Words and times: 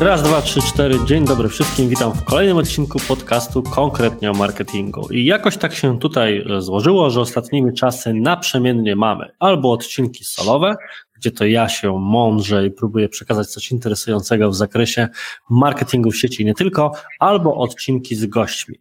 Raz, 0.00 0.22
dwa, 0.22 0.42
trzy, 0.42 0.62
cztery. 0.62 0.98
Dzień 1.04 1.24
dobry 1.24 1.48
wszystkim. 1.48 1.88
Witam 1.88 2.12
w 2.12 2.24
kolejnym 2.24 2.56
odcinku 2.56 2.98
podcastu 3.08 3.62
konkretnie 3.62 4.30
o 4.30 4.34
marketingu. 4.34 5.08
I 5.10 5.24
jakoś 5.24 5.56
tak 5.56 5.74
się 5.74 5.98
tutaj 5.98 6.44
e, 6.56 6.60
złożyło, 6.60 7.10
że 7.10 7.20
ostatnimi 7.20 7.74
czasy 7.74 8.14
naprzemiennie 8.14 8.96
mamy 8.96 9.30
albo 9.38 9.72
odcinki 9.72 10.24
solowe, 10.24 10.76
gdzie 11.18 11.30
to 11.30 11.46
ja 11.46 11.68
się 11.68 11.98
mądrze 11.98 12.66
i 12.66 12.70
próbuję 12.70 13.08
przekazać 13.08 13.46
coś 13.48 13.70
interesującego 13.70 14.50
w 14.50 14.56
zakresie 14.56 15.08
marketingu 15.50 16.10
w 16.10 16.16
sieci 16.16 16.42
i 16.42 16.46
nie 16.46 16.54
tylko, 16.54 16.92
albo 17.18 17.54
odcinki 17.54 18.16
z 18.16 18.26
gośćmi. 18.26 18.78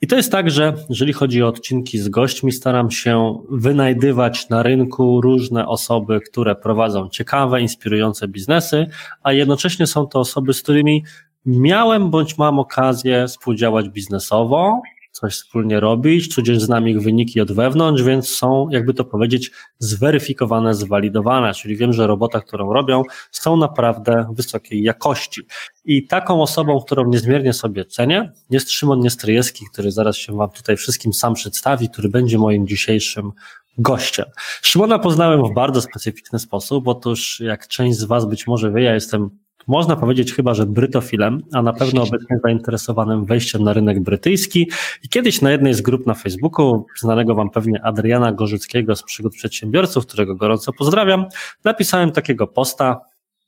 I 0.00 0.06
to 0.06 0.16
jest 0.16 0.32
tak, 0.32 0.50
że 0.50 0.74
jeżeli 0.88 1.12
chodzi 1.12 1.42
o 1.42 1.48
odcinki 1.48 1.98
z 1.98 2.08
gośćmi, 2.08 2.52
staram 2.52 2.90
się 2.90 3.38
wynajdywać 3.50 4.48
na 4.48 4.62
rynku 4.62 5.20
różne 5.20 5.68
osoby, 5.68 6.20
które 6.20 6.54
prowadzą 6.54 7.08
ciekawe, 7.08 7.60
inspirujące 7.60 8.28
biznesy, 8.28 8.86
a 9.22 9.32
jednocześnie 9.32 9.86
są 9.86 10.06
to 10.06 10.20
osoby, 10.20 10.54
z 10.54 10.62
którymi 10.62 11.04
miałem 11.46 12.10
bądź 12.10 12.38
mam 12.38 12.58
okazję 12.58 13.26
współdziałać 13.28 13.88
biznesowo, 13.88 14.82
coś 15.20 15.34
wspólnie 15.34 15.80
robić, 15.80 16.34
tudzież 16.34 16.60
znam 16.60 16.88
ich 16.88 17.00
wyniki 17.00 17.40
od 17.40 17.52
wewnątrz, 17.52 18.02
więc 18.02 18.28
są, 18.28 18.68
jakby 18.70 18.94
to 18.94 19.04
powiedzieć, 19.04 19.50
zweryfikowane, 19.78 20.74
zwalidowane, 20.74 21.54
czyli 21.54 21.76
wiem, 21.76 21.92
że 21.92 22.06
robota, 22.06 22.40
którą 22.40 22.72
robią, 22.72 23.02
są 23.30 23.56
naprawdę 23.56 24.26
wysokiej 24.32 24.82
jakości. 24.82 25.40
I 25.84 26.06
taką 26.06 26.42
osobą, 26.42 26.80
którą 26.80 27.08
niezmiernie 27.08 27.52
sobie 27.52 27.84
cenię, 27.84 28.32
jest 28.50 28.70
Szymon 28.70 29.00
Niestryjewski, 29.00 29.64
który 29.72 29.92
zaraz 29.92 30.16
się 30.16 30.36
Wam 30.36 30.50
tutaj 30.50 30.76
wszystkim 30.76 31.12
sam 31.12 31.34
przedstawi, 31.34 31.88
który 31.88 32.08
będzie 32.08 32.38
moim 32.38 32.66
dzisiejszym 32.66 33.32
gościem. 33.78 34.26
Szymona 34.62 34.98
poznałem 34.98 35.44
w 35.44 35.54
bardzo 35.54 35.82
specyficzny 35.82 36.38
sposób. 36.38 36.88
Otóż, 36.88 37.40
jak 37.40 37.68
część 37.68 37.98
z 37.98 38.04
Was 38.04 38.24
być 38.24 38.46
może 38.46 38.72
wie, 38.72 38.82
ja 38.82 38.94
jestem 38.94 39.30
można 39.66 39.96
powiedzieć 39.96 40.34
chyba, 40.34 40.54
że 40.54 40.66
brytofilem, 40.66 41.40
a 41.52 41.62
na 41.62 41.72
pewno 41.72 42.02
obecnie 42.08 42.38
zainteresowanym 42.44 43.24
wejściem 43.24 43.62
na 43.62 43.72
rynek 43.72 44.00
brytyjski. 44.00 44.70
I 45.02 45.08
kiedyś 45.08 45.40
na 45.40 45.50
jednej 45.50 45.74
z 45.74 45.80
grup 45.80 46.06
na 46.06 46.14
Facebooku, 46.14 46.86
znanego 46.98 47.34
wam 47.34 47.50
pewnie 47.50 47.84
Adriana 47.84 48.32
Gorzyckiego 48.32 48.96
z 48.96 49.02
Przygód 49.02 49.34
Przedsiębiorców, 49.34 50.06
którego 50.06 50.34
gorąco 50.34 50.72
pozdrawiam, 50.72 51.24
napisałem 51.64 52.12
takiego 52.12 52.46
posta, 52.46 53.00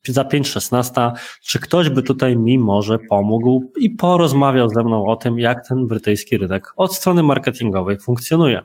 za 0.06 0.22
5.16, 0.22 1.12
czy 1.42 1.58
ktoś 1.58 1.88
by 1.90 2.02
tutaj 2.02 2.36
mi 2.36 2.58
może 2.58 2.98
pomógł 2.98 3.72
i 3.76 3.90
porozmawiał 3.90 4.68
ze 4.68 4.84
mną 4.84 5.06
o 5.06 5.16
tym, 5.16 5.38
jak 5.38 5.68
ten 5.68 5.86
brytyjski 5.86 6.38
rynek 6.38 6.72
od 6.76 6.94
strony 6.94 7.22
marketingowej 7.22 7.98
funkcjonuje. 7.98 8.62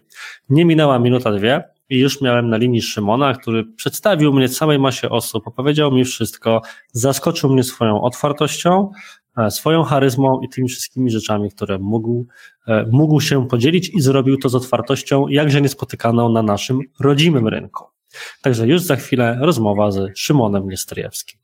Nie 0.49 0.65
minęła 0.65 0.99
minuta, 0.99 1.31
dwie, 1.31 1.63
i 1.89 1.99
już 1.99 2.21
miałem 2.21 2.49
na 2.49 2.57
linii 2.57 2.81
Szymona, 2.81 3.33
który 3.33 3.65
przedstawił 3.65 4.33
mnie 4.33 4.49
całej 4.49 4.79
masie 4.79 5.09
osób, 5.09 5.47
opowiedział 5.47 5.91
mi 5.91 6.05
wszystko, 6.05 6.61
zaskoczył 6.91 7.49
mnie 7.49 7.63
swoją 7.63 8.01
otwartością, 8.01 8.91
e, 9.37 9.51
swoją 9.51 9.83
charyzmą 9.83 10.41
i 10.41 10.49
tymi 10.49 10.69
wszystkimi 10.69 11.11
rzeczami, 11.11 11.51
które 11.51 11.77
mógł, 11.79 12.27
e, 12.67 12.85
mógł 12.91 13.21
się 13.21 13.47
podzielić 13.47 13.89
i 13.89 14.01
zrobił 14.01 14.37
to 14.37 14.49
z 14.49 14.55
otwartością, 14.55 15.27
jakże 15.27 15.61
niespotykaną 15.61 16.29
na 16.29 16.43
naszym 16.43 16.79
rodzimym 16.99 17.47
rynku. 17.47 17.83
Także 18.41 18.67
już 18.67 18.81
za 18.81 18.95
chwilę 18.95 19.37
rozmowa 19.41 19.91
z 19.91 20.17
Szymonem 20.17 20.69
Niestryjewskim. 20.69 21.39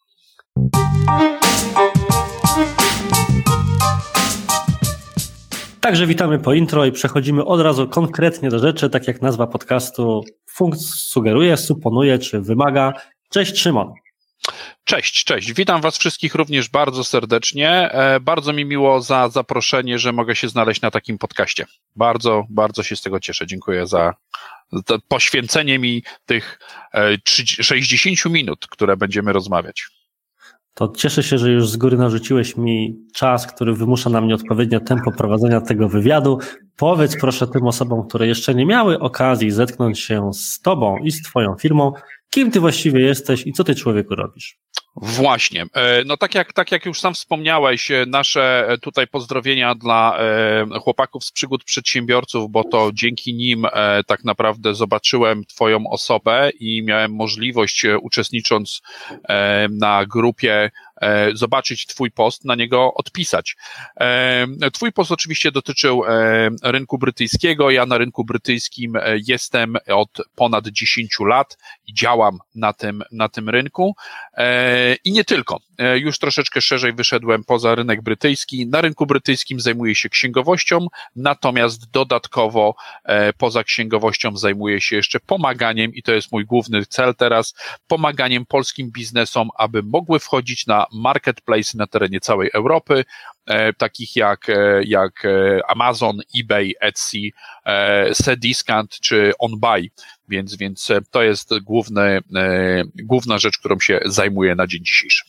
Także 5.81 6.07
witamy 6.07 6.39
po 6.39 6.53
intro 6.53 6.85
i 6.85 6.91
przechodzimy 6.91 7.45
od 7.45 7.61
razu 7.61 7.87
konkretnie 7.87 8.49
do 8.49 8.59
rzeczy, 8.59 8.89
tak 8.89 9.07
jak 9.07 9.21
nazwa 9.21 9.47
podcastu 9.47 10.23
sugeruje, 10.77 11.57
suponuje 11.57 12.19
czy 12.19 12.41
wymaga. 12.41 12.93
Cześć 13.29 13.59
Szymon. 13.59 13.93
Cześć, 14.83 15.23
cześć. 15.23 15.53
Witam 15.53 15.81
Was 15.81 15.97
wszystkich 15.97 16.35
również 16.35 16.69
bardzo 16.69 17.03
serdecznie. 17.03 17.91
E, 17.91 18.19
bardzo 18.19 18.53
mi 18.53 18.65
miło 18.65 19.01
za 19.01 19.29
zaproszenie, 19.29 19.99
że 19.99 20.11
mogę 20.11 20.35
się 20.35 20.49
znaleźć 20.49 20.81
na 20.81 20.91
takim 20.91 21.17
podcaście. 21.17 21.65
Bardzo, 21.95 22.45
bardzo 22.49 22.83
się 22.83 22.95
z 22.95 23.01
tego 23.01 23.19
cieszę. 23.19 23.47
Dziękuję 23.47 23.87
za 23.87 24.13
poświęcenie 25.07 25.79
mi 25.79 26.03
tych 26.25 26.59
60 27.35 28.17
e, 28.25 28.29
minut, 28.29 28.67
które 28.67 28.97
będziemy 28.97 29.33
rozmawiać 29.33 29.98
to 30.79 30.87
cieszę 30.87 31.23
się, 31.23 31.37
że 31.37 31.51
już 31.51 31.69
z 31.69 31.77
góry 31.77 31.97
narzuciłeś 31.97 32.57
mi 32.57 32.99
czas, 33.13 33.47
który 33.47 33.73
wymusza 33.73 34.09
na 34.09 34.21
mnie 34.21 34.35
odpowiednio 34.35 34.79
tempo 34.79 35.11
prowadzenia 35.11 35.61
tego 35.61 35.89
wywiadu. 35.89 36.39
Powiedz 36.75 37.17
proszę 37.21 37.47
tym 37.47 37.67
osobom, 37.67 38.07
które 38.07 38.27
jeszcze 38.27 38.55
nie 38.55 38.65
miały 38.65 38.99
okazji 38.99 39.51
zetknąć 39.51 39.99
się 39.99 40.33
z 40.33 40.59
Tobą 40.61 40.97
i 40.97 41.11
z 41.11 41.21
Twoją 41.21 41.55
firmą, 41.55 41.91
kim 42.29 42.51
Ty 42.51 42.59
właściwie 42.59 43.01
jesteś 43.01 43.47
i 43.47 43.53
co 43.53 43.63
Ty 43.63 43.75
człowieku 43.75 44.15
robisz. 44.15 44.59
Właśnie. 45.01 45.65
E, 45.73 46.03
no 46.05 46.17
tak 46.17 46.35
jak, 46.35 46.53
tak 46.53 46.71
jak 46.71 46.85
już 46.85 46.99
sam 46.99 47.13
wspomniałeś, 47.13 47.91
e, 47.91 48.05
nasze 48.07 48.65
e, 48.67 48.77
tutaj 48.77 49.07
pozdrowienia 49.07 49.75
dla 49.75 50.19
chłopaków 50.81 51.23
z 51.25 51.31
przygód 51.31 51.63
przedsiębiorców, 51.63 52.51
bo 52.51 52.63
to 52.63 52.91
dzięki 52.93 53.33
nim 53.33 53.65
tak 54.07 54.23
naprawdę 54.23 54.75
zobaczyłem 54.75 55.45
Twoją 55.45 55.89
osobę 55.89 56.49
i 56.59 56.83
miałem 56.83 57.13
możliwość 57.13 57.85
uczestnicząc 58.01 58.81
na 59.69 60.05
grupie 60.05 60.71
zobaczyć 61.33 61.85
Twój 61.85 62.11
post, 62.11 62.45
na 62.45 62.55
niego 62.55 62.93
odpisać. 62.93 63.55
E, 63.99 64.47
twój 64.73 64.91
post 64.91 65.11
oczywiście 65.11 65.51
dotyczył 65.51 66.03
e, 66.05 66.49
rynku 66.63 66.97
brytyjskiego. 66.97 67.71
Ja 67.71 67.85
na 67.85 67.97
rynku 67.97 68.25
brytyjskim 68.25 68.93
jestem 69.27 69.75
od 69.87 70.09
ponad 70.35 70.67
10 70.67 71.17
lat 71.19 71.57
i 71.87 71.93
działam 71.93 72.37
na 72.55 72.73
tym, 72.73 73.03
na 73.11 73.29
tym 73.29 73.49
rynku. 73.49 73.95
I 75.03 75.11
nie 75.11 75.23
tylko. 75.23 75.59
Już 75.95 76.19
troszeczkę 76.19 76.61
szerzej 76.61 76.93
wyszedłem 76.93 77.43
poza 77.43 77.75
rynek 77.75 78.01
brytyjski. 78.01 78.67
Na 78.67 78.81
rynku 78.81 79.05
brytyjskim 79.05 79.59
zajmuję 79.59 79.95
się 79.95 80.09
księgowością, 80.09 80.87
natomiast 81.15 81.91
dodatkowo 81.91 82.75
poza 83.37 83.63
księgowością 83.63 84.37
zajmuję 84.37 84.81
się 84.81 84.95
jeszcze 84.95 85.19
pomaganiem 85.19 85.93
i 85.93 86.03
to 86.03 86.11
jest 86.11 86.31
mój 86.31 86.45
główny 86.45 86.85
cel 86.85 87.15
teraz, 87.15 87.55
pomaganiem 87.87 88.45
polskim 88.45 88.91
biznesom, 88.91 89.49
aby 89.57 89.83
mogły 89.83 90.19
wchodzić 90.19 90.67
na 90.67 90.85
marketplace 90.93 91.77
na 91.77 91.87
terenie 91.87 92.19
całej 92.19 92.49
Europy, 92.53 93.05
e, 93.45 93.73
takich 93.73 94.15
jak, 94.15 94.49
e, 94.49 94.83
jak 94.83 95.25
e, 95.25 95.59
Amazon, 95.67 96.19
eBay, 96.39 96.73
Etsy, 96.79 97.17
Cdiscount 98.13 98.99
czy 98.99 99.31
OnBuy. 99.39 99.89
Więc, 100.27 100.55
więc 100.55 100.91
to 101.11 101.23
jest 101.23 101.59
główne, 101.59 102.19
główna 102.95 103.39
rzecz, 103.39 103.57
którą 103.57 103.79
się 103.79 103.99
zajmuję 104.05 104.55
na 104.55 104.67
dzień 104.67 104.85
dzisiejszy. 104.85 105.23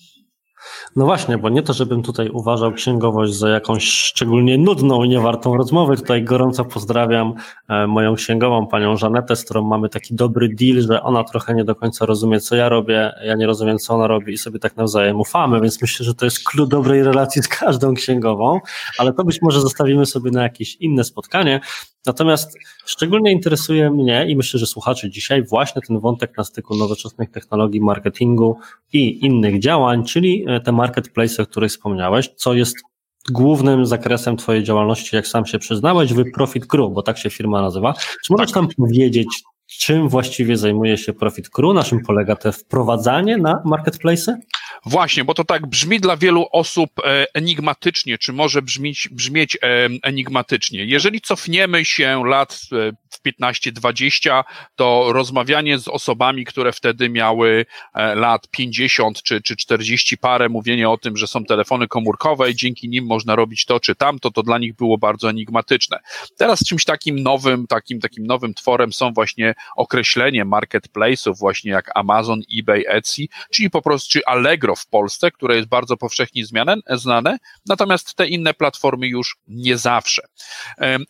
No 0.96 1.04
właśnie, 1.04 1.38
bo 1.38 1.48
nie 1.48 1.62
to, 1.62 1.72
żebym 1.72 2.02
tutaj 2.02 2.28
uważał 2.28 2.72
księgowość 2.72 3.34
za 3.34 3.48
jakąś 3.48 3.84
szczególnie 3.84 4.58
nudną 4.58 5.04
i 5.04 5.08
niewartą 5.08 5.56
rozmowy. 5.56 5.96
Tutaj 5.96 6.24
gorąco 6.24 6.64
pozdrawiam 6.64 7.34
e, 7.68 7.86
moją 7.86 8.14
księgową, 8.14 8.66
panią 8.66 8.96
Żanetę, 8.96 9.36
z 9.36 9.44
którą 9.44 9.64
mamy 9.64 9.88
taki 9.88 10.14
dobry 10.14 10.48
deal, 10.48 10.82
że 10.82 11.02
ona 11.02 11.24
trochę 11.24 11.54
nie 11.54 11.64
do 11.64 11.74
końca 11.74 12.06
rozumie, 12.06 12.40
co 12.40 12.56
ja 12.56 12.68
robię, 12.68 13.12
ja 13.24 13.34
nie 13.34 13.46
rozumiem, 13.46 13.78
co 13.78 13.94
ona 13.94 14.06
robi 14.06 14.32
i 14.32 14.38
sobie 14.38 14.58
tak 14.58 14.76
nawzajem 14.76 15.20
ufamy, 15.20 15.60
więc 15.60 15.82
myślę, 15.82 16.06
że 16.06 16.14
to 16.14 16.24
jest 16.24 16.44
klucz 16.44 16.70
dobrej 16.70 17.02
relacji 17.02 17.42
z 17.42 17.48
każdą 17.48 17.94
księgową, 17.94 18.60
ale 18.98 19.12
to 19.12 19.24
być 19.24 19.42
może 19.42 19.60
zostawimy 19.60 20.06
sobie 20.06 20.30
na 20.30 20.42
jakieś 20.42 20.76
inne 20.76 21.04
spotkanie. 21.04 21.60
Natomiast 22.06 22.58
szczególnie 22.86 23.32
interesuje 23.32 23.90
mnie 23.90 24.26
i 24.28 24.36
myślę, 24.36 24.60
że 24.60 24.66
słuchaczy 24.66 25.10
dzisiaj 25.10 25.42
właśnie 25.42 25.82
ten 25.82 25.98
wątek 25.98 26.36
na 26.36 26.44
styku 26.44 26.76
nowoczesnych 26.76 27.30
technologii, 27.30 27.80
marketingu 27.80 28.56
i 28.92 29.24
innych 29.26 29.60
działań, 29.60 30.04
czyli 30.04 30.44
e, 30.48 30.60
te 30.60 30.72
marketplace, 30.80 31.42
o 31.42 31.46
których 31.46 31.70
wspomniałeś, 31.70 32.28
co 32.36 32.54
jest 32.54 32.76
głównym 33.30 33.86
zakresem 33.86 34.36
Twojej 34.36 34.64
działalności, 34.64 35.16
jak 35.16 35.26
sam 35.26 35.46
się 35.46 35.58
przyznałeś, 35.58 36.12
w 36.12 36.24
Profit 36.34 36.66
Crew, 36.66 36.92
bo 36.92 37.02
tak 37.02 37.18
się 37.18 37.30
firma 37.30 37.62
nazywa. 37.62 37.94
Czy 38.24 38.32
możesz 38.32 38.52
tak. 38.52 38.62
nam 38.62 38.68
powiedzieć, 38.76 39.28
czym 39.78 40.08
właściwie 40.08 40.56
zajmuje 40.56 40.98
się 40.98 41.12
Profit 41.12 41.48
Crew, 41.50 41.74
na 41.74 41.84
czym 41.84 42.00
polega 42.06 42.36
te 42.36 42.52
wprowadzanie 42.52 43.36
na 43.36 43.62
marketplace? 43.64 44.40
Właśnie, 44.86 45.24
bo 45.24 45.34
to 45.34 45.44
tak 45.44 45.66
brzmi 45.66 46.00
dla 46.00 46.16
wielu 46.16 46.46
osób 46.52 46.90
e, 47.04 47.26
enigmatycznie, 47.34 48.18
czy 48.18 48.32
może 48.32 48.62
brzmieć, 48.62 49.08
brzmieć 49.12 49.56
e, 49.56 49.88
enigmatycznie. 50.02 50.84
Jeżeli 50.84 51.20
cofniemy 51.20 51.84
się 51.84 52.22
lat 52.26 52.60
w 53.24 53.40
lat 53.40 53.54
15-20, 53.54 54.44
to 54.76 55.12
rozmawianie 55.12 55.78
z 55.78 55.88
osobami, 55.88 56.44
które 56.44 56.72
wtedy 56.72 57.08
miały 57.08 57.66
e, 57.94 58.14
lat 58.14 58.48
50 58.50 59.22
czy, 59.22 59.42
czy 59.42 59.56
40 59.56 60.18
parę, 60.18 60.48
mówienie 60.48 60.88
o 60.90 60.98
tym, 60.98 61.16
że 61.16 61.26
są 61.26 61.44
telefony 61.44 61.88
komórkowe 61.88 62.50
i 62.50 62.54
dzięki 62.54 62.88
nim 62.88 63.06
można 63.06 63.36
robić 63.36 63.64
to 63.64 63.80
czy 63.80 63.94
tamto, 63.94 64.30
to 64.30 64.42
dla 64.42 64.58
nich 64.58 64.76
było 64.76 64.98
bardzo 64.98 65.30
enigmatyczne. 65.30 65.98
Teraz 66.38 66.64
czymś 66.64 66.84
takim 66.84 67.22
nowym, 67.22 67.66
takim, 67.66 68.00
takim 68.00 68.26
nowym 68.26 68.54
tworem 68.54 68.92
są 68.92 69.12
właśnie 69.12 69.54
określenie 69.76 70.44
marketplace'ów, 70.44 71.38
właśnie 71.38 71.70
jak 71.70 71.90
Amazon, 71.94 72.40
eBay, 72.58 72.84
Etsy, 72.88 73.22
czyli 73.50 73.70
po 73.70 73.82
prostu, 73.82 74.12
czy 74.12 74.26
Allegro 74.26 74.76
w 74.76 74.86
Polsce, 74.86 75.30
które 75.30 75.56
jest 75.56 75.68
bardzo 75.68 75.96
powszechnie 75.96 76.46
zmiane, 76.46 76.76
znane, 76.90 77.38
natomiast 77.66 78.14
te 78.14 78.26
inne 78.26 78.54
platformy 78.54 79.06
już 79.08 79.36
nie 79.48 79.78
zawsze. 79.78 80.22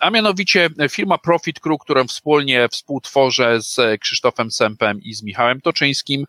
A 0.01 0.11
mianowicie 0.11 0.71
firma 0.91 1.19
Profit 1.19 1.61
Crew, 1.61 1.79
którą 2.01 2.09
wspólnie 2.09 2.69
współtworzę 2.69 3.63
z 3.63 4.01
Krzysztofem 4.01 4.51
Sempem 4.51 5.03
i 5.03 5.15
z 5.15 5.23
Michałem 5.23 5.61
Toczyńskim, 5.61 6.27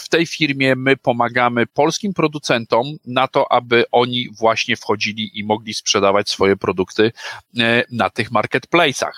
w 0.00 0.08
tej 0.08 0.26
firmie 0.26 0.76
my 0.76 0.96
pomagamy 0.96 1.66
polskim 1.66 2.14
producentom 2.14 2.86
na 3.06 3.28
to, 3.28 3.52
aby 3.52 3.84
oni 3.92 4.28
właśnie 4.38 4.76
wchodzili 4.76 5.38
i 5.38 5.44
mogli 5.44 5.74
sprzedawać 5.74 6.30
swoje 6.30 6.56
produkty 6.56 7.12
e, 7.58 7.84
na 7.90 8.10
tych 8.10 8.30
marketplace'ach. 8.30 9.12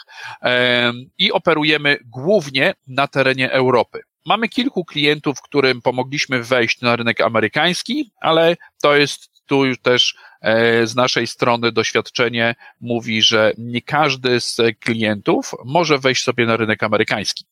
I 1.19 1.32
operujemy 1.32 1.99
głównie 2.05 2.75
na 2.87 3.06
terenie 3.06 3.52
Europy. 3.52 4.00
Mamy 4.26 4.49
kilku 4.49 4.85
klientów, 4.85 5.43
którym 5.43 5.82
pomogliśmy 5.82 6.43
wejść 6.43 6.81
na 6.81 6.97
rynek 6.97 7.20
amerykański, 7.20 8.12
ale 8.20 8.56
to 8.82 8.97
jest 8.97 9.31
tu 9.50 9.64
już 9.64 9.81
też 9.81 10.14
e, 10.14 10.30
z 10.84 10.94
naszej 10.94 11.26
strony 11.26 11.72
doświadczenie 11.72 12.54
mówi, 12.81 13.22
że 13.22 13.52
nie 13.58 13.82
każdy 13.82 14.40
z 14.40 14.56
klientów 14.81 15.52
może 15.64 15.98
wejść 15.98 16.25
sobie 16.25 16.46
na 16.46 16.56
rynek 16.56 16.82
amerykański. 16.82 17.44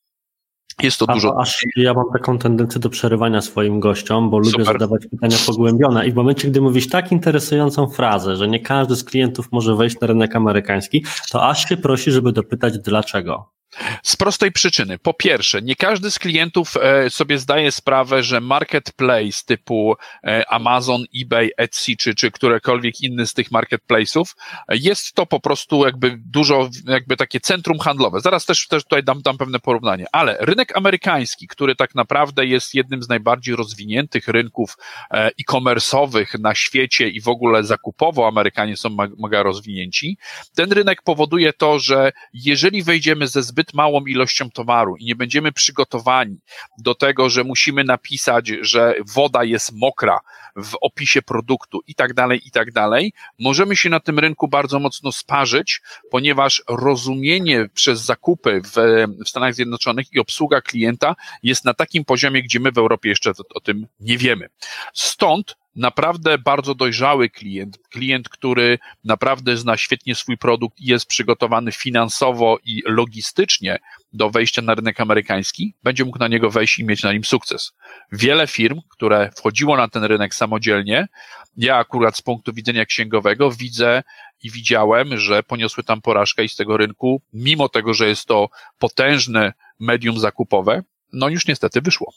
Jest 0.82 0.98
to 0.98 1.06
A, 1.08 1.14
dużo. 1.14 1.40
Aż 1.40 1.66
ja 1.76 1.94
mam 1.94 2.04
taką 2.12 2.38
tendencję 2.38 2.80
do 2.80 2.90
przerywania 2.90 3.40
swoim 3.40 3.80
gościom, 3.80 4.30
bo 4.30 4.38
lubię 4.38 4.50
Super. 4.50 4.66
zadawać 4.66 5.06
pytania 5.10 5.36
pogłębione. 5.46 6.06
I 6.06 6.12
w 6.12 6.14
momencie, 6.14 6.48
gdy 6.48 6.60
mówisz 6.60 6.88
tak 6.88 7.12
interesującą 7.12 7.88
frazę, 7.88 8.36
że 8.36 8.48
nie 8.48 8.60
każdy 8.60 8.96
z 8.96 9.04
klientów 9.04 9.48
może 9.52 9.76
wejść 9.76 10.00
na 10.00 10.06
rynek 10.06 10.36
amerykański, 10.36 11.04
to 11.30 11.48
aż 11.48 11.68
się 11.68 11.76
prosi, 11.76 12.10
żeby 12.10 12.32
dopytać 12.32 12.78
dlaczego. 12.78 13.57
Z 14.02 14.16
prostej 14.16 14.52
przyczyny. 14.52 14.98
Po 14.98 15.14
pierwsze, 15.14 15.62
nie 15.62 15.76
każdy 15.76 16.10
z 16.10 16.18
klientów 16.18 16.76
e, 16.76 17.10
sobie 17.10 17.38
zdaje 17.38 17.72
sprawę, 17.72 18.22
że 18.22 18.40
marketplace 18.40 19.42
typu 19.46 19.96
e, 20.24 20.50
Amazon, 20.50 21.04
eBay, 21.22 21.50
Etsy 21.56 21.96
czy, 21.96 22.14
czy 22.14 22.30
którekolwiek 22.30 23.00
inny 23.00 23.26
z 23.26 23.34
tych 23.34 23.50
marketplace'ów 23.50 24.34
jest 24.68 25.12
to 25.12 25.26
po 25.26 25.40
prostu 25.40 25.84
jakby 25.84 26.18
dużo, 26.26 26.70
jakby 26.86 27.16
takie 27.16 27.40
centrum 27.40 27.78
handlowe. 27.78 28.20
Zaraz 28.20 28.46
też, 28.46 28.68
też 28.68 28.82
tutaj 28.82 29.04
dam, 29.04 29.22
dam 29.22 29.38
pewne 29.38 29.58
porównanie, 29.58 30.06
ale 30.12 30.36
rynek 30.40 30.76
amerykański, 30.76 31.48
który 31.48 31.76
tak 31.76 31.94
naprawdę 31.94 32.46
jest 32.46 32.74
jednym 32.74 33.02
z 33.02 33.08
najbardziej 33.08 33.56
rozwiniętych 33.56 34.28
rynków 34.28 34.76
e, 35.10 35.26
e-commerce'owych 35.26 36.40
na 36.40 36.54
świecie 36.54 37.08
i 37.08 37.20
w 37.20 37.28
ogóle 37.28 37.64
zakupowo 37.64 38.28
Amerykanie 38.28 38.76
są 38.76 38.96
mega 39.18 39.42
rozwinięci, 39.42 40.18
ten 40.54 40.72
rynek 40.72 41.02
powoduje 41.02 41.52
to, 41.52 41.78
że 41.78 42.12
jeżeli 42.32 42.82
wejdziemy 42.82 43.26
ze 43.26 43.42
zbyt 43.42 43.57
zbyt 43.58 43.74
małą 43.74 44.06
ilością 44.06 44.50
towaru 44.50 44.96
i 44.96 45.04
nie 45.04 45.16
będziemy 45.16 45.52
przygotowani 45.52 46.38
do 46.78 46.94
tego, 46.94 47.30
że 47.30 47.44
musimy 47.44 47.84
napisać, 47.84 48.52
że 48.60 48.94
woda 49.06 49.44
jest 49.44 49.72
mokra 49.72 50.20
w 50.56 50.74
opisie 50.80 51.22
produktu 51.22 51.80
i 51.86 51.94
tak 51.94 52.14
dalej, 52.14 52.40
i 52.44 52.50
tak 52.50 52.72
dalej, 52.72 53.12
możemy 53.38 53.76
się 53.76 53.90
na 53.90 54.00
tym 54.00 54.18
rynku 54.18 54.48
bardzo 54.48 54.78
mocno 54.78 55.12
sparzyć, 55.12 55.80
ponieważ 56.10 56.62
rozumienie 56.68 57.68
przez 57.74 58.00
zakupy 58.00 58.60
w, 58.64 59.06
w 59.24 59.28
Stanach 59.28 59.54
Zjednoczonych 59.54 60.06
i 60.12 60.18
obsługa 60.18 60.60
klienta 60.60 61.16
jest 61.42 61.64
na 61.64 61.74
takim 61.74 62.04
poziomie, 62.04 62.42
gdzie 62.42 62.60
my 62.60 62.72
w 62.72 62.78
Europie 62.78 63.08
jeszcze 63.08 63.30
o, 63.30 63.34
o 63.54 63.60
tym 63.60 63.86
nie 64.00 64.18
wiemy. 64.18 64.48
Stąd 64.94 65.56
naprawdę 65.78 66.38
bardzo 66.38 66.74
dojrzały 66.74 67.30
klient, 67.30 67.78
klient, 67.90 68.28
który 68.28 68.78
naprawdę 69.04 69.56
zna 69.56 69.76
świetnie 69.76 70.14
swój 70.14 70.38
produkt 70.38 70.80
i 70.80 70.86
jest 70.86 71.06
przygotowany 71.06 71.72
finansowo 71.72 72.58
i 72.64 72.82
logistycznie 72.86 73.78
do 74.12 74.30
wejścia 74.30 74.62
na 74.62 74.74
rynek 74.74 75.00
amerykański, 75.00 75.74
będzie 75.82 76.04
mógł 76.04 76.18
na 76.18 76.28
niego 76.28 76.50
wejść 76.50 76.78
i 76.78 76.84
mieć 76.84 77.02
na 77.02 77.12
nim 77.12 77.24
sukces. 77.24 77.72
Wiele 78.12 78.46
firm, 78.46 78.80
które 78.88 79.30
wchodziło 79.36 79.76
na 79.76 79.88
ten 79.88 80.04
rynek 80.04 80.34
samodzielnie, 80.34 81.08
ja 81.56 81.76
akurat 81.76 82.16
z 82.16 82.22
punktu 82.22 82.52
widzenia 82.52 82.84
księgowego 82.84 83.50
widzę 83.50 84.02
i 84.42 84.50
widziałem, 84.50 85.18
że 85.18 85.42
poniosły 85.42 85.84
tam 85.84 86.00
porażkę 86.00 86.44
i 86.44 86.48
z 86.48 86.56
tego 86.56 86.76
rynku, 86.76 87.22
mimo 87.32 87.68
tego, 87.68 87.94
że 87.94 88.08
jest 88.08 88.26
to 88.26 88.48
potężne 88.78 89.52
medium 89.78 90.18
zakupowe, 90.18 90.82
no 91.12 91.28
już 91.28 91.46
niestety 91.46 91.80
wyszło. 91.80 92.12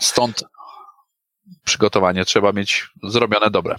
Stąd 0.00 0.44
przygotowanie 1.64 2.24
trzeba 2.24 2.52
mieć 2.52 2.88
zrobione 3.02 3.50
dobre. 3.50 3.76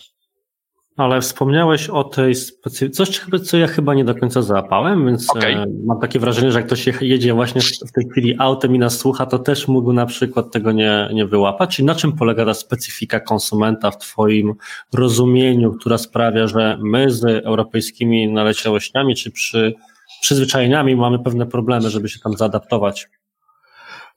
Ale 0.97 1.21
wspomniałeś 1.21 1.89
o 1.89 2.03
tej 2.03 2.35
specyfice, 2.35 2.89
coś, 2.89 3.21
co 3.43 3.57
ja 3.57 3.67
chyba 3.67 3.93
nie 3.93 4.05
do 4.05 4.15
końca 4.15 4.41
załapałem, 4.41 5.05
więc 5.05 5.29
okay. 5.29 5.55
E, 5.55 5.65
mam 5.85 5.99
takie 5.99 6.19
wrażenie, 6.19 6.51
że 6.51 6.59
jak 6.59 6.67
ktoś 6.67 6.87
jedzie 7.01 7.33
właśnie 7.33 7.61
w 7.61 7.91
tej 7.91 8.09
chwili 8.11 8.35
autem 8.39 8.75
i 8.75 8.79
nas 8.79 8.97
słucha, 8.97 9.25
to 9.25 9.39
też 9.39 9.67
mógł 9.67 9.93
na 9.93 10.05
przykład 10.05 10.51
tego 10.51 10.71
nie, 10.71 11.09
nie 11.13 11.25
wyłapać. 11.25 11.79
I 11.79 11.83
na 11.83 11.95
czym 11.95 12.13
polega 12.13 12.45
ta 12.45 12.53
specyfika 12.53 13.19
konsumenta 13.19 13.91
w 13.91 13.97
Twoim 13.97 14.53
rozumieniu, 14.93 15.73
która 15.73 15.97
sprawia, 15.97 16.47
że 16.47 16.77
my 16.81 17.11
z 17.11 17.45
europejskimi 17.45 18.27
naleciałościami 18.27 19.15
czy 19.15 19.31
przy 19.31 19.73
przyzwyczajeniami 20.21 20.95
mamy 20.95 21.19
pewne 21.19 21.45
problemy, 21.45 21.89
żeby 21.89 22.09
się 22.09 22.19
tam 22.19 22.37
zaadaptować? 22.37 23.07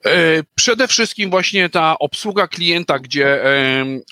E, 0.06 0.42
przede 0.54 0.88
wszystkim 0.88 1.30
właśnie 1.30 1.68
ta 1.68 1.98
obsługa 1.98 2.48
klienta, 2.48 2.98
gdzie 2.98 3.44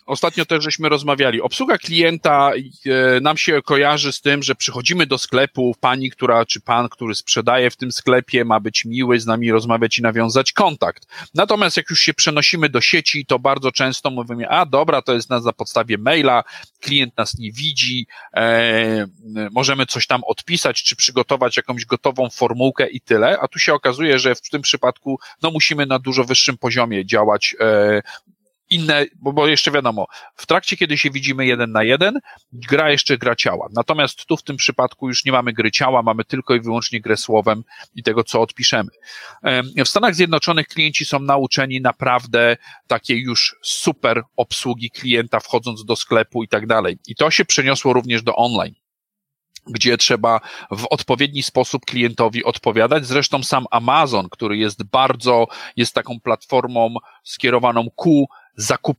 ostatnio 0.07 0.47
też 0.47 0.65
żeśmy 0.65 0.89
rozmawiali. 0.89 1.41
Obsługa 1.41 1.79
klienta 1.79 2.53
e, 2.55 3.21
nam 3.21 3.37
się 3.37 3.63
kojarzy 3.63 4.13
z 4.13 4.21
tym, 4.21 4.43
że 4.43 4.55
przychodzimy 4.55 5.07
do 5.07 5.19
sklepu, 5.19 5.75
pani, 5.81 6.11
która, 6.11 6.47
czy 6.47 6.61
pan, 6.61 6.89
który 6.89 7.15
sprzedaje 7.15 7.71
w 7.71 7.77
tym 7.77 7.93
sklepie, 7.93 8.45
ma 8.45 8.61
być 8.61 8.85
miły, 8.85 9.21
z 9.21 9.27
nami 9.27 9.53
rozmawiać 9.53 9.99
i 9.99 10.03
nawiązać 10.03 10.53
kontakt. 10.53 11.07
Natomiast 11.35 11.77
jak 11.77 11.91
już 11.91 12.01
się 12.01 12.15
przenosimy 12.15 12.69
do 12.69 12.81
sieci, 12.81 13.27
to 13.27 13.39
bardzo 13.39 13.73
często 13.73 14.11
mówimy, 14.11 14.49
a 14.49 14.67
dobra, 14.67 15.03
to 15.03 15.15
jest 15.15 15.31
na, 15.31 15.41
na 15.41 15.53
podstawie 15.53 15.99
maila, 15.99 16.45
klient 16.81 17.17
nas 17.17 17.39
nie 17.39 17.53
widzi, 17.53 18.07
e, 18.35 19.07
możemy 19.53 19.87
coś 19.87 20.07
tam 20.07 20.25
odpisać, 20.25 20.83
czy 20.83 20.97
przygotować 20.97 21.57
jakąś 21.57 21.85
gotową 21.85 22.31
formułkę 22.31 22.89
i 22.89 23.01
tyle, 23.01 23.39
a 23.41 23.49
tu 23.49 23.59
się 23.59 23.75
okazuje, 23.75 24.19
że 24.19 24.35
w 24.35 24.51
tym 24.51 24.63
przypadku, 24.63 25.21
no 25.43 25.51
musimy 25.51 25.78
musimy 25.79 25.87
na 25.87 25.99
dużo 25.99 26.25
wyższym 26.25 26.59
poziomie 26.59 27.07
działać 27.07 27.57
e, 27.61 28.03
inne, 28.71 29.07
bo, 29.17 29.33
bo 29.33 29.47
jeszcze 29.47 29.71
wiadomo, 29.71 30.07
w 30.37 30.47
trakcie, 30.47 30.77
kiedy 30.77 30.99
się 30.99 31.11
widzimy 31.11 31.47
jeden 31.47 31.73
na 31.73 31.83
jeden, 31.83 32.19
gra 32.53 32.91
jeszcze 32.91 33.19
gra 33.19 33.37
ciała. 33.37 33.69
Natomiast 33.75 34.27
tu 34.27 34.37
w 34.37 34.43
tym 34.43 34.57
przypadku 34.57 35.09
już 35.09 35.25
nie 35.25 35.33
mamy 35.33 35.53
gry 35.53 35.71
ciała, 35.71 36.03
mamy 36.03 36.25
tylko 36.25 36.55
i 36.55 36.61
wyłącznie 36.61 37.01
grę 37.01 37.17
słowem 37.17 37.63
i 37.95 38.03
tego, 38.03 38.25
co 38.25 38.41
odpiszemy. 38.41 38.91
E, 39.43 39.85
w 39.85 39.89
Stanach 39.89 40.15
Zjednoczonych 40.15 40.69
klienci 40.69 41.05
są 41.05 41.19
nauczeni 41.19 41.81
naprawdę 41.81 42.57
takiej 42.87 43.21
już 43.21 43.57
super 43.63 44.23
obsługi 44.37 44.91
klienta, 44.91 45.41
wchodząc 45.41 45.85
do 45.85 45.97
sklepu 45.97 46.43
i 46.43 46.49
tak 46.49 46.67
dalej. 46.67 46.99
I 47.09 47.15
to 47.15 47.31
się 47.31 47.45
przeniosło 47.45 47.93
również 47.93 48.23
do 48.23 48.37
online 48.37 48.75
gdzie 49.71 49.99
trzeba 49.99 50.41
w 50.71 50.87
odpowiedni 50.91 51.43
sposób 51.43 51.85
klientowi 51.85 52.45
odpowiadać. 52.45 53.07
Zresztą 53.07 53.43
sam 53.43 53.67
Amazon, 53.71 54.29
który 54.29 54.57
jest 54.57 54.83
bardzo, 54.83 55.47
jest 55.77 55.95
taką 55.95 56.21
platformą 56.21 56.95
skierowaną 57.25 57.91
ku 57.97 58.29
zakup, 58.57 58.99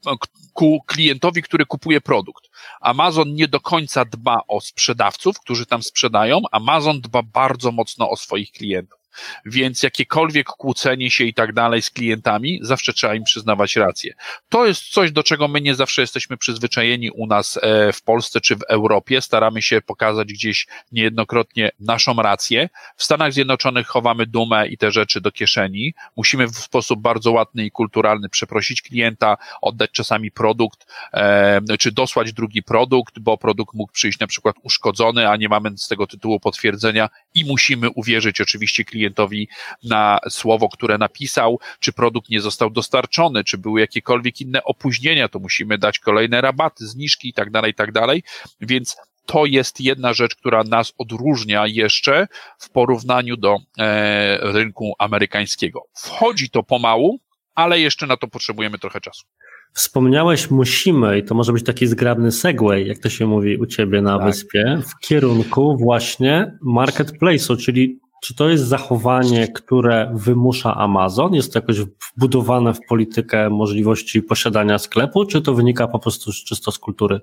ku 0.53 0.81
klientowi, 0.85 1.41
który 1.41 1.65
kupuje 1.65 2.01
produkt. 2.01 2.49
Amazon 2.81 3.33
nie 3.33 3.47
do 3.47 3.59
końca 3.59 4.05
dba 4.05 4.41
o 4.47 4.61
sprzedawców, 4.61 5.39
którzy 5.39 5.65
tam 5.65 5.83
sprzedają. 5.83 6.41
Amazon 6.51 7.01
dba 7.01 7.23
bardzo 7.23 7.71
mocno 7.71 8.09
o 8.09 8.17
swoich 8.17 8.51
klientów. 8.51 8.98
Więc 9.45 9.83
jakiekolwiek 9.83 10.47
kłócenie 10.47 11.11
się 11.11 11.23
i 11.23 11.33
tak 11.33 11.53
dalej 11.53 11.81
z 11.81 11.89
klientami, 11.89 12.59
zawsze 12.61 12.93
trzeba 12.93 13.15
im 13.15 13.23
przyznawać 13.23 13.75
rację. 13.75 14.13
To 14.49 14.65
jest 14.65 14.83
coś, 14.83 15.11
do 15.11 15.23
czego 15.23 15.47
my 15.47 15.61
nie 15.61 15.75
zawsze 15.75 16.01
jesteśmy 16.01 16.37
przyzwyczajeni 16.37 17.11
u 17.11 17.27
nas 17.27 17.59
e, 17.61 17.93
w 17.93 18.01
Polsce 18.01 18.41
czy 18.41 18.55
w 18.55 18.63
Europie. 18.63 19.21
Staramy 19.21 19.61
się 19.61 19.81
pokazać 19.81 20.33
gdzieś 20.33 20.67
niejednokrotnie 20.91 21.71
naszą 21.79 22.15
rację. 22.15 22.69
W 22.95 23.03
Stanach 23.03 23.33
Zjednoczonych 23.33 23.87
chowamy 23.87 24.25
dumę 24.25 24.67
i 24.67 24.77
te 24.77 24.91
rzeczy 24.91 25.21
do 25.21 25.31
kieszeni. 25.31 25.93
Musimy 26.15 26.47
w 26.47 26.57
sposób 26.57 27.01
bardzo 27.01 27.31
ładny 27.31 27.65
i 27.65 27.71
kulturalny 27.71 28.29
przeprosić 28.29 28.81
klienta, 28.81 29.37
oddać 29.61 29.91
czasami 29.91 30.31
produkt, 30.31 30.85
e, 31.13 31.61
czy 31.79 31.91
dosłać 31.91 32.33
drugi 32.33 32.63
produkt, 32.63 33.19
bo 33.19 33.37
produkt 33.37 33.75
mógł 33.75 33.91
przyjść 33.91 34.19
na 34.19 34.27
przykład 34.27 34.55
uszkodzony, 34.63 35.29
a 35.29 35.35
nie 35.35 35.49
mamy 35.49 35.77
z 35.77 35.87
tego 35.87 36.07
tytułu 36.07 36.39
potwierdzenia 36.39 37.09
i 37.33 37.45
musimy 37.45 37.89
uwierzyć 37.89 38.41
oczywiście 38.41 38.85
klientowi, 38.85 39.08
klientowi 39.09 39.47
na 39.83 40.19
słowo, 40.29 40.69
które 40.69 40.97
napisał, 40.97 41.59
czy 41.79 41.93
produkt 41.93 42.29
nie 42.29 42.41
został 42.41 42.69
dostarczony, 42.69 43.43
czy 43.43 43.57
były 43.57 43.79
jakiekolwiek 43.79 44.41
inne 44.41 44.63
opóźnienia, 44.63 45.27
to 45.27 45.39
musimy 45.39 45.77
dać 45.77 45.99
kolejne 45.99 46.41
rabaty, 46.41 46.87
zniżki 46.87 47.29
i 47.29 47.33
tak 47.33 47.51
dalej, 47.51 47.71
i 47.71 47.75
tak 47.75 47.91
dalej. 47.91 48.23
Więc 48.61 48.97
to 49.25 49.45
jest 49.45 49.81
jedna 49.81 50.13
rzecz, 50.13 50.35
która 50.35 50.63
nas 50.63 50.93
odróżnia 50.97 51.67
jeszcze 51.67 52.27
w 52.59 52.69
porównaniu 52.69 53.37
do 53.37 53.57
e, 53.77 54.51
rynku 54.51 54.93
amerykańskiego. 54.99 55.81
Wchodzi 55.93 56.49
to 56.49 56.63
pomału, 56.63 57.19
ale 57.55 57.79
jeszcze 57.79 58.07
na 58.07 58.17
to 58.17 58.27
potrzebujemy 58.27 58.79
trochę 58.79 59.01
czasu. 59.01 59.25
Wspomniałeś 59.73 60.51
musimy, 60.51 61.19
i 61.19 61.23
to 61.23 61.35
może 61.35 61.53
być 61.53 61.65
taki 61.65 61.87
zgrabny 61.87 62.31
segway, 62.31 62.87
jak 62.87 62.97
to 62.99 63.09
się 63.09 63.27
mówi 63.27 63.57
u 63.57 63.65
ciebie 63.65 64.01
na 64.01 64.17
tak. 64.17 64.27
wyspie, 64.27 64.81
w 64.87 65.07
kierunku 65.07 65.77
właśnie 65.77 66.57
marketplace'u, 66.65 67.57
czyli 67.57 67.99
czy 68.21 68.35
to 68.35 68.49
jest 68.49 68.63
zachowanie, 68.63 69.47
które 69.47 70.11
wymusza 70.15 70.75
Amazon? 70.75 71.33
Jest 71.33 71.53
to 71.53 71.59
jakoś 71.59 71.77
wbudowane 71.79 72.73
w 72.73 72.79
politykę 72.89 73.49
możliwości 73.49 74.21
posiadania 74.21 74.79
sklepu, 74.79 75.25
czy 75.25 75.41
to 75.41 75.53
wynika 75.53 75.87
po 75.87 75.99
prostu 75.99 76.31
czysto 76.47 76.71
z 76.71 76.79
kultury? 76.79 77.21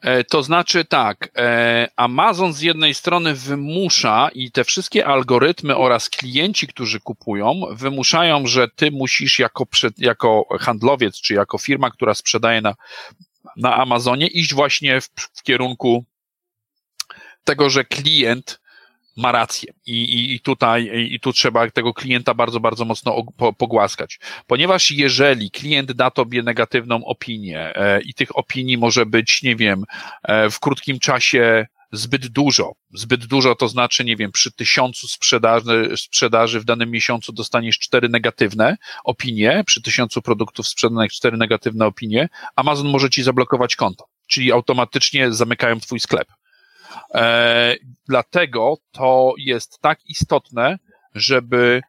E, 0.00 0.24
to 0.24 0.42
znaczy 0.42 0.84
tak, 0.84 1.30
e, 1.36 1.88
Amazon 1.96 2.52
z 2.52 2.60
jednej 2.60 2.94
strony 2.94 3.34
wymusza 3.34 4.30
i 4.34 4.50
te 4.50 4.64
wszystkie 4.64 5.06
algorytmy 5.06 5.76
oraz 5.76 6.10
klienci, 6.10 6.66
którzy 6.66 7.00
kupują, 7.00 7.60
wymuszają, 7.70 8.46
że 8.46 8.68
ty 8.68 8.90
musisz 8.90 9.38
jako, 9.38 9.66
jako 9.98 10.46
handlowiec, 10.60 11.20
czy 11.20 11.34
jako 11.34 11.58
firma, 11.58 11.90
która 11.90 12.14
sprzedaje 12.14 12.60
na, 12.60 12.74
na 13.56 13.76
Amazonie, 13.76 14.26
iść 14.26 14.54
właśnie 14.54 15.00
w, 15.00 15.08
w 15.34 15.42
kierunku 15.42 16.04
tego, 17.44 17.70
że 17.70 17.84
klient 17.84 18.60
ma 19.16 19.32
rację 19.32 19.72
I, 19.86 20.04
i, 20.04 20.34
i 20.34 20.40
tutaj 20.40 20.90
i 21.10 21.20
tu 21.20 21.32
trzeba 21.32 21.70
tego 21.70 21.94
klienta 21.94 22.34
bardzo, 22.34 22.60
bardzo 22.60 22.84
mocno 22.84 23.22
pogłaskać. 23.58 24.18
Ponieważ 24.46 24.90
jeżeli 24.90 25.50
klient 25.50 25.92
da 25.92 26.10
tobie 26.10 26.42
negatywną 26.42 27.04
opinię 27.04 27.76
e, 27.76 28.00
i 28.00 28.14
tych 28.14 28.38
opinii 28.38 28.78
może 28.78 29.06
być, 29.06 29.42
nie 29.42 29.56
wiem, 29.56 29.84
e, 30.22 30.50
w 30.50 30.60
krótkim 30.60 30.98
czasie 30.98 31.66
zbyt 31.92 32.26
dużo. 32.26 32.72
Zbyt 32.94 33.26
dużo 33.26 33.54
to 33.54 33.68
znaczy, 33.68 34.04
nie 34.04 34.16
wiem, 34.16 34.32
przy 34.32 34.52
tysiącu 34.52 35.08
sprzedaży, 35.08 35.92
sprzedaży 35.96 36.60
w 36.60 36.64
danym 36.64 36.90
miesiącu 36.90 37.32
dostaniesz 37.32 37.78
cztery 37.78 38.08
negatywne 38.08 38.76
opinie, 39.04 39.62
przy 39.66 39.82
tysiącu 39.82 40.22
produktów 40.22 40.68
sprzedanych 40.68 41.12
cztery 41.12 41.36
negatywne 41.36 41.86
opinie, 41.86 42.28
Amazon 42.56 42.90
może 42.90 43.10
ci 43.10 43.22
zablokować 43.22 43.76
konto, 43.76 44.04
czyli 44.26 44.52
automatycznie 44.52 45.32
zamykają 45.32 45.80
twój 45.80 46.00
sklep. 46.00 46.28
E, 47.14 47.76
dlatego 48.08 48.76
to 48.92 49.34
jest 49.38 49.78
tak 49.80 49.98
istotne, 50.06 50.78
żeby 51.14 51.82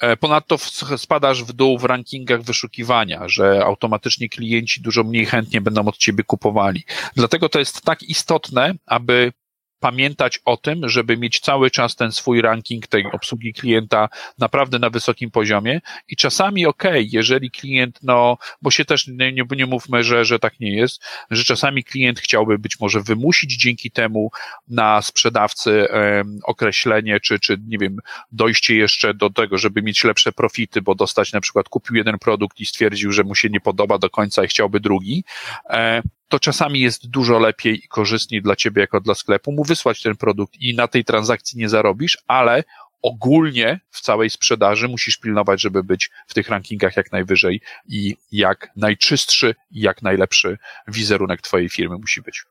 e, 0.00 0.16
Ponadto 0.16 0.58
spadasz 0.96 1.44
w 1.44 1.52
dół 1.52 1.78
w 1.78 1.84
rankingach 1.84 2.42
wyszukiwania, 2.42 3.28
że 3.28 3.64
automatycznie 3.64 4.28
klienci 4.28 4.80
dużo 4.80 5.04
mniej 5.04 5.26
chętnie 5.26 5.60
będą 5.60 5.86
od 5.86 5.96
ciebie 5.96 6.24
kupowali. 6.24 6.84
Dlatego 7.16 7.48
to 7.48 7.58
jest 7.58 7.82
tak 7.82 8.02
istotne, 8.02 8.74
aby 8.86 9.32
pamiętać 9.80 10.40
o 10.44 10.56
tym, 10.56 10.88
żeby 10.88 11.16
mieć 11.16 11.40
cały 11.40 11.70
czas 11.70 11.96
ten 11.96 12.12
swój 12.12 12.40
ranking 12.42 12.86
tej 12.86 13.04
obsługi 13.12 13.52
klienta 13.52 14.08
naprawdę 14.38 14.78
na 14.78 14.90
wysokim 14.90 15.30
poziomie. 15.30 15.80
I 16.08 16.16
czasami 16.16 16.66
okej, 16.66 16.90
okay, 16.90 17.08
jeżeli 17.12 17.50
klient, 17.50 17.98
no, 18.02 18.38
bo 18.62 18.70
się 18.70 18.84
też 18.84 19.06
nie, 19.06 19.32
nie, 19.32 19.44
nie 19.56 19.66
mówmy, 19.66 20.04
że, 20.04 20.24
że 20.24 20.38
tak 20.38 20.60
nie 20.60 20.76
jest, 20.76 21.02
że 21.30 21.44
czasami 21.44 21.84
klient 21.84 22.20
chciałby 22.20 22.58
być 22.58 22.80
może 22.80 23.00
wymusić 23.00 23.56
dzięki 23.56 23.90
temu 23.90 24.30
na 24.68 25.02
sprzedawcy 25.02 25.88
um, 25.92 26.38
określenie, 26.44 27.20
czy, 27.20 27.38
czy 27.38 27.58
nie 27.66 27.78
wiem, 27.78 27.98
dojście 28.32 28.76
jeszcze 28.76 29.14
do 29.14 29.30
tego, 29.30 29.58
żeby 29.58 29.82
mieć 29.82 30.04
lepsze 30.04 30.32
profity, 30.32 30.82
bo 30.82 30.94
dostać 30.94 31.32
na 31.32 31.40
przykład 31.40 31.68
kupił 31.68 31.96
jeden 31.96 32.18
produkt 32.18 32.60
i 32.60 32.66
stwierdził, 32.66 33.12
że 33.12 33.24
mu 33.24 33.34
się 33.34 33.48
nie 33.48 33.60
podoba 33.60 33.98
do 33.98 34.10
końca 34.10 34.44
i 34.44 34.48
chciałby 34.48 34.80
drugi, 34.80 35.24
e, 35.70 36.02
to 36.28 36.40
czasami 36.40 36.80
jest 36.80 37.08
dużo 37.10 37.38
lepiej 37.38 37.84
i 37.84 37.88
korzystniej 37.88 38.42
dla 38.42 38.56
ciebie 38.56 38.80
jako 38.80 39.00
dla 39.00 39.14
sklepu 39.14 39.52
mu 39.52 39.64
wysłać 39.64 40.02
ten 40.02 40.16
produkt 40.16 40.54
i 40.60 40.74
na 40.74 40.88
tej 40.88 41.04
transakcji 41.04 41.58
nie 41.58 41.68
zarobisz, 41.68 42.18
ale 42.26 42.64
ogólnie 43.02 43.80
w 43.90 44.00
całej 44.00 44.30
sprzedaży 44.30 44.88
musisz 44.88 45.16
pilnować, 45.16 45.60
żeby 45.60 45.84
być 45.84 46.10
w 46.26 46.34
tych 46.34 46.48
rankingach 46.48 46.96
jak 46.96 47.12
najwyżej 47.12 47.60
i 47.86 48.16
jak 48.32 48.70
najczystszy 48.76 49.54
i 49.70 49.80
jak 49.80 50.02
najlepszy 50.02 50.58
wizerunek 50.88 51.42
twojej 51.42 51.68
firmy 51.68 51.96
musi 51.98 52.22
być. 52.22 52.44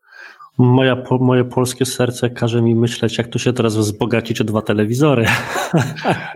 Moja, 0.57 0.95
po, 0.95 1.17
moje 1.17 1.43
polskie 1.43 1.85
serce 1.85 2.29
każe 2.29 2.61
mi 2.61 2.75
myśleć, 2.75 3.17
jak 3.17 3.27
tu 3.27 3.39
się 3.39 3.53
teraz 3.53 3.75
wzbogacić 3.75 4.41
o 4.41 4.43
dwa 4.43 4.61
telewizory. 4.61 5.25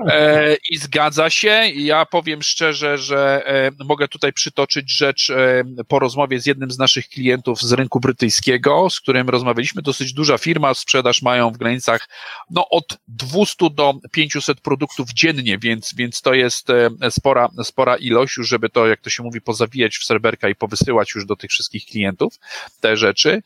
E, 0.07 0.55
I 0.69 0.77
zgadza 0.77 1.29
się. 1.29 1.63
Ja 1.75 2.05
powiem 2.05 2.41
szczerze, 2.41 2.97
że 2.97 3.43
e, 3.45 3.71
mogę 3.85 4.07
tutaj 4.07 4.33
przytoczyć 4.33 4.97
rzecz 4.97 5.29
e, 5.29 5.63
po 5.87 5.99
rozmowie 5.99 6.39
z 6.39 6.45
jednym 6.45 6.71
z 6.71 6.77
naszych 6.77 7.09
klientów 7.09 7.61
z 7.61 7.71
rynku 7.71 7.99
brytyjskiego, 7.99 8.89
z 8.89 8.99
którym 8.99 9.29
rozmawialiśmy. 9.29 9.81
Dosyć 9.81 10.13
duża 10.13 10.37
firma, 10.37 10.73
sprzedaż 10.73 11.21
mają 11.21 11.51
w 11.51 11.57
granicach 11.57 12.09
no, 12.49 12.69
od 12.69 12.97
200 13.07 13.69
do 13.69 13.93
500 14.11 14.61
produktów 14.61 15.13
dziennie, 15.13 15.57
więc, 15.57 15.93
więc 15.97 16.21
to 16.21 16.33
jest 16.33 16.69
e, 16.69 16.89
spora, 17.09 17.49
spora 17.63 17.95
ilość, 17.95 18.37
już 18.37 18.47
żeby 18.47 18.69
to, 18.69 18.87
jak 18.87 19.01
to 19.01 19.09
się 19.09 19.23
mówi, 19.23 19.41
pozawijać 19.41 19.97
w 19.97 20.05
serwerka 20.05 20.49
i 20.49 20.55
powysyłać 20.55 21.15
już 21.15 21.25
do 21.25 21.35
tych 21.35 21.51
wszystkich 21.51 21.85
klientów 21.85 22.39
te 22.81 22.97
rzeczy. 22.97 23.41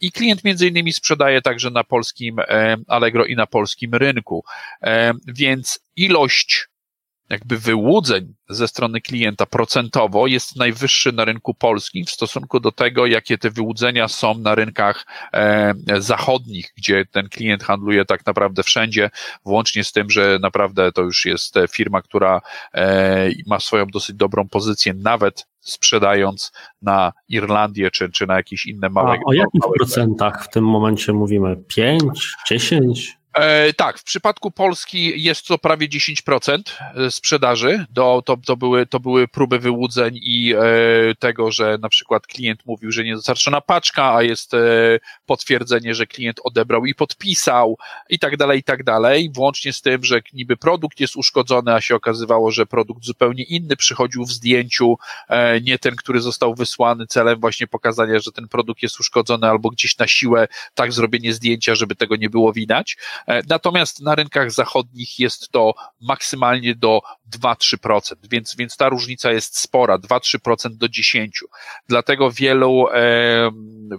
I 0.00 0.12
klient 0.12 0.44
między 0.44 0.68
innymi 0.68 0.92
sprzedaje 0.92 1.42
także 1.42 1.70
na 1.70 1.84
polskim 1.84 2.38
e, 2.38 2.76
Allegro 2.88 3.24
i 3.24 3.36
na 3.36 3.46
polskim 3.46 3.94
rynku. 3.94 4.44
E, 4.82 5.12
więc 5.26 5.80
ilość 5.96 6.68
jakby 7.30 7.58
wyłudzeń 7.58 8.34
ze 8.48 8.68
strony 8.68 9.00
klienta 9.00 9.46
procentowo 9.46 10.26
jest 10.26 10.56
najwyższy 10.56 11.12
na 11.12 11.24
rynku 11.24 11.54
polskim 11.54 12.04
w 12.04 12.10
stosunku 12.10 12.60
do 12.60 12.72
tego, 12.72 13.06
jakie 13.06 13.38
te 13.38 13.50
wyłudzenia 13.50 14.08
są 14.08 14.38
na 14.38 14.54
rynkach 14.54 15.06
e, 15.32 15.74
zachodnich, 15.98 16.72
gdzie 16.76 17.04
ten 17.10 17.28
klient 17.28 17.62
handluje 17.62 18.04
tak 18.04 18.26
naprawdę 18.26 18.62
wszędzie, 18.62 19.10
włącznie 19.44 19.84
z 19.84 19.92
tym, 19.92 20.10
że 20.10 20.38
naprawdę 20.42 20.92
to 20.92 21.02
już 21.02 21.26
jest 21.26 21.54
firma, 21.70 22.02
która 22.02 22.40
e, 22.74 23.30
ma 23.46 23.60
swoją 23.60 23.86
dosyć 23.86 24.16
dobrą 24.16 24.48
pozycję, 24.48 24.94
nawet 24.94 25.46
sprzedając 25.60 26.52
na 26.82 27.12
Irlandię 27.28 27.90
czy, 27.90 28.10
czy 28.10 28.26
na 28.26 28.36
jakieś 28.36 28.66
inne 28.66 28.88
małe. 28.88 29.10
A 29.10 29.18
o 29.26 29.32
jakich 29.32 29.60
małe 29.60 29.74
procentach 29.76 30.44
w 30.44 30.48
tym 30.48 30.64
momencie 30.64 31.12
mówimy? 31.12 31.56
5, 31.68 32.36
10? 32.46 33.19
E, 33.40 33.72
tak, 33.72 33.98
w 33.98 34.04
przypadku 34.04 34.50
Polski 34.50 35.22
jest 35.22 35.46
to 35.46 35.58
prawie 35.58 35.88
10% 35.88 36.58
e, 36.94 37.10
sprzedaży. 37.10 37.86
Do, 37.90 38.22
to, 38.26 38.36
to, 38.46 38.56
były, 38.56 38.86
to 38.86 39.00
były 39.00 39.28
próby 39.28 39.58
wyłudzeń 39.58 40.20
i 40.22 40.54
e, 40.54 40.60
tego, 41.18 41.52
że 41.52 41.78
na 41.80 41.88
przykład 41.88 42.26
klient 42.26 42.66
mówił, 42.66 42.92
że 42.92 43.04
nie 43.04 43.14
dostarczona 43.14 43.60
paczka, 43.60 44.14
a 44.14 44.22
jest 44.22 44.54
e, 44.54 44.58
potwierdzenie, 45.26 45.94
że 45.94 46.06
klient 46.06 46.40
odebrał 46.44 46.86
i 46.86 46.94
podpisał 46.94 47.78
i 48.08 48.18
tak 48.18 48.36
dalej, 48.36 48.58
i 48.58 48.62
tak 48.62 48.84
dalej. 48.84 49.30
Włącznie 49.34 49.72
z 49.72 49.82
tym, 49.82 50.04
że 50.04 50.20
niby 50.32 50.56
produkt 50.56 51.00
jest 51.00 51.16
uszkodzony, 51.16 51.74
a 51.74 51.80
się 51.80 51.94
okazywało, 51.94 52.50
że 52.50 52.66
produkt 52.66 53.04
zupełnie 53.04 53.42
inny 53.44 53.76
przychodził 53.76 54.24
w 54.24 54.32
zdjęciu, 54.32 54.98
e, 55.28 55.60
nie 55.60 55.78
ten, 55.78 55.96
który 55.96 56.20
został 56.20 56.54
wysłany 56.54 57.06
celem 57.06 57.40
właśnie 57.40 57.66
pokazania, 57.66 58.18
że 58.18 58.32
ten 58.32 58.48
produkt 58.48 58.82
jest 58.82 59.00
uszkodzony 59.00 59.46
albo 59.46 59.70
gdzieś 59.70 59.98
na 59.98 60.06
siłę 60.06 60.48
tak 60.74 60.92
zrobienie 60.92 61.32
zdjęcia, 61.32 61.74
żeby 61.74 61.96
tego 61.96 62.16
nie 62.16 62.30
było 62.30 62.52
widać. 62.52 62.96
E, 63.30 63.42
natomiast 63.48 64.00
na 64.00 64.14
rynkach 64.14 64.50
zachodnich 64.50 65.18
jest 65.18 65.50
to 65.50 65.74
maksymalnie 66.00 66.74
do 66.74 67.00
2-3%, 67.38 68.14
więc, 68.30 68.56
więc 68.56 68.76
ta 68.76 68.88
różnica 68.88 69.32
jest 69.32 69.58
spora, 69.58 69.98
2-3% 69.98 70.68
do 70.68 70.86
10%. 70.86 71.28
Dlatego 71.88 72.30
wielu 72.30 72.86
e, 72.88 73.50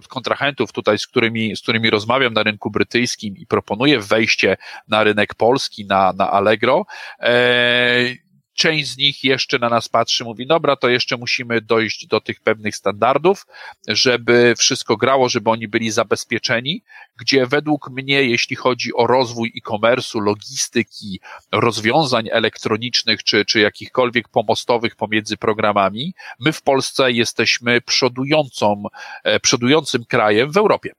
kontrahentów 0.08 0.72
tutaj, 0.72 0.98
z 0.98 1.06
którymi, 1.06 1.56
z 1.56 1.60
którymi 1.60 1.90
rozmawiam 1.90 2.32
na 2.32 2.42
rynku 2.42 2.70
brytyjskim 2.70 3.36
i 3.36 3.46
proponuję 3.46 4.00
wejście 4.00 4.56
na 4.88 5.04
rynek 5.04 5.34
polski, 5.34 5.86
na, 5.86 6.12
na 6.12 6.30
Allegro, 6.30 6.86
e, 7.20 8.21
część 8.54 8.88
z 8.88 8.96
nich 8.96 9.24
jeszcze 9.24 9.58
na 9.58 9.68
nas 9.68 9.88
patrzy, 9.88 10.24
mówi, 10.24 10.46
dobra, 10.46 10.76
to 10.76 10.88
jeszcze 10.88 11.16
musimy 11.16 11.60
dojść 11.60 12.06
do 12.06 12.20
tych 12.20 12.40
pewnych 12.40 12.76
standardów, 12.76 13.46
żeby 13.88 14.54
wszystko 14.58 14.96
grało, 14.96 15.28
żeby 15.28 15.50
oni 15.50 15.68
byli 15.68 15.90
zabezpieczeni, 15.90 16.82
gdzie 17.16 17.46
według 17.46 17.90
mnie, 17.90 18.22
jeśli 18.22 18.56
chodzi 18.56 18.94
o 18.94 19.06
rozwój 19.06 19.52
e-commerce'u, 19.56 20.20
logistyki, 20.20 21.20
rozwiązań 21.52 22.28
elektronicznych, 22.32 23.24
czy, 23.24 23.44
czy 23.44 23.60
jakichkolwiek 23.60 24.28
pomostowych 24.28 24.96
pomiędzy 24.96 25.36
programami, 25.36 26.14
my 26.40 26.52
w 26.52 26.62
Polsce 26.62 27.12
jesteśmy 27.12 27.80
przodującą, 27.80 28.82
e, 29.24 29.40
przodującym 29.40 30.04
krajem 30.04 30.52
w 30.52 30.56
Europie. 30.56 30.92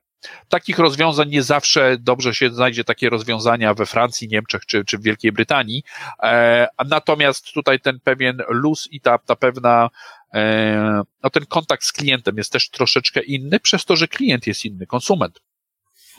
Takich 0.48 0.78
rozwiązań 0.78 1.28
nie 1.28 1.42
zawsze 1.42 1.96
dobrze 2.00 2.34
się 2.34 2.50
znajdzie 2.50 2.84
takie 2.84 3.10
rozwiązania 3.10 3.74
we 3.74 3.86
Francji, 3.86 4.28
Niemczech 4.28 4.66
czy, 4.66 4.84
czy 4.84 4.98
w 4.98 5.02
Wielkiej 5.02 5.32
Brytanii. 5.32 5.82
E, 6.22 6.68
natomiast 6.86 7.52
tutaj 7.52 7.80
ten 7.80 8.00
pewien 8.00 8.42
luz 8.48 8.88
i 8.90 9.00
ta, 9.00 9.18
ta 9.18 9.36
pewna 9.36 9.90
e, 10.34 11.02
no 11.22 11.30
ten 11.30 11.46
kontakt 11.46 11.84
z 11.84 11.92
klientem 11.92 12.36
jest 12.36 12.52
też 12.52 12.70
troszeczkę 12.70 13.22
inny, 13.22 13.60
przez 13.60 13.84
to, 13.84 13.96
że 13.96 14.08
klient 14.08 14.46
jest 14.46 14.64
inny, 14.64 14.86
konsument. 14.86 15.40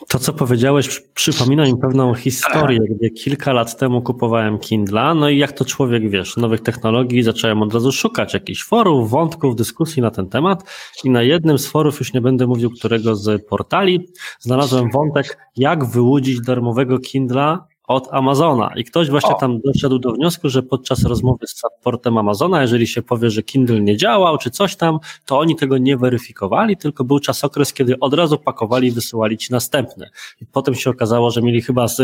To, 0.08 0.18
co 0.18 0.32
powiedziałeś, 0.32 1.02
przypomina 1.14 1.64
mi 1.64 1.76
pewną 1.76 2.14
historię, 2.14 2.80
gdzie 2.90 3.10
kilka 3.10 3.52
lat 3.52 3.78
temu 3.78 4.02
kupowałem 4.02 4.58
Kindla, 4.58 5.14
no 5.14 5.28
i 5.28 5.38
jak 5.38 5.52
to 5.52 5.64
człowiek, 5.64 6.10
wiesz, 6.10 6.36
nowych 6.36 6.60
technologii, 6.60 7.22
zacząłem 7.22 7.62
od 7.62 7.74
razu 7.74 7.92
szukać 7.92 8.34
jakichś 8.34 8.64
forów, 8.64 9.10
wątków, 9.10 9.56
dyskusji 9.56 10.02
na 10.02 10.10
ten 10.10 10.28
temat. 10.28 10.64
I 11.04 11.10
na 11.10 11.22
jednym 11.22 11.58
z 11.58 11.66
forów, 11.66 11.98
już 11.98 12.12
nie 12.12 12.20
będę 12.20 12.46
mówił 12.46 12.70
którego 12.70 13.16
z 13.16 13.46
portali, 13.46 14.08
znalazłem 14.40 14.90
wątek, 14.90 15.38
jak 15.56 15.84
wyłudzić 15.84 16.40
darmowego 16.40 16.98
Kindla 16.98 17.66
od 17.86 18.08
Amazona. 18.10 18.72
I 18.76 18.84
ktoś 18.84 19.10
właśnie 19.10 19.34
o. 19.34 19.38
tam 19.38 19.60
doszedł 19.60 19.98
do 19.98 20.12
wniosku, 20.12 20.48
że 20.48 20.62
podczas 20.62 21.04
rozmowy 21.04 21.46
z 21.46 21.56
supportem 21.56 22.18
Amazona, 22.18 22.62
jeżeli 22.62 22.86
się 22.86 23.02
powie, 23.02 23.30
że 23.30 23.42
Kindle 23.42 23.80
nie 23.80 23.96
działał 23.96 24.38
czy 24.38 24.50
coś 24.50 24.76
tam, 24.76 24.98
to 25.24 25.38
oni 25.38 25.56
tego 25.56 25.78
nie 25.78 25.96
weryfikowali, 25.96 26.76
tylko 26.76 27.04
był 27.04 27.18
czas 27.18 27.44
okres, 27.44 27.72
kiedy 27.72 27.98
od 28.00 28.14
razu 28.14 28.38
pakowali 28.38 28.88
i 28.88 28.92
wysyłali 28.92 29.38
ci 29.38 29.52
następne. 29.52 30.10
I 30.40 30.46
potem 30.46 30.74
się 30.74 30.90
okazało, 30.90 31.30
że 31.30 31.42
mieli 31.42 31.62
chyba 31.62 31.88
z 31.88 32.02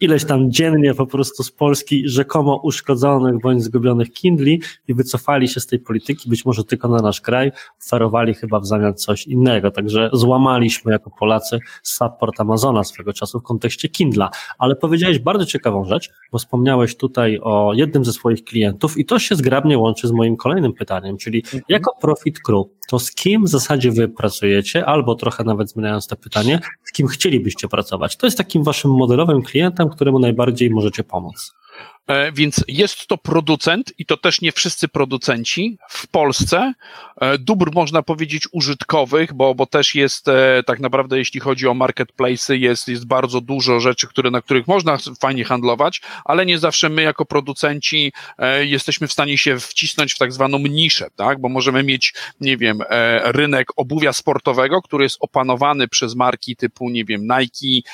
ileś 0.00 0.24
tam 0.24 0.50
dziennie 0.50 0.94
po 0.94 1.06
prostu 1.06 1.42
z 1.42 1.50
Polski 1.50 2.08
rzekomo 2.08 2.60
uszkodzonych 2.62 3.40
bądź 3.42 3.62
zgubionych 3.62 4.12
Kindli 4.12 4.60
i 4.88 4.94
wycofali 4.94 5.48
się 5.48 5.60
z 5.60 5.66
tej 5.66 5.78
polityki, 5.78 6.28
być 6.30 6.44
może 6.44 6.64
tylko 6.64 6.88
na 6.88 6.98
nasz 6.98 7.20
kraj, 7.20 7.52
oferowali 7.86 8.34
chyba 8.34 8.60
w 8.60 8.66
zamian 8.66 8.94
coś 8.94 9.26
innego. 9.26 9.70
Także 9.70 10.10
złamaliśmy 10.12 10.92
jako 10.92 11.10
Polacy 11.18 11.58
support 11.82 12.40
Amazona 12.40 12.84
swego 12.84 13.12
czasu 13.12 13.40
w 13.40 13.42
kontekście 13.42 13.88
Kindla. 13.88 14.30
Ale 14.58 14.76
powiedziałeś 14.76 15.18
bardzo 15.18 15.46
ciekawą 15.46 15.84
rzecz, 15.84 16.10
bo 16.32 16.38
wspomniałeś 16.38 16.96
tutaj 16.96 17.38
o 17.42 17.72
jednym 17.74 18.04
ze 18.04 18.12
swoich 18.12 18.44
klientów 18.44 18.98
i 18.98 19.04
to 19.04 19.18
się 19.18 19.34
zgrabnie 19.34 19.78
łączy 19.78 20.08
z 20.08 20.12
moim 20.12 20.36
kolejnym 20.36 20.72
pytaniem, 20.72 21.16
czyli 21.16 21.38
mhm. 21.38 21.62
jako 21.68 21.96
Profit 22.00 22.38
Crew, 22.40 22.66
to 22.88 22.98
z 22.98 23.12
kim 23.12 23.44
w 23.44 23.48
zasadzie 23.48 23.90
wy 23.90 24.08
pracujecie, 24.08 24.86
albo 24.86 25.14
trochę 25.14 25.44
nawet 25.44 25.70
zmieniając 25.70 26.06
to 26.06 26.16
pytanie, 26.16 26.60
z 26.84 26.92
kim 26.92 27.06
chcielibyście 27.06 27.68
pracować? 27.68 28.16
To 28.16 28.26
jest 28.26 28.38
takim 28.38 28.62
waszym 28.62 28.90
modelowym 28.90 29.42
klientem, 29.42 29.83
któremu 29.90 30.18
najbardziej 30.18 30.70
możecie 30.70 31.04
pomóc. 31.04 31.54
E, 32.06 32.32
więc 32.32 32.64
jest 32.68 33.06
to 33.06 33.18
producent 33.18 33.92
i 33.98 34.06
to 34.06 34.16
też 34.16 34.40
nie 34.40 34.52
wszyscy 34.52 34.88
producenci 34.88 35.78
w 35.90 36.06
Polsce. 36.06 36.74
E, 37.20 37.38
dóbr 37.38 37.70
można 37.74 38.02
powiedzieć 38.02 38.48
użytkowych, 38.52 39.32
bo, 39.32 39.54
bo 39.54 39.66
też 39.66 39.94
jest 39.94 40.28
e, 40.28 40.62
tak 40.66 40.80
naprawdę, 40.80 41.18
jeśli 41.18 41.40
chodzi 41.40 41.68
o 41.68 41.72
marketplace'y, 41.72 42.54
jest, 42.54 42.88
jest 42.88 43.06
bardzo 43.06 43.40
dużo 43.40 43.80
rzeczy, 43.80 44.06
które, 44.06 44.30
na 44.30 44.42
których 44.42 44.66
można 44.66 44.98
fajnie 45.20 45.44
handlować, 45.44 46.00
ale 46.24 46.46
nie 46.46 46.58
zawsze 46.58 46.88
my 46.88 47.02
jako 47.02 47.24
producenci 47.24 48.12
jesteśmy 48.60 49.08
w 49.08 49.12
stanie 49.12 49.38
się 49.38 49.60
wcisnąć 49.60 50.12
w 50.12 50.18
tak 50.18 50.32
zwaną 50.32 50.58
niszę, 50.58 51.06
tak? 51.16 51.40
Bo 51.40 51.48
możemy 51.48 51.82
mieć, 51.82 52.14
nie 52.40 52.56
wiem, 52.56 52.78
rynek 53.22 53.68
obuwia 53.76 54.12
sportowego, 54.12 54.82
który 54.82 55.04
jest 55.04 55.16
opanowany 55.20 55.88
przez 55.88 56.14
marki 56.14 56.56
typu, 56.56 56.90
nie 56.90 57.04
wiem, 57.04 57.22
Nike, 57.22 57.90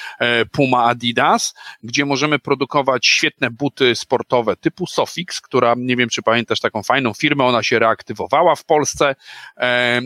Puma, 0.53 0.85
Adidas, 0.85 1.55
gdzie 1.83 2.05
możemy 2.05 2.39
produkować 2.39 3.07
świetne 3.07 3.51
buty 3.51 3.95
sportowe 4.01 4.57
typu 4.57 4.87
Sofix, 4.87 5.41
która, 5.41 5.75
nie 5.79 5.97
wiem 5.97 6.09
czy 6.09 6.23
pamiętasz 6.23 6.61
taką 6.61 6.83
fajną 6.83 7.15
firmę, 7.15 7.45
ona 7.45 7.63
się 7.63 7.79
reaktywowała 7.79 8.57
w 8.57 8.65
Polsce, 8.65 9.15
e, 9.57 9.61
e, 9.61 10.03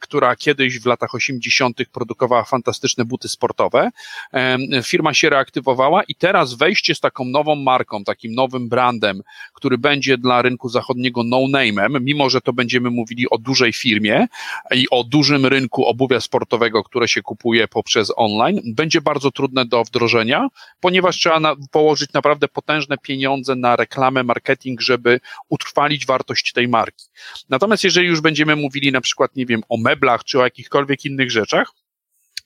która 0.00 0.36
kiedyś 0.36 0.80
w 0.80 0.86
latach 0.86 1.14
80. 1.14 1.88
produkowała 1.92 2.44
fantastyczne 2.44 3.04
buty 3.04 3.28
sportowe. 3.28 3.90
E, 4.32 4.58
firma 4.82 5.14
się 5.14 5.30
reaktywowała 5.30 6.02
i 6.02 6.14
teraz 6.14 6.54
wejście 6.54 6.94
z 6.94 7.00
taką 7.00 7.24
nową 7.24 7.54
marką, 7.54 8.04
takim 8.04 8.34
nowym 8.34 8.68
brandem, 8.68 9.22
który 9.52 9.78
będzie 9.78 10.18
dla 10.18 10.42
rynku 10.42 10.68
zachodniego 10.68 11.22
no-name'em, 11.24 12.00
mimo 12.00 12.30
że 12.30 12.40
to 12.40 12.52
będziemy 12.52 12.90
mówili 12.90 13.30
o 13.30 13.38
dużej 13.38 13.72
firmie 13.72 14.26
i 14.74 14.90
o 14.90 15.04
dużym 15.04 15.46
rynku 15.46 15.86
obuwia 15.86 16.20
sportowego, 16.20 16.84
które 16.84 17.08
się 17.08 17.22
kupuje 17.22 17.68
poprzez 17.68 18.12
online, 18.16 18.60
będzie 18.74 19.00
bardzo 19.00 19.30
trudne 19.30 19.66
do 19.66 19.84
wdrożenia, 19.84 20.48
ponieważ 20.80 21.16
trzeba 21.16 21.40
na, 21.40 21.56
położyć 21.70 22.12
naprawdę 22.12 22.48
potężne 22.48 22.98
pieniądze 22.98 23.17
pieniądze 23.18 23.54
na 23.54 23.76
reklamę, 23.76 24.22
marketing, 24.22 24.80
żeby 24.80 25.20
utrwalić 25.48 26.06
wartość 26.06 26.52
tej 26.52 26.68
marki. 26.68 27.06
Natomiast 27.48 27.84
jeżeli 27.84 28.08
już 28.08 28.20
będziemy 28.20 28.56
mówili 28.56 28.92
na 28.92 29.00
przykład, 29.00 29.36
nie 29.36 29.46
wiem, 29.46 29.62
o 29.68 29.76
meblach 29.76 30.24
czy 30.24 30.40
o 30.40 30.44
jakichkolwiek 30.44 31.04
innych 31.04 31.30
rzeczach, 31.30 31.72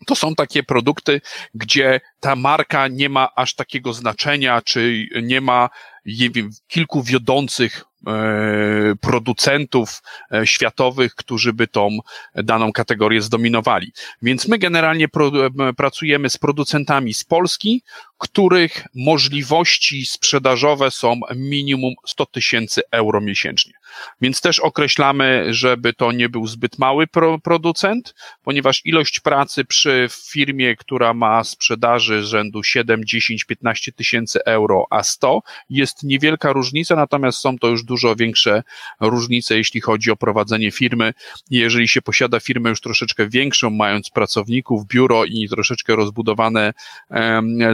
to 0.06 0.14
są 0.14 0.34
takie 0.34 0.62
produkty, 0.62 1.20
gdzie 1.54 2.00
ta 2.22 2.36
marka 2.36 2.88
nie 2.88 3.08
ma 3.08 3.28
aż 3.36 3.54
takiego 3.54 3.92
znaczenia, 3.92 4.62
czy 4.62 5.08
nie 5.22 5.40
ma 5.40 5.70
nie 6.06 6.30
wiem, 6.30 6.50
kilku 6.68 7.02
wiodących 7.02 7.84
E, 8.06 8.94
producentów 9.00 10.02
e, 10.32 10.46
światowych, 10.46 11.14
którzy 11.14 11.52
by 11.52 11.66
tą 11.66 11.98
daną 12.34 12.72
kategorię 12.72 13.22
zdominowali. 13.22 13.92
Więc 14.22 14.48
my 14.48 14.58
generalnie 14.58 15.04
e, 15.04 15.72
pracujemy 15.72 16.30
z 16.30 16.38
producentami 16.38 17.14
z 17.14 17.24
Polski, 17.24 17.82
których 18.18 18.86
możliwości 18.94 20.06
sprzedażowe 20.06 20.90
są 20.90 21.20
minimum 21.36 21.94
100 22.06 22.26
tysięcy 22.26 22.82
euro 22.90 23.20
miesięcznie. 23.20 23.72
Więc 24.20 24.40
też 24.40 24.58
określamy, 24.58 25.46
żeby 25.50 25.92
to 25.92 26.12
nie 26.12 26.28
był 26.28 26.46
zbyt 26.46 26.78
mały 26.78 27.06
pro 27.06 27.38
producent, 27.38 28.14
ponieważ 28.42 28.80
ilość 28.84 29.20
pracy 29.20 29.64
przy 29.64 30.08
firmie, 30.30 30.76
która 30.76 31.14
ma 31.14 31.44
sprzedaży 31.44 32.11
rzędu 32.20 32.62
7, 32.62 33.04
10, 33.04 33.44
15 33.44 33.92
tysięcy 33.92 34.44
euro, 34.44 34.86
a 34.90 35.02
100 35.02 35.40
jest 35.70 36.02
niewielka 36.02 36.52
różnica, 36.52 36.96
natomiast 36.96 37.38
są 37.38 37.58
to 37.58 37.68
już 37.68 37.84
dużo 37.84 38.16
większe 38.16 38.62
różnice, 39.00 39.56
jeśli 39.56 39.80
chodzi 39.80 40.10
o 40.10 40.16
prowadzenie 40.16 40.70
firmy. 40.70 41.14
Jeżeli 41.50 41.88
się 41.88 42.02
posiada 42.02 42.40
firmę 42.40 42.70
już 42.70 42.80
troszeczkę 42.80 43.28
większą, 43.28 43.70
mając 43.70 44.10
pracowników, 44.10 44.86
biuro 44.86 45.24
i 45.24 45.48
troszeczkę 45.48 45.96
rozbudowane 45.96 46.72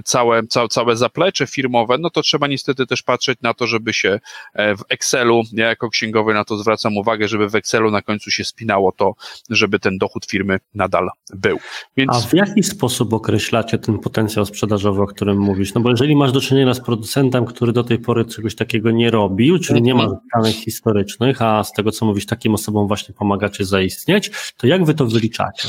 całe, 0.04 0.46
całe, 0.46 0.68
całe 0.68 0.96
zaplecze 0.96 1.46
firmowe, 1.46 1.98
no 1.98 2.10
to 2.10 2.22
trzeba 2.22 2.46
niestety 2.46 2.86
też 2.86 3.02
patrzeć 3.02 3.38
na 3.42 3.54
to, 3.54 3.66
żeby 3.66 3.92
się 3.92 4.20
e, 4.54 4.76
w 4.76 4.80
Excelu, 4.88 5.42
ja 5.52 5.68
jako 5.68 5.90
księgowy 5.90 6.34
na 6.34 6.44
to 6.44 6.56
zwracam 6.56 6.96
uwagę, 6.96 7.28
żeby 7.28 7.48
w 7.48 7.54
Excelu 7.54 7.90
na 7.90 8.02
końcu 8.02 8.30
się 8.30 8.44
spinało 8.44 8.92
to, 8.92 9.14
żeby 9.50 9.78
ten 9.78 9.98
dochód 9.98 10.26
firmy 10.26 10.58
nadal 10.74 11.08
był. 11.34 11.58
Więc... 11.96 12.10
A 12.14 12.20
w 12.20 12.34
jaki 12.34 12.62
sposób 12.62 13.12
określacie 13.12 13.78
ten 13.78 13.98
potencjał 13.98 14.27
sprzedażowy, 14.28 15.02
o 15.02 15.06
którym 15.06 15.38
mówisz? 15.38 15.74
No 15.74 15.80
bo 15.80 15.90
jeżeli 15.90 16.16
masz 16.16 16.32
do 16.32 16.40
czynienia 16.40 16.74
z 16.74 16.80
producentem, 16.80 17.44
który 17.44 17.72
do 17.72 17.84
tej 17.84 17.98
pory 17.98 18.24
czegoś 18.24 18.54
takiego 18.54 18.90
nie 18.90 19.10
robił, 19.10 19.58
czyli 19.58 19.82
nie 19.82 19.94
ma 19.94 20.02
mhm 20.02 20.18
danych 20.34 20.54
historycznych, 20.54 21.42
a 21.42 21.64
z 21.64 21.72
tego 21.72 21.90
co 21.90 22.06
mówisz, 22.06 22.26
takim 22.26 22.54
osobom 22.54 22.88
właśnie 22.88 23.14
pomagacie 23.14 23.64
zaistnieć, 23.64 24.30
to 24.56 24.66
jak 24.66 24.84
wy 24.84 24.94
to 24.94 25.06
wyliczacie? 25.06 25.68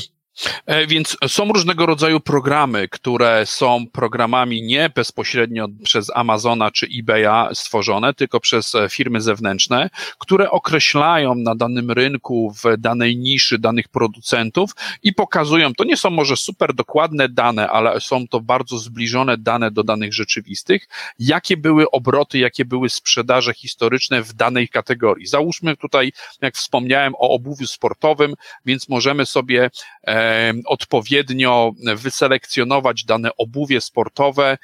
E, 0.66 0.88
więc 0.88 1.18
są 1.28 1.54
różnego 1.54 1.86
rodzaju 1.86 2.20
programy, 2.20 2.88
które 2.88 3.46
są 3.46 3.86
programami 3.92 4.64
nie 4.64 4.90
bezpośrednio 4.90 5.68
przez 5.84 6.12
Amazona 6.16 6.72
czy 6.72 6.88
eBaya 7.00 7.56
stworzone, 7.56 8.14
tylko 8.14 8.40
przez 8.40 8.76
e, 8.76 8.90
firmy 8.90 9.22
zewnętrzne, 9.22 9.90
które 10.18 10.52
określają 10.52 11.36
na 11.36 11.56
danym 11.56 11.92
rynku, 11.92 12.54
w 12.64 12.78
danej 12.78 13.18
niszy 13.18 13.60
danych 13.60 13.88
producentów 13.88 14.72
i 15.04 15.14
pokazują, 15.14 15.74
to 15.74 15.84
nie 15.84 15.98
są 15.98 16.10
może 16.10 16.38
super 16.38 16.74
dokładne 16.74 17.30
dane, 17.30 17.70
ale 17.70 18.02
są 18.02 18.28
to 18.28 18.42
bardzo 18.42 18.78
zbliżone 18.78 19.38
dane 19.38 19.72
do 19.72 19.84
danych 19.84 20.14
rzeczywistych, 20.14 20.88
jakie 21.20 21.58
były 21.58 21.92
obroty, 21.92 22.38
jakie 22.38 22.66
były 22.66 22.90
sprzedaże 22.90 23.54
historyczne 23.54 24.22
w 24.22 24.34
danej 24.34 24.70
kategorii. 24.70 25.28
Załóżmy 25.28 25.78
tutaj, 25.78 26.12
jak 26.42 26.56
wspomniałem 26.56 27.16
o 27.16 27.30
obuwiu 27.30 27.68
sportowym, 27.68 28.34
więc 28.66 28.90
możemy 28.90 29.26
sobie 29.26 29.70
e, 30.04 30.29
odpowiednio 30.66 31.72
wyselekcjonować 31.96 33.04
dane 33.04 33.30
obuwie 33.38 33.82
sportowe 33.82 34.58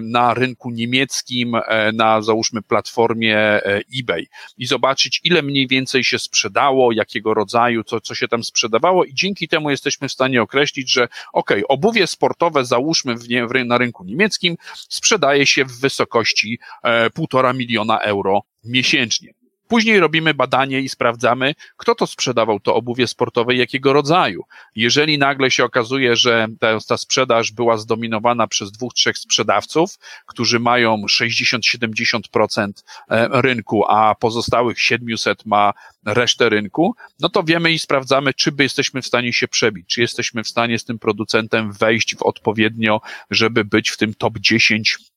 na 0.00 0.34
rynku 0.34 0.70
niemieckim, 0.70 1.54
e, 1.54 1.92
na 1.92 2.22
załóżmy 2.22 2.62
platformie 2.62 3.36
e, 3.38 3.80
eBay 4.00 4.26
i 4.58 4.66
zobaczyć, 4.66 5.20
ile 5.24 5.42
mniej 5.42 5.68
więcej 5.68 6.04
się 6.04 6.18
sprzedało, 6.18 6.92
jakiego 6.92 7.34
rodzaju, 7.34 7.84
co, 7.84 8.00
co 8.00 8.14
się 8.14 8.28
tam 8.28 8.44
sprzedawało 8.44 9.04
i 9.04 9.14
dzięki 9.14 9.48
temu 9.48 9.70
jesteśmy 9.70 10.08
w 10.08 10.12
stanie 10.12 10.42
określić, 10.42 10.92
że 10.92 11.08
ok, 11.32 11.50
obuwie 11.68 12.06
sportowe 12.06 12.64
załóżmy 12.64 13.14
w, 13.14 13.28
nie, 13.28 13.46
w, 13.46 13.50
na 13.64 13.78
rynku 13.78 14.04
niemieckim 14.04 14.56
sprzedaje 14.74 15.46
się 15.46 15.64
w 15.64 15.80
wysokości 15.80 16.58
e, 16.82 17.10
półtora 17.10 17.52
miliona 17.52 17.98
euro 17.98 18.42
miesięcznie. 18.64 19.35
Później 19.68 20.00
robimy 20.00 20.34
badanie 20.34 20.80
i 20.80 20.88
sprawdzamy, 20.88 21.54
kto 21.76 21.94
to 21.94 22.06
sprzedawał 22.06 22.60
to 22.60 22.74
obuwie 22.74 23.06
sportowe 23.06 23.54
i 23.54 23.58
jakiego 23.58 23.92
rodzaju. 23.92 24.44
Jeżeli 24.76 25.18
nagle 25.18 25.50
się 25.50 25.64
okazuje, 25.64 26.16
że 26.16 26.46
ta, 26.60 26.78
ta 26.88 26.96
sprzedaż 26.96 27.52
była 27.52 27.76
zdominowana 27.76 28.46
przez 28.46 28.72
dwóch, 28.72 28.94
trzech 28.94 29.18
sprzedawców, 29.18 29.98
którzy 30.26 30.60
mają 30.60 30.96
60-70% 30.96 32.68
e, 33.10 33.28
rynku, 33.42 33.84
a 33.88 34.14
pozostałych 34.14 34.80
700 34.80 35.46
ma 35.46 35.72
resztę 36.06 36.48
rynku, 36.48 36.94
no 37.20 37.28
to 37.28 37.42
wiemy 37.42 37.72
i 37.72 37.78
sprawdzamy, 37.78 38.34
czy 38.34 38.52
by 38.52 38.62
jesteśmy 38.62 39.02
w 39.02 39.06
stanie 39.06 39.32
się 39.32 39.48
przebić, 39.48 39.86
czy 39.88 40.00
jesteśmy 40.00 40.44
w 40.44 40.48
stanie 40.48 40.78
z 40.78 40.84
tym 40.84 40.98
producentem 40.98 41.72
wejść 41.72 42.16
w 42.16 42.22
odpowiednio, 42.22 43.00
żeby 43.30 43.64
być 43.64 43.90
w 43.90 43.96
tym 43.96 44.14
top 44.14 44.38
10 44.38 44.98
E, 44.98 45.15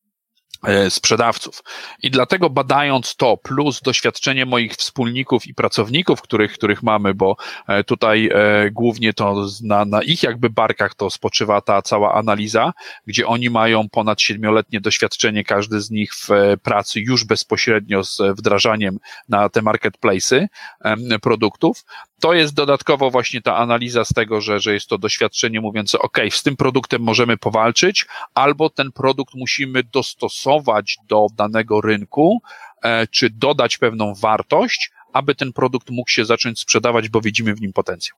sprzedawców. 0.89 1.63
I 2.03 2.11
dlatego 2.11 2.49
badając 2.49 3.15
to, 3.15 3.37
plus 3.37 3.81
doświadczenie 3.81 4.45
moich 4.45 4.73
wspólników 4.73 5.47
i 5.47 5.53
pracowników, 5.53 6.21
których, 6.21 6.53
których 6.53 6.83
mamy, 6.83 7.13
bo 7.13 7.35
e, 7.67 7.83
tutaj 7.83 8.29
e, 8.33 8.71
głównie 8.71 9.13
to 9.13 9.45
na, 9.63 9.85
na 9.85 10.03
ich 10.03 10.23
jakby 10.23 10.49
barkach 10.49 10.95
to 10.95 11.09
spoczywa 11.09 11.61
ta 11.61 11.81
cała 11.81 12.13
analiza, 12.13 12.73
gdzie 13.07 13.27
oni 13.27 13.49
mają 13.49 13.89
ponad 13.89 14.21
siedmioletnie 14.21 14.81
doświadczenie, 14.81 15.43
każdy 15.43 15.81
z 15.81 15.91
nich 15.91 16.13
w 16.15 16.29
pracy 16.63 16.99
już 16.99 17.23
bezpośrednio 17.23 18.03
z 18.03 18.21
wdrażaniem 18.37 18.99
na 19.29 19.49
te 19.49 19.61
marketplace'y 19.61 20.47
produktów, 21.21 21.83
to 22.19 22.33
jest 22.33 22.53
dodatkowo 22.53 23.11
właśnie 23.11 23.41
ta 23.41 23.57
analiza 23.57 24.05
z 24.05 24.13
tego, 24.13 24.41
że, 24.41 24.59
że 24.59 24.73
jest 24.73 24.87
to 24.87 24.97
doświadczenie 24.97 25.61
mówiące, 25.61 25.99
OK, 25.99 26.17
z 26.29 26.43
tym 26.43 26.55
produktem 26.55 27.01
możemy 27.01 27.37
powalczyć, 27.37 28.05
albo 28.33 28.69
ten 28.69 28.91
produkt 28.91 29.33
musimy 29.35 29.83
dostosować 29.83 30.97
do 31.07 31.27
danego 31.35 31.81
rynku, 31.81 32.41
e, 32.83 33.07
czy 33.07 33.29
dodać 33.29 33.77
pewną 33.77 34.13
wartość, 34.15 34.91
aby 35.13 35.35
ten 35.35 35.53
produkt 35.53 35.89
mógł 35.89 36.09
się 36.09 36.25
zacząć 36.25 36.59
sprzedawać, 36.59 37.09
bo 37.09 37.21
widzimy 37.21 37.55
w 37.55 37.61
nim 37.61 37.73
potencjał. 37.73 38.17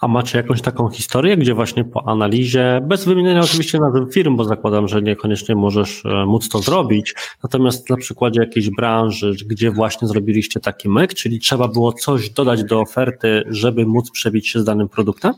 A 0.00 0.08
macie 0.08 0.38
jakąś 0.38 0.62
taką 0.62 0.88
historię, 0.88 1.36
gdzie 1.36 1.54
właśnie 1.54 1.84
po 1.84 2.08
analizie, 2.08 2.80
bez 2.82 3.04
wymienienia 3.04 3.40
oczywiście 3.40 3.78
nazw 3.78 4.14
firm, 4.14 4.36
bo 4.36 4.44
zakładam, 4.44 4.88
że 4.88 5.02
niekoniecznie 5.02 5.54
możesz 5.54 6.06
e, 6.06 6.26
móc 6.26 6.48
to 6.48 6.58
zrobić, 6.58 7.14
natomiast 7.42 7.90
na 7.90 7.96
przykładzie 7.96 8.40
jakiejś 8.40 8.70
branży, 8.70 9.36
gdzie 9.46 9.70
właśnie 9.70 10.08
zrobiliście 10.08 10.60
taki 10.60 10.88
myk, 10.88 11.14
czyli 11.14 11.40
trzeba 11.40 11.68
było 11.68 11.92
coś 11.92 12.30
dodać 12.30 12.64
do 12.64 12.80
oferty, 12.80 13.42
żeby 13.46 13.86
móc 13.86 14.10
przebić 14.10 14.48
się 14.48 14.60
z 14.60 14.64
danym 14.64 14.88
produktem? 14.88 15.34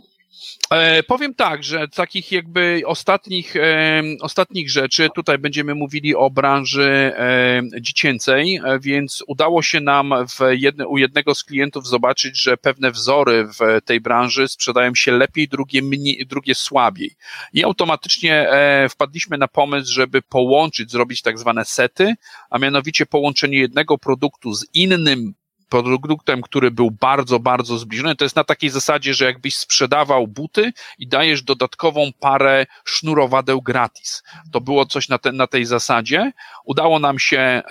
E, 0.71 1.03
powiem 1.03 1.35
tak, 1.35 1.65
że 1.65 1.89
takich 1.89 2.33
jakby 2.33 2.83
ostatnich, 2.87 3.57
e, 3.57 4.03
ostatnich 4.21 4.71
rzeczy, 4.71 5.09
tutaj 5.15 5.39
będziemy 5.39 5.75
mówili 5.75 6.15
o 6.15 6.31
branży 6.31 7.13
e, 7.17 7.63
dziecięcej, 7.81 8.61
e, 8.65 8.79
więc 8.81 9.25
udało 9.27 9.63
się 9.63 9.81
nam 9.81 10.15
jedne, 10.51 10.87
u 10.87 10.99
jednego 10.99 11.35
z 11.35 11.45
klientów 11.45 11.87
zobaczyć, 11.87 12.39
że 12.39 12.57
pewne 12.57 12.91
wzory 12.91 13.49
w 13.61 13.85
tej 13.85 14.01
branży 14.01 14.49
sprzedają 14.49 14.95
się 14.95 15.13
lepiej, 15.13 15.49
drugie, 15.49 15.83
mniej, 15.83 16.27
drugie 16.27 16.55
słabiej. 16.55 17.17
I 17.53 17.65
automatycznie 17.65 18.51
e, 18.51 18.89
wpadliśmy 18.89 19.39
na 19.39 19.49
pomysł, 19.49 19.93
żeby 19.93 20.23
połączyć, 20.23 20.91
zrobić 20.91 21.23
tak 21.23 21.39
zwane 21.39 21.65
sety, 21.65 22.15
a 22.51 22.59
mianowicie 22.59 23.07
połączenie 23.07 23.59
jednego 23.59 23.99
produktu 23.99 24.55
z 24.55 24.67
innym 24.75 25.35
produktem, 25.69 26.43
który 26.43 26.71
był 26.71 26.91
bardzo, 26.91 27.39
bardzo 27.39 27.79
zbliżony. 27.79 28.17
To 28.17 28.25
jest 28.25 28.37
na 28.37 28.45
takiej 28.45 28.71
zasadzie, 28.71 29.15
że 29.15 29.25
jakbyś 29.25 29.57
sprzedawał 29.57 30.27
buty 30.27 30.73
i 30.99 31.09
dajesz 31.09 31.43
dodatkową 31.43 32.11
parę 32.21 32.67
sznurowadeł 32.85 33.63
gratis. 33.63 34.23
To 34.53 34.61
było 34.61 34.87
coś 34.87 35.09
na, 35.09 35.19
te, 35.19 35.33
na 35.33 35.47
tej 35.47 35.65
zasadzie. 35.65 36.33
Udało 36.65 36.99
nam 36.99 37.19
się 37.19 37.63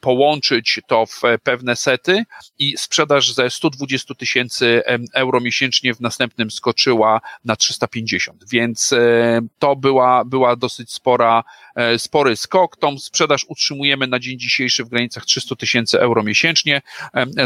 połączyć 0.00 0.80
to 0.86 1.06
w 1.06 1.22
pewne 1.42 1.76
sety 1.76 2.24
i 2.58 2.74
sprzedaż 2.78 3.32
ze 3.32 3.50
120 3.50 4.14
tysięcy 4.14 4.82
euro 5.14 5.40
miesięcznie 5.40 5.94
w 5.94 6.00
następnym 6.00 6.50
skoczyła 6.50 7.20
na 7.44 7.56
350, 7.56 8.44
więc 8.50 8.92
e, 8.92 9.40
to 9.58 9.76
była, 9.76 10.24
była 10.24 10.56
dosyć 10.56 10.92
spora, 10.92 11.44
e, 11.74 11.98
spory 11.98 12.36
skok. 12.36 12.76
Tą 12.76 12.98
sprzedaż 12.98 13.44
utrzymujemy 13.48 14.06
na 14.06 14.18
dzień 14.18 14.38
dzisiejszy 14.38 14.84
w 14.84 14.88
granicach 14.88 15.24
300 15.24 15.56
tysięcy 15.56 16.00
euro 16.00 16.22
miesięcznie 16.22 16.82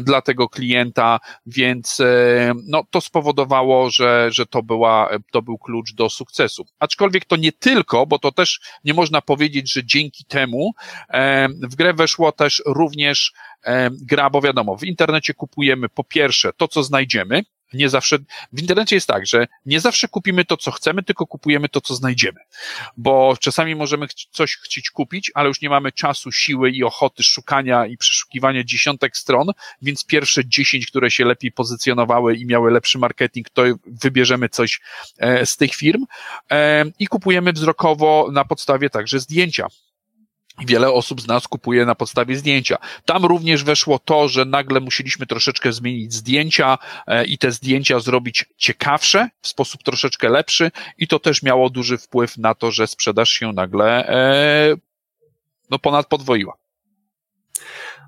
dla 0.03 0.23
tego 0.23 0.49
klienta, 0.49 1.21
więc 1.47 2.01
e, 2.01 2.53
no, 2.67 2.85
to 2.91 3.01
spowodowało, 3.01 3.91
że, 3.91 4.29
że 4.31 4.47
to, 4.47 4.63
była, 4.63 5.11
to 5.33 5.43
był 5.43 5.59
klucz 5.59 5.95
do 5.95 6.11
sukcesu. 6.11 6.67
Aczkolwiek 6.79 7.25
to 7.25 7.37
nie 7.37 7.53
tylko, 7.53 8.07
bo 8.07 8.19
to 8.19 8.33
też 8.33 8.61
nie 8.85 8.95
można 8.95 9.21
powiedzieć, 9.23 9.73
że 9.73 9.85
dzięki 9.85 10.25
temu 10.25 10.73
e, 11.09 11.49
w 11.49 11.75
grę 11.75 11.95
weszło 11.95 12.33
też 12.33 12.63
również 12.67 13.33
e, 13.65 13.91
gra, 13.93 14.31
bo 14.31 14.41
wiadomo, 14.41 14.77
w 14.77 14.85
internecie 14.85 15.35
kupujemy 15.35 15.89
po 15.89 16.05
pierwsze 16.05 16.53
to, 16.57 16.69
co 16.69 16.83
znajdziemy, 16.83 17.43
nie 17.75 17.89
zawsze, 17.89 18.19
w 18.53 18.61
internecie 18.61 18.97
jest 18.97 19.07
tak, 19.07 19.27
że 19.27 19.47
nie 19.67 19.81
zawsze 19.81 20.09
kupimy 20.09 20.45
to, 20.45 20.57
co 20.57 20.71
chcemy, 20.71 21.03
tylko 21.03 21.27
kupujemy 21.27 21.69
to, 21.69 21.81
co 21.81 21.95
znajdziemy. 21.95 22.41
Bo 22.97 23.37
czasami 23.41 23.75
możemy 23.75 24.07
coś 24.31 24.57
chcieć 24.57 24.91
kupić, 24.91 25.31
ale 25.35 25.49
już 25.49 25.61
nie 25.61 25.71
mamy 25.71 25.93
czasu, 25.93 26.33
siły 26.33 26.71
i 26.71 26.85
ochoty 26.85 27.23
szukania 27.23 27.87
i 27.87 27.97
przeszukiwania 27.97 28.65
dziesiątek 28.65 29.17
stron, 29.17 29.51
więc 29.83 30.05
pierwsze 30.05 30.43
dziesięć, 30.47 30.87
które 30.87 31.11
się 31.11 31.25
lepiej 31.25 31.53
pozycjonowały 31.53 32.37
i 32.37 32.47
miały 32.47 32.71
lepszy 32.71 32.99
marketing, 32.99 33.51
to 33.51 33.63
wybierzemy 33.87 34.49
coś 34.49 34.81
e, 35.19 35.47
z 35.47 35.57
tych 35.57 35.75
firm 35.75 36.07
e, 36.51 36.85
i 36.99 37.07
kupujemy 37.07 37.53
wzrokowo 37.53 38.29
na 38.33 38.45
podstawie 38.45 38.91
także 38.91 39.21
zdjęcia. 39.21 39.67
Wiele 40.59 40.93
osób 40.93 41.21
z 41.21 41.27
nas 41.27 41.49
kupuje 41.49 41.87
na 41.87 41.95
podstawie 41.95 42.37
zdjęcia. 42.37 42.79
Tam 43.05 43.25
również 43.25 43.65
weszło 43.65 43.99
to, 43.99 44.29
że 44.29 44.45
nagle 44.45 44.81
musieliśmy 44.81 45.27
troszeczkę 45.27 45.73
zmienić 45.73 46.15
zdjęcia 46.15 46.79
e, 47.07 47.25
i 47.25 47.39
te 47.39 47.53
zdjęcia 47.53 48.01
zrobić 48.01 48.45
ciekawsze, 48.57 49.29
w 49.43 49.49
sposób 49.49 49.83
troszeczkę 49.83 50.29
lepszy 50.29 50.71
i 50.99 51.09
to 51.09 51.19
też 51.19 51.43
miało 51.43 51.71
duży 51.71 51.99
wpływ 51.99 52.39
na 52.39 52.55
to, 52.55 52.71
że 52.71 52.87
sprzedaż 52.87 53.31
się 53.31 53.53
nagle 53.53 54.09
e, 54.09 54.77
no 55.71 55.79
ponad 55.79 56.07
podwoiła. 56.07 56.57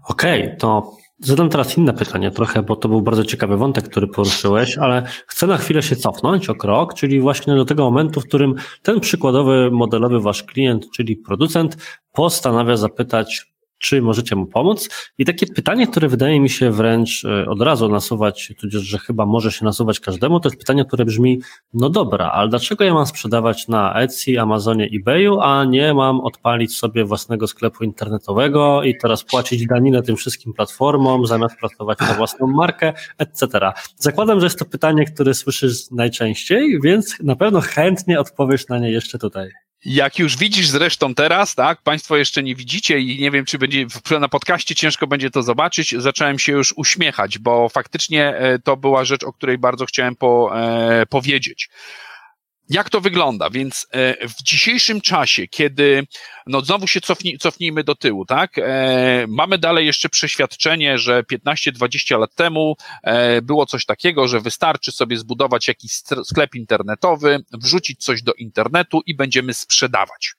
Okej, 0.09 0.43
okay, 0.43 0.57
to 0.57 0.97
Zadam 1.19 1.49
teraz 1.49 1.79
inne 1.79 1.93
pytanie 1.93 2.31
trochę, 2.31 2.63
bo 2.63 2.77
to 2.77 2.89
był 2.89 3.03
bardzo 3.03 3.25
ciekawy 3.25 3.57
wątek, 3.57 3.89
który 3.89 4.07
poruszyłeś, 4.07 4.79
ale 4.79 5.03
chcę 5.27 5.47
na 5.47 5.57
chwilę 5.57 5.83
się 5.83 5.97
cofnąć 5.97 6.49
o 6.49 6.55
krok, 6.55 6.95
czyli 6.95 7.21
właśnie 7.21 7.55
do 7.55 7.65
tego 7.65 7.85
momentu, 7.85 8.21
w 8.21 8.27
którym 8.27 8.55
ten 8.83 9.01
przykładowy, 9.01 9.71
modelowy 9.71 10.21
wasz 10.21 10.43
klient, 10.43 10.91
czyli 10.91 11.17
producent, 11.17 11.77
postanawia 12.13 12.77
zapytać 12.77 13.56
czy 13.79 14.03
możecie 14.03 14.37
mu 14.37 14.47
pomóc? 14.47 14.89
I 15.19 15.25
takie 15.25 15.47
pytanie, 15.47 15.87
które 15.87 16.09
wydaje 16.09 16.41
mi 16.41 16.51
się 16.51 16.71
wręcz 16.71 17.25
e, 17.25 17.47
od 17.47 17.63
razu 17.63 17.89
nasuwać, 17.89 18.53
tudzież, 18.61 18.83
że 18.83 18.99
chyba 18.99 19.27
może 19.27 19.53
się 19.53 19.65
nasuwać 19.65 20.01
każdemu, 20.01 20.41
to 20.41 20.49
jest 20.49 20.59
pytanie, 20.59 20.85
które 20.85 21.05
brzmi, 21.05 21.41
no 21.75 21.91
dobra, 21.91 22.31
ale 22.31 22.49
dlaczego 22.49 22.85
ja 22.85 22.95
mam 22.95 23.07
sprzedawać 23.07 23.69
na 23.69 23.95
Etsy, 23.95 24.41
Amazonie, 24.41 24.89
eBayu, 24.95 25.41
a 25.41 25.65
nie 25.65 25.95
mam 25.95 26.21
odpalić 26.21 26.77
sobie 26.77 27.05
własnego 27.05 27.47
sklepu 27.47 27.85
internetowego 27.85 28.83
i 28.83 28.99
teraz 28.99 29.25
płacić 29.25 29.67
daninę 29.67 30.03
tym 30.03 30.17
wszystkim 30.17 30.53
platformom, 30.53 31.27
zamiast 31.27 31.57
pracować 31.57 31.99
na 32.01 32.15
własną 32.15 32.47
markę, 32.47 32.93
etc. 33.19 33.73
Zakładam, 33.97 34.41
że 34.41 34.47
jest 34.47 34.59
to 34.59 34.65
pytanie, 34.65 35.05
które 35.05 35.35
słyszysz 35.35 35.91
najczęściej, 35.91 36.81
więc 36.81 37.17
na 37.23 37.37
pewno 37.37 37.61
chętnie 37.61 38.21
odpowiesz 38.21 38.69
na 38.69 38.79
nie 38.79 38.91
jeszcze 38.91 39.19
tutaj. 39.19 39.66
Jak 39.89 40.19
już 40.19 40.37
widzisz 40.37 40.69
zresztą 40.69 41.15
teraz, 41.15 41.55
tak, 41.55 41.83
Państwo 41.83 42.17
jeszcze 42.17 42.43
nie 42.43 42.55
widzicie 42.55 42.99
i 42.99 43.21
nie 43.21 43.31
wiem, 43.31 43.45
czy 43.45 43.59
będzie 43.59 43.87
na 44.21 44.29
podcaście 44.29 44.75
ciężko 44.75 45.07
będzie 45.07 45.31
to 45.31 45.43
zobaczyć, 45.43 45.95
zacząłem 45.99 46.39
się 46.39 46.53
już 46.53 46.75
uśmiechać, 46.77 47.39
bo 47.39 47.69
faktycznie 47.69 48.37
e, 48.37 48.59
to 48.59 48.77
była 48.77 49.05
rzecz, 49.05 49.25
o 49.25 49.33
której 49.33 49.59
bardzo 49.59 49.87
chciałem 49.87 50.17
po, 50.17 50.61
e, 50.61 51.07
powiedzieć. 51.07 51.69
Jak 52.69 52.91
to 52.91 53.01
wygląda? 53.01 53.51
Więc 53.51 53.87
e, 53.91 54.29
w 54.29 54.43
dzisiejszym 54.43 55.01
czasie, 55.01 55.49
kiedy, 55.49 56.07
no 56.47 56.61
znowu 56.61 56.87
się 56.87 57.01
cofnij, 57.01 57.39
cofnijmy 57.39 57.85
do 57.85 57.95
tyłu, 57.95 58.27
tak? 58.27 58.59
E, 58.59 59.27
mamy 59.29 59.59
dalej 59.59 59.87
jeszcze 59.87 60.09
przeświadczenie, 60.09 60.99
że 60.99 61.23
15-20 61.23 62.19
lat 62.19 62.35
temu 62.35 62.77
e, 63.03 63.43
było 63.43 63.67
coś 63.67 63.85
takiego, 63.85 64.29
że 64.29 64.41
wystarczy 64.41 64.93
sobie 64.93 65.19
zbudować 65.19 65.69
jakiś 65.69 65.93
sklep 66.25 66.55
internetowy, 66.55 67.45
wrzucić 67.53 68.05
coś 68.05 68.23
do 68.23 68.33
internetu 68.33 69.03
i 69.07 69.15
będziemy 69.15 69.55
sprzedawać. 69.55 70.35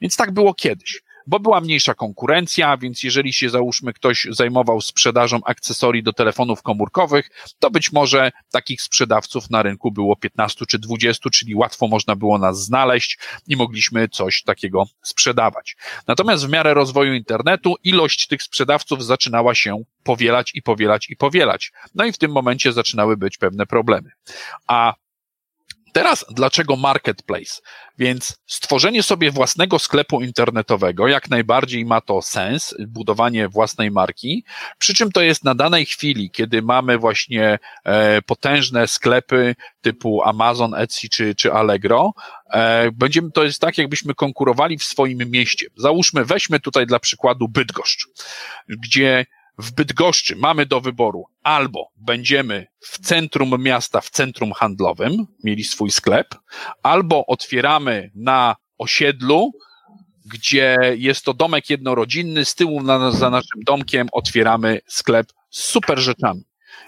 Więc 0.00 0.16
tak 0.16 0.30
było 0.32 0.54
kiedyś 0.54 1.05
bo 1.26 1.40
była 1.40 1.60
mniejsza 1.60 1.94
konkurencja, 1.94 2.76
więc 2.76 3.02
jeżeli 3.02 3.32
się 3.32 3.50
załóżmy 3.50 3.92
ktoś 3.92 4.26
zajmował 4.30 4.80
sprzedażą 4.80 5.40
akcesorii 5.44 6.02
do 6.02 6.12
telefonów 6.12 6.62
komórkowych, 6.62 7.30
to 7.58 7.70
być 7.70 7.92
może 7.92 8.32
takich 8.50 8.82
sprzedawców 8.82 9.50
na 9.50 9.62
rynku 9.62 9.92
było 9.92 10.16
15 10.16 10.66
czy 10.66 10.78
20, 10.78 11.30
czyli 11.30 11.54
łatwo 11.54 11.88
można 11.88 12.16
było 12.16 12.38
nas 12.38 12.64
znaleźć 12.64 13.18
i 13.46 13.56
mogliśmy 13.56 14.08
coś 14.08 14.42
takiego 14.42 14.84
sprzedawać. 15.02 15.76
Natomiast 16.06 16.46
w 16.46 16.50
miarę 16.50 16.74
rozwoju 16.74 17.14
internetu 17.14 17.74
ilość 17.84 18.26
tych 18.26 18.42
sprzedawców 18.42 19.04
zaczynała 19.04 19.54
się 19.54 19.82
powielać 20.02 20.50
i 20.54 20.62
powielać 20.62 21.10
i 21.10 21.16
powielać. 21.16 21.72
No 21.94 22.04
i 22.04 22.12
w 22.12 22.18
tym 22.18 22.32
momencie 22.32 22.72
zaczynały 22.72 23.16
być 23.16 23.38
pewne 23.38 23.66
problemy. 23.66 24.10
A 24.66 24.94
Teraz 25.96 26.24
dlaczego 26.30 26.76
marketplace? 26.76 27.60
Więc 27.98 28.36
stworzenie 28.46 29.02
sobie 29.02 29.30
własnego 29.30 29.78
sklepu 29.78 30.20
internetowego 30.20 31.08
jak 31.08 31.30
najbardziej 31.30 31.84
ma 31.84 32.00
to 32.00 32.22
sens, 32.22 32.74
budowanie 32.88 33.48
własnej 33.48 33.90
marki, 33.90 34.44
przy 34.78 34.94
czym 34.94 35.12
to 35.12 35.22
jest 35.22 35.44
na 35.44 35.54
danej 35.54 35.86
chwili, 35.86 36.30
kiedy 36.30 36.62
mamy 36.62 36.98
właśnie 36.98 37.58
e, 37.84 38.22
potężne 38.22 38.88
sklepy 38.88 39.54
typu 39.80 40.22
Amazon, 40.22 40.74
Etsy 40.74 41.08
czy, 41.08 41.34
czy 41.34 41.52
Allegro, 41.52 42.12
e, 42.50 42.90
będziemy, 42.92 43.30
to 43.30 43.44
jest 43.44 43.60
tak, 43.60 43.78
jakbyśmy 43.78 44.14
konkurowali 44.14 44.78
w 44.78 44.84
swoim 44.84 45.30
mieście. 45.30 45.66
Załóżmy, 45.76 46.24
weźmy 46.24 46.60
tutaj 46.60 46.86
dla 46.86 46.98
przykładu 46.98 47.48
Bydgoszcz, 47.48 48.08
gdzie 48.68 49.26
w 49.58 49.72
Bydgoszczy 49.72 50.36
mamy 50.36 50.66
do 50.66 50.80
wyboru 50.80 51.24
albo 51.42 51.90
będziemy 51.96 52.66
w 52.80 52.98
centrum 52.98 53.62
miasta, 53.62 54.00
w 54.00 54.10
centrum 54.10 54.52
handlowym, 54.52 55.26
mieli 55.44 55.64
swój 55.64 55.90
sklep, 55.90 56.34
albo 56.82 57.26
otwieramy 57.26 58.10
na 58.14 58.56
osiedlu 58.78 59.52
gdzie 60.26 60.78
jest 60.96 61.24
to 61.24 61.34
domek 61.34 61.70
jednorodzinny, 61.70 62.44
z 62.44 62.54
tyłu 62.54 62.82
na, 62.82 63.10
za 63.10 63.30
naszym 63.30 63.62
domkiem 63.66 64.08
otwieramy 64.12 64.80
sklep 64.86 65.32
z 65.50 65.62
super 65.62 65.98
rzeczami. 65.98 66.44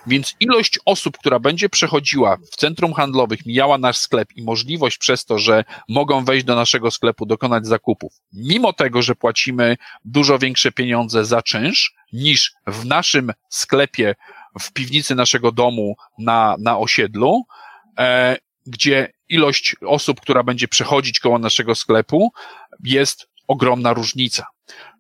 Więc 0.07 0.35
ilość 0.41 0.79
osób, 0.85 1.19
która 1.19 1.39
będzie 1.39 1.69
przechodziła 1.69 2.37
w 2.53 2.57
centrum 2.57 2.93
handlowych, 2.93 3.47
mijała 3.47 3.79
nasz 3.79 3.97
sklep 3.97 4.29
i 4.37 4.43
możliwość 4.43 4.99
przez 4.99 5.25
to, 5.25 5.39
że 5.39 5.65
mogą 5.89 6.25
wejść 6.25 6.45
do 6.45 6.55
naszego 6.55 6.91
sklepu, 6.91 7.27
dokonać 7.27 7.67
zakupów, 7.67 8.13
mimo 8.33 8.73
tego, 8.73 9.03
że 9.03 9.15
płacimy 9.15 9.77
dużo 10.05 10.39
większe 10.39 10.73
pieniądze 10.73 11.25
za 11.25 11.43
czynsz 11.43 11.95
niż 12.13 12.53
w 12.67 12.87
naszym 12.87 13.33
sklepie, 13.49 14.15
w 14.61 14.73
piwnicy 14.73 15.15
naszego 15.15 15.53
domu 15.53 15.97
na, 16.19 16.57
na 16.59 16.79
osiedlu, 16.79 17.43
e, 17.99 18.37
gdzie 18.67 19.13
ilość 19.29 19.77
osób, 19.87 20.21
która 20.21 20.43
będzie 20.43 20.69
przechodzić 20.69 21.21
koło 21.21 21.39
naszego 21.39 21.75
sklepu, 21.75 22.33
jest 22.85 23.29
ogromna 23.49 23.93
różnica. 23.93 24.47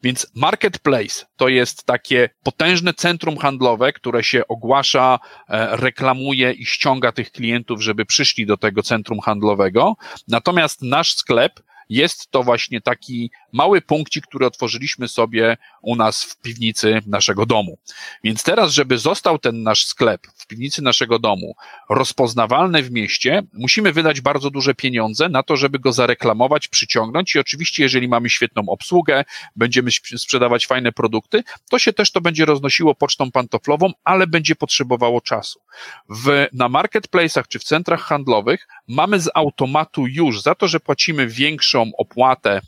Więc 0.02 0.26
marketplace 0.34 1.26
to 1.36 1.48
jest 1.48 1.84
takie 1.84 2.30
potężne 2.42 2.94
centrum 2.94 3.36
handlowe, 3.36 3.92
które 3.92 4.24
się 4.24 4.48
ogłasza, 4.48 5.18
e, 5.48 5.76
reklamuje 5.76 6.52
i 6.52 6.66
ściąga 6.66 7.12
tych 7.12 7.32
klientów, 7.32 7.82
żeby 7.82 8.06
przyszli 8.06 8.46
do 8.46 8.56
tego 8.56 8.82
centrum 8.82 9.20
handlowego. 9.20 9.94
Natomiast 10.28 10.82
nasz 10.82 11.14
sklep 11.14 11.60
jest 11.88 12.30
to 12.30 12.42
właśnie 12.42 12.80
taki 12.80 13.30
mały 13.52 13.80
punkcik, 13.80 14.26
który 14.26 14.46
otworzyliśmy 14.46 15.08
sobie 15.08 15.56
u 15.82 15.96
nas 15.96 16.24
w 16.24 16.40
piwnicy 16.40 17.00
naszego 17.06 17.46
domu. 17.46 17.78
Więc 18.24 18.42
teraz, 18.42 18.72
żeby 18.72 18.98
został 18.98 19.38
ten 19.38 19.62
nasz 19.62 19.84
sklep 19.84 20.26
w 20.36 20.46
piwnicy 20.46 20.82
naszego 20.82 21.18
domu 21.18 21.54
rozpoznawalny 21.90 22.82
w 22.82 22.90
mieście, 22.90 23.42
musimy 23.52 23.92
wydać 23.92 24.20
bardzo 24.20 24.50
duże 24.50 24.74
pieniądze 24.74 25.28
na 25.28 25.42
to, 25.42 25.56
żeby 25.56 25.78
go 25.78 25.92
zareklamować, 25.92 26.68
przyciągnąć 26.68 27.34
i 27.34 27.38
oczywiście, 27.38 27.82
jeżeli 27.82 28.08
mamy 28.08 28.30
świetną 28.30 28.62
obsługę, 28.68 29.24
będziemy 29.56 29.90
sprzedawać 30.16 30.66
fajne 30.66 30.92
produkty, 30.92 31.42
to 31.70 31.78
się 31.78 31.92
też 31.92 32.12
to 32.12 32.20
będzie 32.20 32.44
roznosiło 32.44 32.94
pocztą 32.94 33.30
pantoflową, 33.30 33.92
ale 34.04 34.26
będzie 34.26 34.56
potrzebowało 34.56 35.20
czasu. 35.20 35.60
W, 36.08 36.46
na 36.52 36.68
marketplace'ach 36.68 37.48
czy 37.48 37.58
w 37.58 37.64
centrach 37.64 38.00
handlowych 38.00 38.68
mamy 38.88 39.20
z 39.20 39.30
automatu 39.34 40.06
już 40.06 40.42
za 40.42 40.54
to, 40.54 40.68
że 40.68 40.80
płacimy 40.80 41.26
większą 41.26 41.90
opłatę 41.98 42.60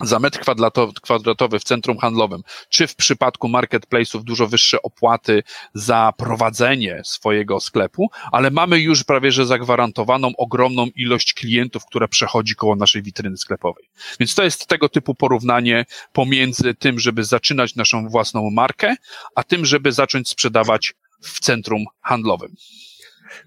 za 0.00 0.18
metr 0.18 0.40
kwadratowy 1.02 1.58
w 1.58 1.64
centrum 1.64 1.98
handlowym, 1.98 2.42
czy 2.68 2.86
w 2.86 2.96
przypadku 2.96 3.48
marketplace'ów 3.48 4.22
dużo 4.22 4.46
wyższe 4.46 4.82
opłaty 4.82 5.42
za 5.74 6.12
prowadzenie 6.16 7.00
swojego 7.04 7.60
sklepu, 7.60 8.10
ale 8.32 8.50
mamy 8.50 8.80
już 8.80 9.04
prawie 9.04 9.32
że 9.32 9.46
zagwarantowaną 9.46 10.32
ogromną 10.38 10.86
ilość 10.96 11.34
klientów, 11.34 11.86
która 11.86 12.08
przechodzi 12.08 12.54
koło 12.54 12.76
naszej 12.76 13.02
witryny 13.02 13.36
sklepowej. 13.36 13.88
Więc 14.20 14.34
to 14.34 14.44
jest 14.44 14.66
tego 14.66 14.88
typu 14.88 15.14
porównanie 15.14 15.84
pomiędzy 16.12 16.74
tym, 16.74 17.00
żeby 17.00 17.24
zaczynać 17.24 17.74
naszą 17.74 18.08
własną 18.08 18.50
markę, 18.50 18.94
a 19.34 19.42
tym, 19.42 19.66
żeby 19.66 19.92
zacząć 19.92 20.28
sprzedawać 20.28 20.94
w 21.22 21.40
centrum 21.40 21.84
handlowym. 22.00 22.54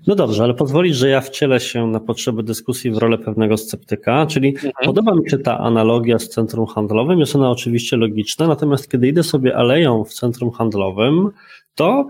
No 0.08 0.16
dobrze, 0.16 0.44
ale 0.44 0.54
pozwolisz, 0.54 0.98
że 0.98 1.10
ja 1.10 1.22
wcielę 1.22 1.60
się 1.60 1.88
na 1.88 2.00
potrzeby 2.00 2.44
dyskusji 2.44 2.92
w 2.92 2.98
rolę 2.98 3.18
pewnego 3.18 3.58
sceptyka, 3.58 4.26
czyli 4.26 4.50
mhm. 4.50 4.74
podoba 4.86 5.16
mi 5.16 5.30
się 5.30 5.38
ta 5.38 5.60
analogia 5.60 6.20
z 6.20 6.30
centrum 6.30 6.66
handlowym, 6.66 7.20
jest 7.20 7.36
ona 7.36 7.52
oczywiście 7.52 7.98
logiczna, 7.98 8.48
natomiast 8.48 8.92
kiedy 8.92 9.08
idę 9.08 9.24
sobie 9.24 9.56
aleją 9.56 10.04
w 10.04 10.14
centrum 10.14 10.52
handlowym, 10.52 11.30
to 11.76 12.08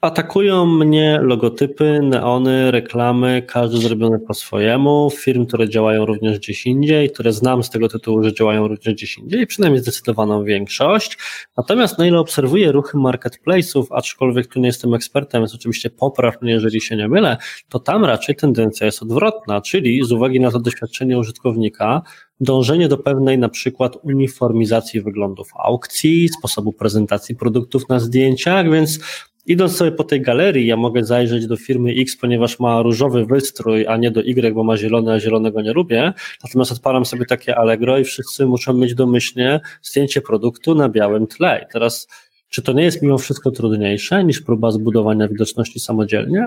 Atakują 0.00 0.66
mnie 0.66 1.18
logotypy, 1.22 2.00
neony, 2.02 2.70
reklamy, 2.70 3.42
każdy 3.46 3.78
zrobiony 3.78 4.18
po 4.18 4.34
swojemu, 4.34 5.10
firm, 5.10 5.46
które 5.46 5.68
działają 5.68 6.06
również 6.06 6.38
gdzieś 6.38 6.66
indziej, 6.66 7.10
które 7.10 7.32
znam 7.32 7.62
z 7.62 7.70
tego 7.70 7.88
tytułu, 7.88 8.22
że 8.22 8.34
działają 8.34 8.68
również 8.68 8.94
gdzieś 8.94 9.18
indziej, 9.18 9.46
przynajmniej 9.46 9.82
zdecydowaną 9.82 10.44
większość. 10.44 11.18
Natomiast 11.56 11.98
na 11.98 12.06
ile 12.06 12.18
obserwuję 12.18 12.72
ruchy 12.72 12.98
marketplace'ów, 12.98 13.84
aczkolwiek 13.90 14.46
tu 14.46 14.60
nie 14.60 14.66
jestem 14.66 14.94
ekspertem, 14.94 15.42
więc 15.42 15.54
oczywiście 15.54 15.90
popraw 15.90 16.42
mnie, 16.42 16.52
jeżeli 16.52 16.80
się 16.80 16.96
nie 16.96 17.08
mylę, 17.08 17.36
to 17.68 17.78
tam 17.78 18.04
raczej 18.04 18.36
tendencja 18.36 18.86
jest 18.86 19.02
odwrotna, 19.02 19.60
czyli 19.60 20.04
z 20.04 20.12
uwagi 20.12 20.40
na 20.40 20.50
to 20.50 20.60
doświadczenie 20.60 21.18
użytkownika, 21.18 22.02
dążenie 22.40 22.88
do 22.88 22.98
pewnej 22.98 23.38
na 23.38 23.48
przykład 23.48 23.96
uniformizacji 24.02 25.00
wyglądów 25.00 25.48
aukcji, 25.64 26.28
sposobu 26.28 26.72
prezentacji 26.72 27.36
produktów 27.36 27.88
na 27.88 28.00
zdjęciach, 28.00 28.70
więc 28.70 28.98
Idąc 29.46 29.76
sobie 29.76 29.92
po 29.92 30.04
tej 30.04 30.20
galerii, 30.20 30.66
ja 30.66 30.76
mogę 30.76 31.04
zajrzeć 31.04 31.46
do 31.46 31.56
firmy 31.56 31.90
X, 31.98 32.16
ponieważ 32.16 32.60
ma 32.60 32.82
różowy 32.82 33.26
wystrój, 33.26 33.86
a 33.86 33.96
nie 33.96 34.10
do 34.10 34.20
Y, 34.20 34.54
bo 34.54 34.64
ma 34.64 34.76
zielony, 34.76 35.12
a 35.12 35.20
zielonego 35.20 35.62
nie 35.62 35.72
lubię. 35.72 36.12
Natomiast 36.44 36.72
odpalam 36.72 37.04
sobie 37.04 37.26
takie 37.26 37.56
Allegro 37.56 37.98
i 37.98 38.04
wszyscy 38.04 38.46
muszą 38.46 38.74
mieć 38.74 38.94
domyślnie 38.94 39.60
zdjęcie 39.82 40.20
produktu 40.20 40.74
na 40.74 40.88
białym 40.88 41.26
tle. 41.26 41.64
I 41.68 41.72
teraz, 41.72 42.08
czy 42.50 42.62
to 42.62 42.72
nie 42.72 42.82
jest 42.82 43.02
mimo 43.02 43.18
wszystko 43.18 43.50
trudniejsze 43.50 44.24
niż 44.24 44.40
próba 44.40 44.70
zbudowania 44.70 45.28
widoczności 45.28 45.80
samodzielnie? 45.80 46.46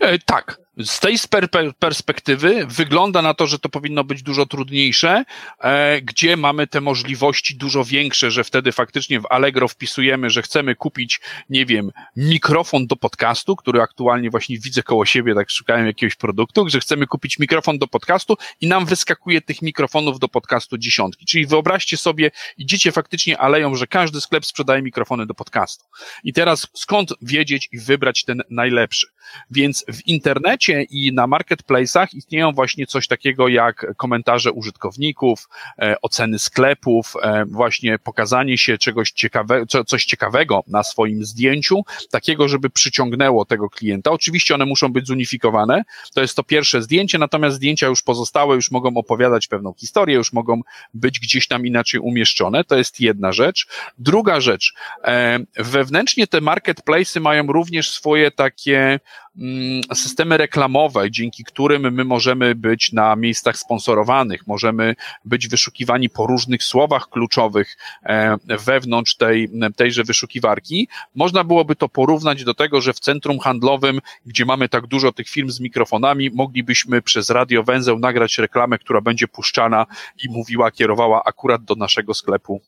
E, 0.00 0.18
tak, 0.18 0.58
z 0.78 1.00
tej 1.00 1.16
perspektywy 1.78 2.66
wygląda 2.66 3.22
na 3.22 3.34
to, 3.34 3.46
że 3.46 3.58
to 3.58 3.68
powinno 3.68 4.04
być 4.04 4.22
dużo 4.22 4.46
trudniejsze, 4.46 5.24
e, 5.58 6.00
gdzie 6.00 6.36
mamy 6.36 6.66
te 6.66 6.80
możliwości 6.80 7.56
dużo 7.56 7.84
większe, 7.84 8.30
że 8.30 8.44
wtedy 8.44 8.72
faktycznie 8.72 9.20
w 9.20 9.26
Allegro 9.30 9.68
wpisujemy, 9.68 10.30
że 10.30 10.42
chcemy 10.42 10.74
kupić, 10.74 11.20
nie 11.50 11.66
wiem, 11.66 11.90
mikrofon 12.16 12.86
do 12.86 12.96
podcastu, 12.96 13.56
który 13.56 13.80
aktualnie 13.80 14.30
właśnie 14.30 14.58
widzę 14.58 14.82
koło 14.82 15.06
siebie, 15.06 15.34
tak 15.34 15.50
szukałem 15.50 15.86
jakiegoś 15.86 16.14
produktu, 16.14 16.68
że 16.68 16.80
chcemy 16.80 17.06
kupić 17.06 17.38
mikrofon 17.38 17.78
do 17.78 17.86
podcastu 17.88 18.36
i 18.60 18.66
nam 18.68 18.86
wyskakuje 18.86 19.40
tych 19.40 19.62
mikrofonów 19.62 20.18
do 20.18 20.28
podcastu 20.28 20.78
dziesiątki. 20.78 21.26
Czyli 21.26 21.46
wyobraźcie 21.46 21.96
sobie, 21.96 22.30
idziecie 22.58 22.92
faktycznie 22.92 23.38
aleją, 23.38 23.74
że 23.74 23.86
każdy 23.86 24.20
sklep 24.20 24.46
sprzedaje 24.46 24.82
mikrofony 24.82 25.21
do 25.26 25.34
podcastu. 25.34 25.84
I 26.24 26.32
teraz 26.32 26.66
skąd 26.74 27.12
wiedzieć 27.22 27.68
i 27.72 27.78
wybrać 27.78 28.24
ten 28.24 28.42
najlepszy? 28.50 29.06
Więc 29.50 29.84
w 29.88 30.06
internecie 30.06 30.82
i 30.82 31.12
na 31.12 31.26
marketplace'ach 31.26 32.06
istnieją 32.12 32.52
właśnie 32.52 32.86
coś 32.86 33.08
takiego 33.08 33.48
jak 33.48 33.86
komentarze 33.96 34.52
użytkowników, 34.52 35.48
e, 35.78 35.96
oceny 36.02 36.38
sklepów, 36.38 37.14
e, 37.22 37.44
właśnie 37.44 37.98
pokazanie 37.98 38.58
się 38.58 38.78
czegoś 38.78 39.10
ciekawe, 39.10 39.66
co, 39.66 39.84
coś 39.84 40.04
ciekawego 40.04 40.64
na 40.66 40.82
swoim 40.82 41.24
zdjęciu, 41.24 41.82
takiego, 42.10 42.48
żeby 42.48 42.70
przyciągnęło 42.70 43.44
tego 43.44 43.70
klienta. 43.70 44.10
Oczywiście 44.10 44.54
one 44.54 44.64
muszą 44.64 44.88
być 44.88 45.06
zunifikowane. 45.06 45.82
To 46.14 46.20
jest 46.20 46.36
to 46.36 46.42
pierwsze 46.42 46.82
zdjęcie, 46.82 47.18
natomiast 47.18 47.56
zdjęcia 47.56 47.86
już 47.86 48.02
pozostałe 48.02 48.54
już 48.54 48.70
mogą 48.70 48.94
opowiadać 48.94 49.48
pewną 49.48 49.72
historię, 49.72 50.16
już 50.16 50.32
mogą 50.32 50.60
być 50.94 51.20
gdzieś 51.20 51.48
tam 51.48 51.66
inaczej 51.66 52.00
umieszczone. 52.00 52.64
To 52.64 52.76
jest 52.76 53.00
jedna 53.00 53.32
rzecz. 53.32 53.66
Druga 53.98 54.40
rzecz, 54.40 54.74
e, 55.04 55.38
wewnętrznie 55.56 56.26
te 56.26 56.40
marketplace'y 56.40 57.20
mają 57.20 57.46
również 57.46 57.90
swoje 57.90 58.30
takie 58.30 59.00
systemy 59.94 60.36
reklamowe, 60.36 61.10
dzięki 61.10 61.44
którym 61.44 61.94
my 61.94 62.04
możemy 62.04 62.54
być 62.54 62.92
na 62.92 63.16
miejscach 63.16 63.58
sponsorowanych, 63.58 64.46
możemy 64.46 64.94
być 65.24 65.48
wyszukiwani 65.48 66.10
po 66.10 66.26
różnych 66.26 66.62
słowach 66.62 67.08
kluczowych 67.08 67.76
e, 68.06 68.36
wewnątrz 68.46 69.16
tej, 69.16 69.50
tejże 69.76 70.04
wyszukiwarki. 70.04 70.88
Można 71.14 71.44
byłoby 71.44 71.76
to 71.76 71.88
porównać 71.88 72.44
do 72.44 72.54
tego, 72.54 72.80
że 72.80 72.92
w 72.92 73.00
centrum 73.00 73.38
handlowym, 73.38 74.00
gdzie 74.26 74.44
mamy 74.44 74.68
tak 74.68 74.86
dużo 74.86 75.12
tych 75.12 75.28
firm 75.28 75.50
z 75.50 75.60
mikrofonami, 75.60 76.30
moglibyśmy 76.30 77.02
przez 77.02 77.30
radiowęzeł 77.30 77.98
nagrać 77.98 78.38
reklamę, 78.38 78.78
która 78.78 79.00
będzie 79.00 79.28
puszczana 79.28 79.86
i 80.24 80.28
mówiła, 80.28 80.70
kierowała 80.70 81.24
akurat 81.24 81.64
do 81.64 81.74
naszego 81.74 82.14
sklepu 82.14 82.60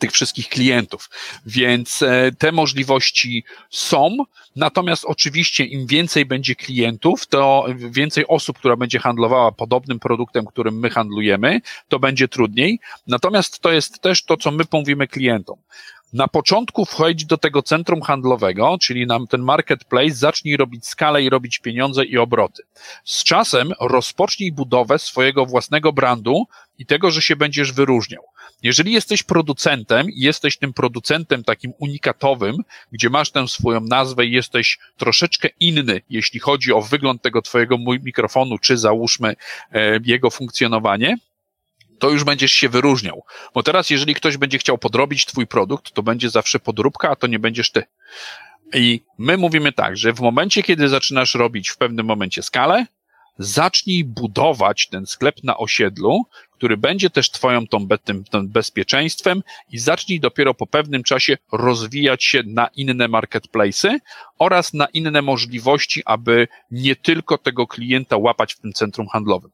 tych 0.00 0.12
wszystkich 0.12 0.48
klientów. 0.48 1.10
Więc 1.46 2.02
e, 2.02 2.32
te 2.38 2.52
możliwości 2.52 3.44
są, 3.70 4.16
natomiast 4.56 5.04
oczywiście 5.04 5.64
im 5.64 5.86
więcej 5.86 6.26
będzie 6.26 6.54
klientów, 6.54 7.26
to 7.26 7.66
więcej 7.76 8.26
osób, 8.26 8.58
która 8.58 8.76
będzie 8.76 8.98
handlowała 8.98 9.52
podobnym 9.52 9.98
produktem, 9.98 10.46
którym 10.46 10.78
my 10.78 10.90
handlujemy, 10.90 11.60
to 11.88 11.98
będzie 11.98 12.28
trudniej. 12.28 12.80
Natomiast 13.06 13.60
to 13.60 13.72
jest 13.72 14.00
też 14.00 14.24
to, 14.24 14.36
co 14.36 14.50
my 14.50 14.64
mówimy 14.72 15.08
klientom. 15.08 15.56
Na 16.14 16.28
początku 16.28 16.84
wchodź 16.84 17.24
do 17.24 17.38
tego 17.38 17.62
centrum 17.62 18.02
handlowego, 18.02 18.76
czyli 18.80 19.06
nam 19.06 19.26
ten 19.26 19.42
marketplace, 19.42 20.14
zacznij 20.14 20.56
robić 20.56 20.86
skalę 20.86 21.22
i 21.22 21.30
robić 21.30 21.58
pieniądze 21.58 22.04
i 22.04 22.18
obroty. 22.18 22.62
Z 23.04 23.24
czasem 23.24 23.72
rozpocznij 23.80 24.52
budowę 24.52 24.98
swojego 24.98 25.46
własnego 25.46 25.92
brandu 25.92 26.44
i 26.78 26.86
tego, 26.86 27.10
że 27.10 27.22
się 27.22 27.36
będziesz 27.36 27.72
wyróżniał. 27.72 28.22
Jeżeli 28.62 28.92
jesteś 28.92 29.22
producentem 29.22 30.10
i 30.10 30.20
jesteś 30.20 30.58
tym 30.58 30.72
producentem 30.72 31.44
takim 31.44 31.72
unikatowym, 31.78 32.56
gdzie 32.92 33.10
masz 33.10 33.30
tę 33.30 33.48
swoją 33.48 33.80
nazwę 33.80 34.26
i 34.26 34.32
jesteś 34.32 34.78
troszeczkę 34.96 35.48
inny, 35.60 36.00
jeśli 36.10 36.40
chodzi 36.40 36.72
o 36.72 36.82
wygląd 36.82 37.22
tego 37.22 37.42
twojego 37.42 37.78
mikrofonu, 37.78 38.58
czy 38.58 38.78
załóżmy 38.78 39.36
e, 39.72 40.00
jego 40.04 40.30
funkcjonowanie, 40.30 41.16
to 41.98 42.10
już 42.10 42.24
będziesz 42.24 42.52
się 42.52 42.68
wyróżniał. 42.68 43.24
Bo 43.54 43.62
teraz, 43.62 43.90
jeżeli 43.90 44.14
ktoś 44.14 44.36
będzie 44.36 44.58
chciał 44.58 44.78
podrobić 44.78 45.26
twój 45.26 45.46
produkt, 45.46 45.92
to 45.92 46.02
będzie 46.02 46.30
zawsze 46.30 46.60
podróbka, 46.60 47.10
a 47.10 47.16
to 47.16 47.26
nie 47.26 47.38
będziesz 47.38 47.70
ty. 47.70 47.82
I 48.74 49.00
my 49.18 49.36
mówimy 49.36 49.72
tak, 49.72 49.96
że 49.96 50.12
w 50.12 50.20
momencie, 50.20 50.62
kiedy 50.62 50.88
zaczynasz 50.88 51.34
robić 51.34 51.68
w 51.68 51.76
pewnym 51.76 52.06
momencie 52.06 52.42
skalę, 52.42 52.86
zacznij 53.38 54.04
budować 54.04 54.88
ten 54.88 55.06
sklep 55.06 55.44
na 55.44 55.56
osiedlu, 55.56 56.24
który 56.50 56.76
będzie 56.76 57.10
też 57.10 57.30
twoją 57.30 57.66
tą, 57.66 57.88
tym, 58.04 58.24
tym 58.24 58.48
bezpieczeństwem 58.48 59.42
i 59.70 59.78
zacznij 59.78 60.20
dopiero 60.20 60.54
po 60.54 60.66
pewnym 60.66 61.02
czasie 61.02 61.36
rozwijać 61.52 62.24
się 62.24 62.42
na 62.46 62.66
inne 62.66 63.08
marketplace'y 63.08 63.98
oraz 64.38 64.74
na 64.74 64.86
inne 64.86 65.22
możliwości, 65.22 66.02
aby 66.04 66.48
nie 66.70 66.96
tylko 66.96 67.38
tego 67.38 67.66
klienta 67.66 68.16
łapać 68.16 68.54
w 68.54 68.58
tym 68.58 68.72
centrum 68.72 69.08
handlowym. 69.08 69.50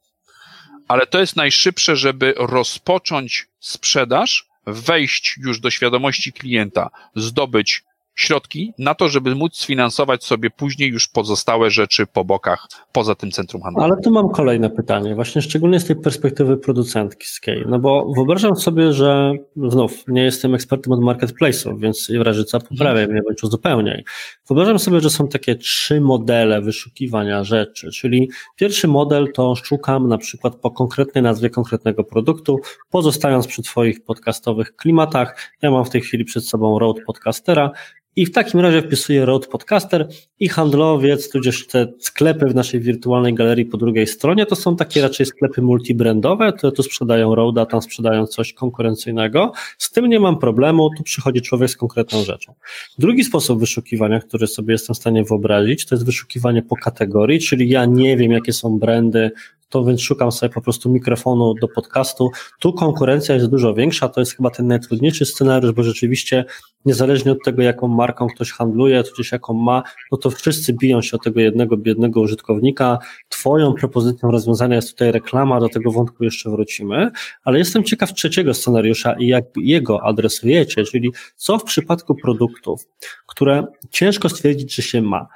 Ale 0.90 1.06
to 1.06 1.20
jest 1.20 1.36
najszybsze, 1.36 1.96
żeby 1.96 2.34
rozpocząć 2.36 3.46
sprzedaż, 3.60 4.46
wejść 4.66 5.34
już 5.42 5.60
do 5.60 5.70
świadomości 5.70 6.32
klienta, 6.32 6.90
zdobyć 7.16 7.82
środki 8.20 8.72
na 8.78 8.94
to, 8.94 9.08
żeby 9.08 9.34
móc 9.34 9.56
sfinansować 9.56 10.24
sobie 10.24 10.50
później 10.50 10.90
już 10.90 11.08
pozostałe 11.08 11.70
rzeczy 11.70 12.06
po 12.06 12.24
bokach, 12.24 12.68
poza 12.92 13.14
tym 13.14 13.30
centrum 13.30 13.62
handlowym. 13.62 13.92
Ale 13.92 14.02
tu 14.02 14.10
mam 14.10 14.28
kolejne 14.28 14.70
pytanie, 14.70 15.14
właśnie 15.14 15.42
szczególnie 15.42 15.80
z 15.80 15.84
tej 15.84 15.96
perspektywy 15.96 16.56
producentki 16.56 17.26
Scale, 17.26 17.64
no 17.66 17.78
bo 17.78 18.12
wyobrażam 18.16 18.56
sobie, 18.56 18.92
że 18.92 19.32
znów 19.56 20.04
nie 20.08 20.22
jestem 20.22 20.54
ekspertem 20.54 20.92
od 20.92 21.00
marketplace'ów, 21.00 21.80
więc 21.80 22.10
w 22.18 22.22
razie 22.22 22.44
co 22.44 22.60
poprawię 22.60 23.06
mnie 23.06 23.20
bądź 23.22 23.42
uzupełniaj. 23.42 24.04
Wyobrażam 24.48 24.78
sobie, 24.78 25.00
że 25.00 25.10
są 25.10 25.28
takie 25.28 25.56
trzy 25.56 26.00
modele 26.00 26.62
wyszukiwania 26.62 27.44
rzeczy, 27.44 27.90
czyli 27.90 28.30
pierwszy 28.56 28.88
model 28.88 29.32
to 29.34 29.54
szukam 29.54 30.08
na 30.08 30.18
przykład 30.18 30.56
po 30.56 30.70
konkretnej 30.70 31.24
nazwie 31.24 31.50
konkretnego 31.50 32.04
produktu, 32.04 32.60
pozostając 32.90 33.46
przy 33.46 33.62
Twoich 33.62 34.04
podcastowych 34.04 34.76
klimatach. 34.76 35.36
Ja 35.62 35.70
mam 35.70 35.84
w 35.84 35.90
tej 35.90 36.00
chwili 36.00 36.24
przed 36.24 36.48
sobą 36.48 36.78
Road 36.78 36.96
Podcastera, 37.06 37.70
i 38.16 38.26
w 38.26 38.32
takim 38.32 38.60
razie 38.60 38.82
wpisuję 38.82 39.24
Road 39.24 39.46
Podcaster 39.46 40.08
i 40.40 40.48
handlowiec, 40.48 41.30
tudzież 41.30 41.66
te 41.66 41.92
sklepy 41.98 42.46
w 42.46 42.54
naszej 42.54 42.80
wirtualnej 42.80 43.34
galerii 43.34 43.64
po 43.64 43.76
drugiej 43.76 44.06
stronie, 44.06 44.46
to 44.46 44.56
są 44.56 44.76
takie 44.76 45.02
raczej 45.02 45.26
sklepy 45.26 45.62
multibrandowe, 45.62 46.52
które 46.52 46.72
tu 46.72 46.82
sprzedają 46.82 47.34
Roada, 47.34 47.66
tam 47.66 47.82
sprzedają 47.82 48.26
coś 48.26 48.52
konkurencyjnego. 48.52 49.52
Z 49.78 49.90
tym 49.90 50.06
nie 50.06 50.20
mam 50.20 50.38
problemu, 50.38 50.90
tu 50.96 51.02
przychodzi 51.02 51.40
człowiek 51.40 51.70
z 51.70 51.76
konkretną 51.76 52.24
rzeczą. 52.24 52.54
Drugi 52.98 53.24
sposób 53.24 53.60
wyszukiwania, 53.60 54.20
który 54.20 54.46
sobie 54.46 54.72
jestem 54.72 54.94
w 54.94 54.98
stanie 54.98 55.24
wyobrazić, 55.24 55.86
to 55.86 55.94
jest 55.94 56.06
wyszukiwanie 56.06 56.62
po 56.62 56.76
kategorii, 56.76 57.40
czyli 57.40 57.68
ja 57.68 57.84
nie 57.84 58.16
wiem, 58.16 58.32
jakie 58.32 58.52
są 58.52 58.78
brandy 58.78 59.30
to 59.70 59.84
więc 59.84 60.00
szukam 60.00 60.32
sobie 60.32 60.52
po 60.54 60.60
prostu 60.60 60.90
mikrofonu 60.90 61.54
do 61.54 61.68
podcastu. 61.68 62.30
Tu 62.58 62.72
konkurencja 62.72 63.34
jest 63.34 63.46
dużo 63.46 63.74
większa, 63.74 64.08
to 64.08 64.20
jest 64.20 64.36
chyba 64.36 64.50
ten 64.50 64.66
najtrudniejszy 64.66 65.26
scenariusz, 65.26 65.72
bo 65.72 65.82
rzeczywiście 65.82 66.44
niezależnie 66.84 67.32
od 67.32 67.38
tego, 67.44 67.62
jaką 67.62 67.88
marką 67.88 68.26
ktoś 68.26 68.52
handluje, 68.52 69.02
tudzież 69.02 69.32
jaką 69.32 69.54
ma, 69.54 69.82
no 70.12 70.18
to 70.18 70.30
wszyscy 70.30 70.72
biją 70.72 71.02
się 71.02 71.16
o 71.16 71.20
tego 71.20 71.40
jednego 71.40 71.76
biednego 71.76 72.20
użytkownika. 72.20 72.98
Twoją 73.28 73.74
propozycją 73.74 74.30
rozwiązania 74.30 74.76
jest 74.76 74.90
tutaj 74.90 75.12
reklama, 75.12 75.60
do 75.60 75.68
tego 75.68 75.90
wątku 75.90 76.24
jeszcze 76.24 76.50
wrócimy, 76.50 77.10
ale 77.44 77.58
jestem 77.58 77.84
ciekaw 77.84 78.14
trzeciego 78.14 78.54
scenariusza 78.54 79.12
i 79.12 79.26
jak 79.26 79.44
jego 79.56 80.02
adresujecie, 80.02 80.84
czyli 80.84 81.10
co 81.36 81.58
w 81.58 81.64
przypadku 81.64 82.14
produktów, 82.14 82.88
które 83.26 83.66
ciężko 83.90 84.28
stwierdzić, 84.28 84.74
że 84.74 84.82
się 84.82 85.02
ma, 85.02 85.26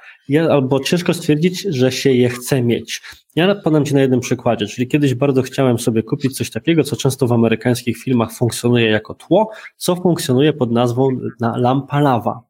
albo 0.49 0.79
ciężko 0.79 1.13
stwierdzić, 1.13 1.61
że 1.61 1.91
się 1.91 2.11
je 2.11 2.29
chce 2.29 2.61
mieć. 2.61 3.01
Ja 3.35 3.55
podam 3.55 3.85
Ci 3.85 3.93
na 3.93 4.01
jednym 4.01 4.19
przykładzie, 4.19 4.67
czyli 4.67 4.87
kiedyś 4.87 5.13
bardzo 5.15 5.41
chciałem 5.41 5.79
sobie 5.79 6.03
kupić 6.03 6.37
coś 6.37 6.51
takiego, 6.51 6.83
co 6.83 6.95
często 6.95 7.27
w 7.27 7.31
amerykańskich 7.31 7.97
filmach 7.97 8.31
funkcjonuje 8.33 8.89
jako 8.89 9.13
tło, 9.13 9.49
co 9.77 9.95
funkcjonuje 9.95 10.53
pod 10.53 10.71
nazwą 10.71 11.09
na 11.39 11.57
lampa 11.57 11.99
lawa. 11.99 12.41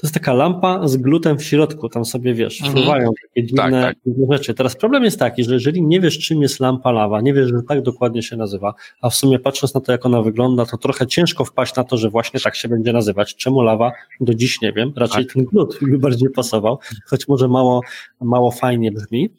To 0.00 0.06
jest 0.06 0.14
taka 0.14 0.32
lampa 0.32 0.88
z 0.88 0.96
glutem 0.96 1.38
w 1.38 1.44
środku, 1.44 1.88
tam 1.88 2.04
sobie 2.04 2.34
wiesz, 2.34 2.60
mhm. 2.60 2.78
fruwają 2.78 3.10
takie 3.22 3.46
dziwne, 3.46 3.70
tak, 3.70 3.96
tak. 4.04 4.14
rzeczy. 4.30 4.54
Teraz 4.54 4.76
problem 4.76 5.04
jest 5.04 5.18
taki, 5.18 5.44
że 5.44 5.54
jeżeli 5.54 5.82
nie 5.82 6.00
wiesz, 6.00 6.18
czym 6.18 6.42
jest 6.42 6.60
lampa 6.60 6.92
lawa, 6.92 7.20
nie 7.20 7.34
wiesz, 7.34 7.48
że 7.48 7.62
tak 7.68 7.82
dokładnie 7.82 8.22
się 8.22 8.36
nazywa, 8.36 8.74
a 9.02 9.10
w 9.10 9.14
sumie 9.14 9.38
patrząc 9.38 9.74
na 9.74 9.80
to, 9.80 9.92
jak 9.92 10.06
ona 10.06 10.22
wygląda, 10.22 10.66
to 10.66 10.78
trochę 10.78 11.06
ciężko 11.06 11.44
wpaść 11.44 11.74
na 11.74 11.84
to, 11.84 11.96
że 11.96 12.10
właśnie 12.10 12.40
tak 12.40 12.56
się 12.56 12.68
będzie 12.68 12.92
nazywać. 12.92 13.36
Czemu 13.36 13.62
lawa? 13.62 13.92
Do 14.20 14.34
dziś 14.34 14.60
nie 14.60 14.72
wiem. 14.72 14.92
Raczej 14.96 15.26
tak. 15.26 15.34
ten 15.34 15.44
glut 15.44 15.78
by 15.82 15.98
bardziej 15.98 16.30
pasował, 16.30 16.78
choć 17.06 17.28
może 17.28 17.48
mało, 17.48 17.80
mało 18.20 18.50
fajnie 18.50 18.92
brzmi. 18.92 19.30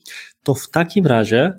To 0.43 0.54
w 0.54 0.69
takim 0.69 1.08
razie 1.08 1.54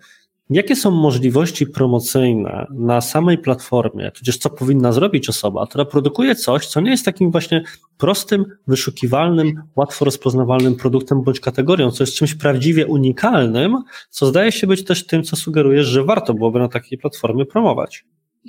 Jakie 0.54 0.76
są 0.76 0.90
możliwości 0.90 1.66
promocyjne 1.66 2.66
na 2.70 3.00
samej 3.00 3.38
platformie, 3.38 4.10
tudzież 4.10 4.38
co 4.38 4.50
powinna 4.50 4.92
zrobić 4.92 5.28
osoba, 5.28 5.66
która 5.66 5.84
produkuje 5.84 6.34
coś, 6.34 6.66
co 6.66 6.80
nie 6.80 6.90
jest 6.90 7.04
takim 7.04 7.30
właśnie 7.30 7.64
prostym, 7.98 8.44
wyszukiwalnym, 8.66 9.62
łatwo 9.76 10.04
rozpoznawalnym 10.04 10.76
produktem 10.76 11.22
bądź 11.22 11.40
kategorią, 11.40 11.90
co 11.90 12.02
jest 12.02 12.16
czymś 12.16 12.34
prawdziwie 12.34 12.86
unikalnym, 12.86 13.76
co 14.10 14.26
zdaje 14.26 14.52
się 14.52 14.66
być 14.66 14.84
też 14.84 15.06
tym, 15.06 15.22
co 15.22 15.36
sugerujesz, 15.36 15.86
że 15.86 16.04
warto 16.04 16.34
byłoby 16.34 16.58
na 16.58 16.68
takiej 16.68 16.98
platformie 16.98 17.46
promować. 17.46 18.04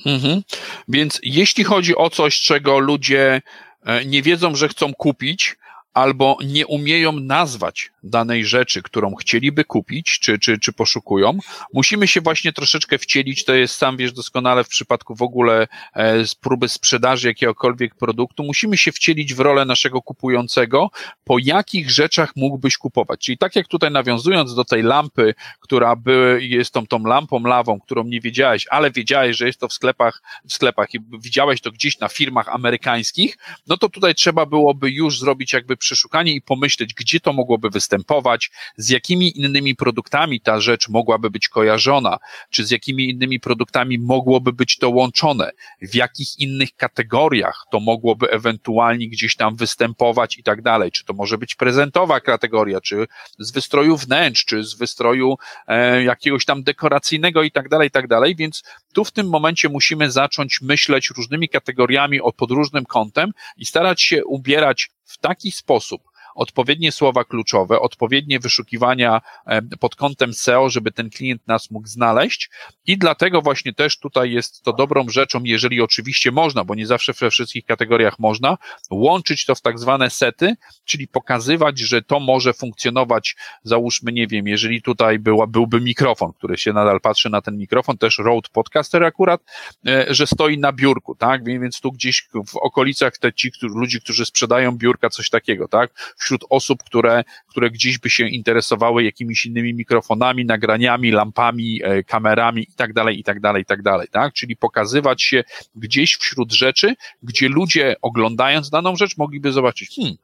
Mhm. 0.05 0.41
Więc 0.87 1.19
jeśli 1.23 1.63
chodzi 1.63 1.95
o 1.95 2.09
coś, 2.09 2.41
czego 2.41 2.79
ludzie 2.79 3.41
e, 3.85 4.05
nie 4.05 4.21
wiedzą, 4.21 4.55
że 4.55 4.67
chcą 4.67 4.93
kupić, 4.93 5.55
albo 5.93 6.37
nie 6.45 6.67
umieją 6.67 7.11
nazwać 7.11 7.91
danej 8.03 8.45
rzeczy, 8.45 8.81
którą 8.81 9.15
chcieliby 9.15 9.63
kupić, 9.63 10.19
czy, 10.19 10.39
czy, 10.39 10.59
czy 10.59 10.73
poszukują, 10.73 11.37
musimy 11.73 12.07
się 12.07 12.21
właśnie 12.21 12.53
troszeczkę 12.53 12.97
wcielić, 12.97 13.45
to 13.45 13.53
jest 13.53 13.75
sam 13.75 13.97
wiesz 13.97 14.13
doskonale 14.13 14.63
w 14.63 14.67
przypadku 14.67 15.15
w 15.15 15.21
ogóle 15.21 15.67
e, 15.95 16.23
próby 16.41 16.69
sprzedaży 16.69 17.27
jakiegokolwiek 17.27 17.95
produktu, 17.95 18.43
musimy 18.43 18.77
się 18.77 18.91
wcielić 18.91 19.33
w 19.33 19.39
rolę 19.39 19.65
naszego 19.65 20.01
kupującego, 20.01 20.89
po 21.23 21.37
jakich 21.39 21.91
rzeczach 21.91 22.35
mógłbyś 22.35 22.77
kupować. 22.77 23.19
Czyli 23.19 23.37
tak 23.37 23.55
jak 23.55 23.67
tutaj 23.67 23.91
nawiązując 23.91 24.55
do 24.55 24.65
tej 24.65 24.83
lampy, 24.83 25.33
która 25.59 25.95
by, 25.95 26.39
jest 26.41 26.73
tą, 26.73 26.87
tą 26.87 27.05
lampą 27.05 27.43
lawą, 27.43 27.79
którą 27.79 28.03
nie 28.03 28.21
wiedziałeś, 28.21 28.67
ale 28.69 28.91
wiedziałeś, 28.91 29.37
że 29.37 29.47
jest 29.47 29.59
to 29.59 29.67
w 29.67 29.73
sklepach, 29.73 30.21
w 30.45 30.53
sklepach 30.53 30.93
i 30.93 30.99
widziałeś 31.19 31.61
to 31.61 31.71
gdzieś 31.71 31.99
na 31.99 32.07
firmach 32.07 32.49
amerykańskich, 32.49 33.37
no 33.67 33.77
to 33.77 33.89
tutaj 33.89 34.15
trzeba 34.15 34.45
byłoby 34.45 34.91
już 34.91 35.19
zrobić 35.19 35.53
jakby 35.53 35.77
przeszukanie 35.83 36.33
i 36.33 36.41
pomyśleć, 36.41 36.93
gdzie 36.93 37.19
to 37.19 37.33
mogłoby 37.33 37.69
występować, 37.69 38.51
z 38.77 38.89
jakimi 38.89 39.39
innymi 39.39 39.75
produktami 39.75 40.41
ta 40.41 40.61
rzecz 40.61 40.89
mogłaby 40.89 41.29
być 41.29 41.49
kojarzona, 41.49 42.17
czy 42.49 42.65
z 42.65 42.71
jakimi 42.71 43.09
innymi 43.09 43.39
produktami 43.39 43.99
mogłoby 43.99 44.53
być 44.53 44.77
to 44.77 44.89
łączone, 44.89 45.51
w 45.81 45.95
jakich 45.95 46.39
innych 46.39 46.75
kategoriach 46.75 47.65
to 47.71 47.79
mogłoby 47.79 48.31
ewentualnie 48.31 49.09
gdzieś 49.09 49.35
tam 49.35 49.55
występować 49.55 50.37
i 50.37 50.43
tak 50.43 50.61
dalej. 50.61 50.91
Czy 50.91 51.05
to 51.05 51.13
może 51.13 51.37
być 51.37 51.55
prezentowa 51.55 52.19
kategoria, 52.19 52.81
czy 52.81 53.07
z 53.39 53.51
wystroju 53.51 53.97
wnętrz, 53.97 54.45
czy 54.45 54.63
z 54.63 54.73
wystroju 54.73 55.37
e, 55.67 56.03
jakiegoś 56.03 56.45
tam 56.45 56.63
dekoracyjnego 56.63 57.43
i 57.43 57.51
tak 57.51 57.69
dalej, 57.69 57.87
i 57.87 57.91
tak 57.91 58.07
dalej. 58.07 58.35
Więc 58.35 58.63
tu 58.93 59.05
w 59.05 59.11
tym 59.11 59.29
momencie 59.29 59.69
musimy 59.69 60.11
zacząć 60.11 60.61
myśleć 60.61 61.09
różnymi 61.09 61.49
kategoriami 61.49 62.19
pod 62.37 62.51
różnym 62.51 62.85
kątem 62.85 63.31
i 63.57 63.65
starać 63.65 64.01
się 64.01 64.25
ubierać 64.25 64.89
w 65.05 65.17
taki 65.17 65.51
sposób, 65.51 66.01
odpowiednie 66.35 66.91
słowa 66.91 67.23
kluczowe, 67.23 67.79
odpowiednie 67.79 68.39
wyszukiwania 68.39 69.21
e, 69.45 69.61
pod 69.61 69.95
kątem 69.95 70.33
SEO, 70.33 70.69
żeby 70.69 70.91
ten 70.91 71.09
klient 71.09 71.47
nas 71.47 71.71
mógł 71.71 71.87
znaleźć. 71.87 72.49
I 72.85 72.97
dlatego 72.97 73.41
właśnie 73.41 73.73
też 73.73 73.99
tutaj 73.99 74.31
jest 74.31 74.63
to 74.63 74.73
dobrą 74.73 75.09
rzeczą, 75.09 75.43
jeżeli 75.43 75.81
oczywiście 75.81 76.31
można, 76.31 76.63
bo 76.63 76.75
nie 76.75 76.87
zawsze 76.87 77.13
we 77.13 77.29
wszystkich 77.29 77.65
kategoriach 77.65 78.19
można, 78.19 78.57
łączyć 78.91 79.45
to 79.45 79.55
w 79.55 79.61
tak 79.61 79.79
zwane 79.79 80.09
sety, 80.09 80.55
czyli 80.85 81.07
pokazywać, 81.07 81.79
że 81.79 82.01
to 82.01 82.19
może 82.19 82.53
funkcjonować, 82.53 83.35
załóżmy, 83.63 84.11
nie 84.11 84.27
wiem, 84.27 84.47
jeżeli 84.47 84.81
tutaj 84.81 85.19
była, 85.19 85.47
byłby 85.47 85.81
mikrofon, 85.81 86.33
który 86.33 86.57
się 86.57 86.73
nadal 86.73 87.01
patrzy 87.01 87.29
na 87.29 87.41
ten 87.41 87.57
mikrofon, 87.57 87.97
też 87.97 88.17
Rode 88.17 88.49
Podcaster 88.53 89.03
akurat, 89.03 89.41
e, 89.87 90.05
że 90.09 90.27
stoi 90.27 90.57
na 90.57 90.73
biurku, 90.73 91.15
tak, 91.15 91.43
więc 91.45 91.81
tu 91.81 91.91
gdzieś 91.91 92.27
w 92.47 92.55
okolicach 92.55 93.17
te 93.17 93.33
ci, 93.33 93.51
którzy, 93.51 93.75
ludzi, 93.75 94.01
którzy 94.01 94.25
sprzedają 94.25 94.71
biurka, 94.71 95.09
coś 95.09 95.29
takiego, 95.29 95.67
tak, 95.67 96.15
wśród 96.23 96.45
osób, 96.49 96.83
które, 96.83 97.23
które 97.47 97.71
gdzieś 97.71 97.97
by 97.97 98.09
się 98.09 98.27
interesowały 98.27 99.03
jakimiś 99.03 99.45
innymi 99.45 99.73
mikrofonami, 99.73 100.45
nagraniami, 100.45 101.11
lampami, 101.11 101.81
e, 101.83 102.03
kamerami 102.03 102.61
i 102.61 102.73
tak 102.75 102.93
dalej, 102.93 103.19
i 103.19 103.23
tak 103.23 103.39
dalej, 103.39 103.61
i 103.61 103.65
tak 103.65 103.81
dalej, 103.81 104.07
tak? 104.11 104.33
Czyli 104.33 104.55
pokazywać 104.55 105.23
się 105.23 105.43
gdzieś 105.75 106.15
wśród 106.15 106.53
rzeczy, 106.53 106.95
gdzie 107.23 107.49
ludzie 107.49 107.95
oglądając 108.01 108.69
daną 108.69 108.95
rzecz 108.95 109.17
mogliby 109.17 109.51
zobaczyć, 109.51 109.95
hmm, 109.95 110.15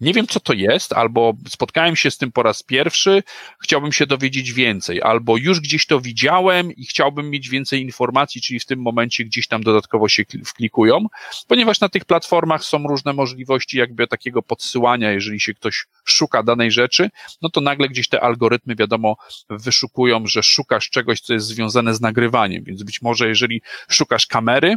nie 0.00 0.12
wiem, 0.12 0.26
co 0.26 0.40
to 0.40 0.52
jest, 0.52 0.92
albo 0.92 1.32
spotkałem 1.48 1.96
się 1.96 2.10
z 2.10 2.18
tym 2.18 2.32
po 2.32 2.42
raz 2.42 2.62
pierwszy, 2.62 3.22
chciałbym 3.62 3.92
się 3.92 4.06
dowiedzieć 4.06 4.52
więcej, 4.52 5.02
albo 5.02 5.36
już 5.36 5.60
gdzieś 5.60 5.86
to 5.86 6.00
widziałem 6.00 6.72
i 6.72 6.86
chciałbym 6.86 7.30
mieć 7.30 7.48
więcej 7.48 7.82
informacji, 7.82 8.40
czyli 8.40 8.60
w 8.60 8.66
tym 8.66 8.82
momencie 8.82 9.24
gdzieś 9.24 9.48
tam 9.48 9.62
dodatkowo 9.62 10.08
się 10.08 10.24
wklikują, 10.44 11.06
ponieważ 11.48 11.80
na 11.80 11.88
tych 11.88 12.04
platformach 12.04 12.64
są 12.64 12.86
różne 12.88 13.12
możliwości 13.12 13.78
jakby 13.78 14.06
takiego 14.06 14.42
podsyłania, 14.42 15.12
jeżeli 15.12 15.40
się 15.40 15.54
ktoś 15.54 15.86
szuka 16.04 16.42
danej 16.42 16.70
rzeczy, 16.70 17.10
no 17.42 17.50
to 17.50 17.60
nagle 17.60 17.88
gdzieś 17.88 18.08
te 18.08 18.20
algorytmy, 18.20 18.74
wiadomo, 18.76 19.16
wyszukują, 19.50 20.26
że 20.26 20.42
szukasz 20.42 20.90
czegoś, 20.90 21.20
co 21.20 21.32
jest 21.32 21.46
związane 21.46 21.94
z 21.94 22.00
nagrywaniem, 22.00 22.64
więc 22.64 22.82
być 22.82 23.02
może 23.02 23.28
jeżeli 23.28 23.62
szukasz 23.88 24.26
kamery, 24.26 24.76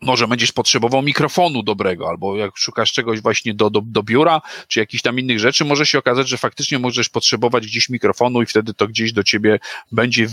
może 0.00 0.28
będziesz 0.28 0.52
potrzebował 0.52 1.02
mikrofonu 1.02 1.62
dobrego, 1.62 2.08
albo 2.08 2.36
jak 2.36 2.56
szukasz 2.56 2.92
czegoś 2.92 3.20
właśnie 3.20 3.54
do, 3.54 3.70
do, 3.70 3.80
do 3.84 4.02
biura, 4.02 4.40
czy 4.68 4.80
jakichś 4.80 5.02
tam 5.02 5.18
innych 5.18 5.40
rzeczy, 5.40 5.64
może 5.64 5.86
się 5.86 5.98
okazać, 5.98 6.28
że 6.28 6.38
faktycznie 6.38 6.78
możesz 6.78 7.08
potrzebować 7.08 7.66
gdzieś 7.66 7.88
mikrofonu 7.88 8.42
i 8.42 8.46
wtedy 8.46 8.74
to 8.74 8.88
gdzieś 8.88 9.12
do 9.12 9.24
ciebie 9.24 9.58
będzie 9.92 10.26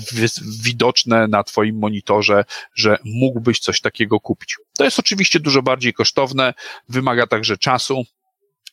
widoczne 0.64 1.28
na 1.28 1.44
twoim 1.44 1.80
monitorze, 1.80 2.46
że 2.76 2.98
mógłbyś 3.06 3.60
coś 3.60 3.82
takiego 3.82 4.20
kupić. 4.20 4.56
To 4.78 4.84
jest 4.84 5.00
oczywiście 5.00 5.40
dużo 5.40 5.62
bardziej 5.62 5.94
kosztowne, 5.94 6.54
wymaga 6.90 7.28
także 7.28 7.58
czasu, 7.58 8.06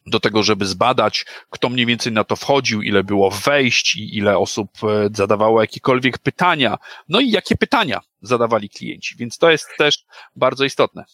do 0.07 0.21
tego, 0.21 0.43
żeby 0.43 0.67
zbadać, 0.67 1.25
kto 1.51 1.69
mniej 1.69 1.87
więcej 1.87 2.13
na 2.13 2.25
to 2.25 2.37
wchodził, 2.37 2.83
ile 2.83 3.05
było 3.05 3.31
wejść 3.31 3.97
i 3.97 4.17
ile 4.17 4.39
osób 4.39 4.71
e, 4.83 5.09
zadawało 5.15 5.61
jakiekolwiek 5.61 6.19
pytania, 6.19 6.79
no 7.09 7.21
i 7.21 7.31
jakie 7.31 7.57
pytania 7.57 8.01
zadawali 8.23 8.71
klienci, 8.71 9.17
więc 9.17 9.39
to 9.39 9.51
jest 9.51 9.69
też 9.79 10.05
bardzo 10.37 10.65
istotne. 10.65 11.05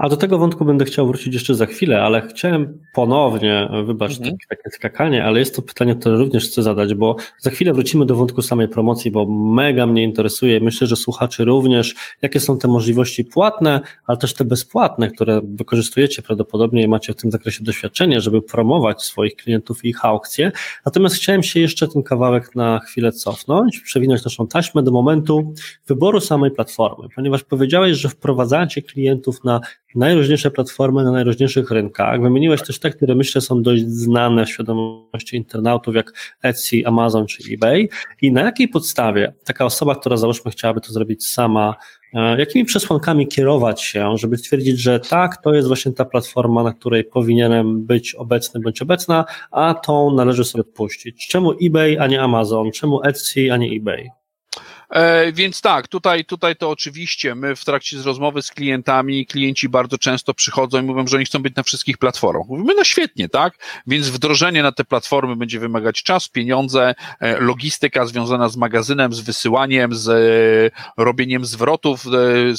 A 0.00 0.08
do 0.08 0.16
tego 0.16 0.38
wątku 0.38 0.64
będę 0.64 0.84
chciał 0.84 1.06
wrócić 1.06 1.34
jeszcze 1.34 1.54
za 1.54 1.66
chwilę, 1.66 2.02
ale 2.02 2.28
chciałem 2.28 2.78
ponownie, 2.94 3.68
wybacz 3.86 4.18
mhm. 4.18 4.36
takie 4.48 4.70
skakanie, 4.70 5.24
ale 5.24 5.38
jest 5.38 5.56
to 5.56 5.62
pytanie, 5.62 5.94
które 5.94 6.16
również 6.16 6.44
chcę 6.44 6.62
zadać, 6.62 6.94
bo 6.94 7.16
za 7.38 7.50
chwilę 7.50 7.72
wrócimy 7.72 8.06
do 8.06 8.14
wątku 8.16 8.42
samej 8.42 8.68
promocji, 8.68 9.10
bo 9.10 9.26
mega 9.30 9.86
mnie 9.86 10.02
interesuje. 10.02 10.60
Myślę, 10.60 10.86
że 10.86 10.96
słuchaczy 10.96 11.44
również, 11.44 11.94
jakie 12.22 12.40
są 12.40 12.58
te 12.58 12.68
możliwości 12.68 13.24
płatne, 13.24 13.80
ale 14.06 14.18
też 14.18 14.34
te 14.34 14.44
bezpłatne, 14.44 15.10
które 15.10 15.40
wykorzystujecie 15.44 16.22
prawdopodobnie 16.22 16.82
i 16.82 16.88
macie 16.88 17.12
w 17.12 17.16
tym 17.16 17.30
zakresie 17.30 17.64
doświadczenie, 17.64 18.20
żeby 18.20 18.42
promować 18.42 19.02
swoich 19.02 19.36
klientów 19.36 19.84
i 19.84 19.88
ich 19.88 20.04
aukcje. 20.04 20.52
Natomiast 20.86 21.14
chciałem 21.14 21.42
się 21.42 21.60
jeszcze 21.60 21.88
ten 21.88 22.02
kawałek 22.02 22.54
na 22.56 22.78
chwilę 22.78 23.12
cofnąć, 23.12 23.80
przewinąć 23.80 24.24
naszą 24.24 24.46
taśmę 24.46 24.82
do 24.82 24.90
momentu 24.90 25.54
wyboru 25.86 26.20
samej 26.20 26.50
platformy, 26.50 27.08
ponieważ 27.14 27.44
powiedziałeś, 27.44 27.96
że 27.96 28.08
wprowadzacie 28.08 28.82
klientów 28.82 29.44
na 29.44 29.60
najróżniejsze 29.94 30.50
platformy 30.50 31.04
na 31.04 31.10
najróżniejszych 31.10 31.70
rynkach. 31.70 32.22
Wymieniłeś 32.22 32.62
też 32.62 32.78
te, 32.78 32.90
które 32.90 33.14
myślę 33.14 33.40
są 33.40 33.62
dość 33.62 33.86
znane 33.86 34.46
w 34.46 34.50
świadomości 34.50 35.36
internautów, 35.36 35.94
jak 35.94 36.12
Etsy, 36.42 36.82
Amazon 36.84 37.26
czy 37.26 37.54
eBay. 37.54 37.88
I 38.22 38.32
na 38.32 38.42
jakiej 38.42 38.68
podstawie 38.68 39.32
taka 39.44 39.64
osoba, 39.64 39.94
która 39.94 40.16
załóżmy 40.16 40.50
chciałaby 40.50 40.80
to 40.80 40.92
zrobić 40.92 41.26
sama, 41.26 41.74
e, 42.14 42.38
jakimi 42.38 42.64
przesłankami 42.64 43.28
kierować 43.28 43.82
się, 43.82 44.18
żeby 44.18 44.36
stwierdzić, 44.36 44.78
że 44.78 45.00
tak, 45.00 45.42
to 45.42 45.54
jest 45.54 45.68
właśnie 45.68 45.92
ta 45.92 46.04
platforma, 46.04 46.62
na 46.62 46.72
której 46.72 47.04
powinienem 47.04 47.86
być 47.86 48.14
obecny 48.14 48.60
bądź 48.60 48.82
obecna, 48.82 49.24
a 49.50 49.74
tą 49.74 50.14
należy 50.14 50.44
sobie 50.44 50.62
odpuścić. 50.62 51.28
Czemu 51.28 51.52
eBay, 51.62 51.98
a 51.98 52.06
nie 52.06 52.22
Amazon? 52.22 52.70
Czemu 52.72 53.02
Etsy, 53.02 53.52
a 53.52 53.56
nie 53.56 53.76
eBay? 53.76 54.19
E, 54.90 55.32
więc 55.32 55.60
tak, 55.60 55.88
tutaj, 55.88 56.24
tutaj 56.24 56.56
to 56.56 56.70
oczywiście 56.70 57.34
my 57.34 57.56
w 57.56 57.64
trakcie 57.64 57.98
z 57.98 58.06
rozmowy 58.06 58.42
z 58.42 58.50
klientami, 58.50 59.26
klienci 59.26 59.68
bardzo 59.68 59.98
często 59.98 60.34
przychodzą 60.34 60.80
i 60.80 60.82
mówią, 60.82 61.06
że 61.06 61.16
oni 61.16 61.26
chcą 61.26 61.38
być 61.38 61.56
na 61.56 61.62
wszystkich 61.62 61.98
platformach. 61.98 62.48
Mówimy, 62.48 62.74
no 62.74 62.84
świetnie, 62.84 63.28
tak? 63.28 63.54
Więc 63.86 64.08
wdrożenie 64.08 64.62
na 64.62 64.72
te 64.72 64.84
platformy 64.84 65.36
będzie 65.36 65.60
wymagać 65.60 66.02
czas, 66.02 66.28
pieniądze, 66.28 66.94
e, 67.20 67.40
logistyka 67.40 68.06
związana 68.06 68.48
z 68.48 68.56
magazynem, 68.56 69.12
z 69.12 69.20
wysyłaniem, 69.20 69.94
z 69.94 70.08
e, 70.08 71.02
robieniem 71.02 71.44
zwrotów, 71.44 72.04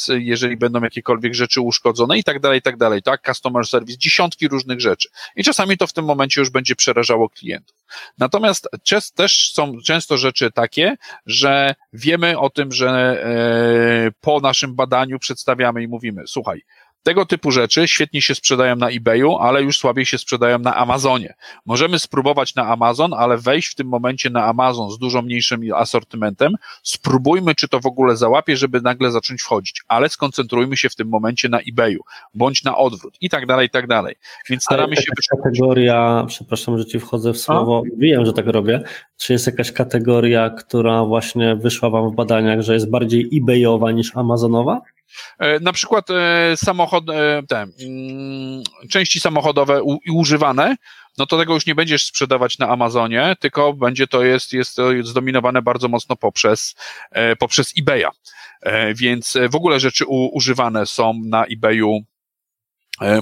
jeżeli 0.09 0.57
będą 0.57 0.81
jakiekolwiek 0.81 1.33
rzeczy 1.33 1.61
uszkodzone 1.61 2.17
i 2.17 2.23
tak 2.23 2.39
dalej, 2.39 2.59
i 2.59 2.61
tak 2.61 2.77
dalej, 2.77 3.01
tak? 3.01 3.21
Customer 3.25 3.67
service, 3.67 3.97
dziesiątki 3.97 4.47
różnych 4.47 4.81
rzeczy. 4.81 5.09
I 5.35 5.43
czasami 5.43 5.77
to 5.77 5.87
w 5.87 5.93
tym 5.93 6.05
momencie 6.05 6.41
już 6.41 6.49
będzie 6.49 6.75
przerażało 6.75 7.29
klientów. 7.29 7.80
Natomiast 8.17 8.69
też 9.15 9.51
są 9.53 9.73
często 9.85 10.17
rzeczy 10.17 10.51
takie, 10.51 10.95
że 11.25 11.75
wiemy 11.93 12.39
o 12.39 12.49
tym, 12.49 12.71
że 12.71 12.89
e, 12.89 14.11
po 14.21 14.39
naszym 14.39 14.75
badaniu 14.75 15.19
przedstawiamy 15.19 15.83
i 15.83 15.87
mówimy, 15.87 16.23
słuchaj, 16.27 16.61
tego 17.03 17.25
typu 17.25 17.51
rzeczy 17.51 17.87
świetnie 17.87 18.21
się 18.21 18.35
sprzedają 18.35 18.75
na 18.75 18.89
eBayu, 18.89 19.37
ale 19.37 19.63
już 19.63 19.77
słabiej 19.77 20.05
się 20.05 20.17
sprzedają 20.17 20.59
na 20.59 20.75
Amazonie. 20.75 21.33
Możemy 21.65 21.99
spróbować 21.99 22.55
na 22.55 22.67
Amazon, 22.67 23.13
ale 23.13 23.37
wejść 23.37 23.71
w 23.71 23.75
tym 23.75 23.87
momencie 23.87 24.29
na 24.29 24.45
Amazon 24.45 24.91
z 24.91 24.97
dużo 24.97 25.21
mniejszym 25.21 25.61
asortymentem. 25.75 26.55
Spróbujmy, 26.83 27.55
czy 27.55 27.67
to 27.67 27.79
w 27.79 27.85
ogóle 27.85 28.17
załapie, 28.17 28.57
żeby 28.57 28.81
nagle 28.81 29.11
zacząć 29.11 29.41
wchodzić, 29.41 29.81
ale 29.87 30.09
skoncentrujmy 30.09 30.77
się 30.77 30.89
w 30.89 30.95
tym 30.95 31.07
momencie 31.07 31.49
na 31.49 31.59
eBayu, 31.59 32.01
bądź 32.33 32.63
na 32.63 32.77
odwrót 32.77 33.17
i 33.21 33.29
tak 33.29 33.45
dalej, 33.45 33.67
i 33.67 33.69
tak 33.69 33.87
dalej. 33.87 34.15
Więc 34.49 34.63
staramy 34.63 34.95
się... 34.95 35.11
kategoria, 35.31 36.25
przepraszam, 36.27 36.77
że 36.77 36.85
ci 36.85 36.99
wchodzę 36.99 37.33
w 37.33 37.37
słowo, 37.37 37.83
A? 37.85 37.97
wiem, 37.97 38.25
że 38.25 38.33
tak 38.33 38.47
robię, 38.47 38.83
czy 39.17 39.33
jest 39.33 39.47
jakaś 39.47 39.71
kategoria, 39.71 40.49
która 40.49 41.05
właśnie 41.05 41.55
wyszła 41.55 41.89
wam 41.89 42.09
w 42.11 42.15
badaniach, 42.15 42.61
że 42.61 42.73
jest 42.73 42.89
bardziej 42.89 43.29
eBayowa 43.33 43.91
niż 43.91 44.17
Amazonowa? 44.17 44.81
E, 45.39 45.59
na 45.59 45.73
przykład 45.73 46.09
e, 46.09 46.57
samochod, 46.57 47.09
e, 47.09 47.43
te, 47.49 47.57
mm, 47.57 48.63
części 48.89 49.19
samochodowe 49.19 49.81
używane, 50.13 50.75
no 51.17 51.25
to 51.25 51.37
tego 51.37 51.53
już 51.53 51.65
nie 51.65 51.75
będziesz 51.75 52.05
sprzedawać 52.05 52.57
na 52.57 52.69
Amazonie, 52.69 53.35
tylko 53.39 53.73
będzie 53.73 54.07
to 54.07 54.23
jest, 54.23 54.53
jest 54.53 54.75
to 54.75 54.89
zdominowane 55.03 55.61
bardzo 55.61 55.87
mocno 55.87 56.15
poprzez, 56.15 56.75
poprzez 57.39 57.73
eBaya. 57.79 58.07
Więc 58.95 59.37
w 59.49 59.55
ogóle 59.55 59.79
rzeczy 59.79 60.05
u, 60.05 60.35
używane 60.37 60.85
są 60.85 61.21
na 61.25 61.45
eBayu 61.45 61.99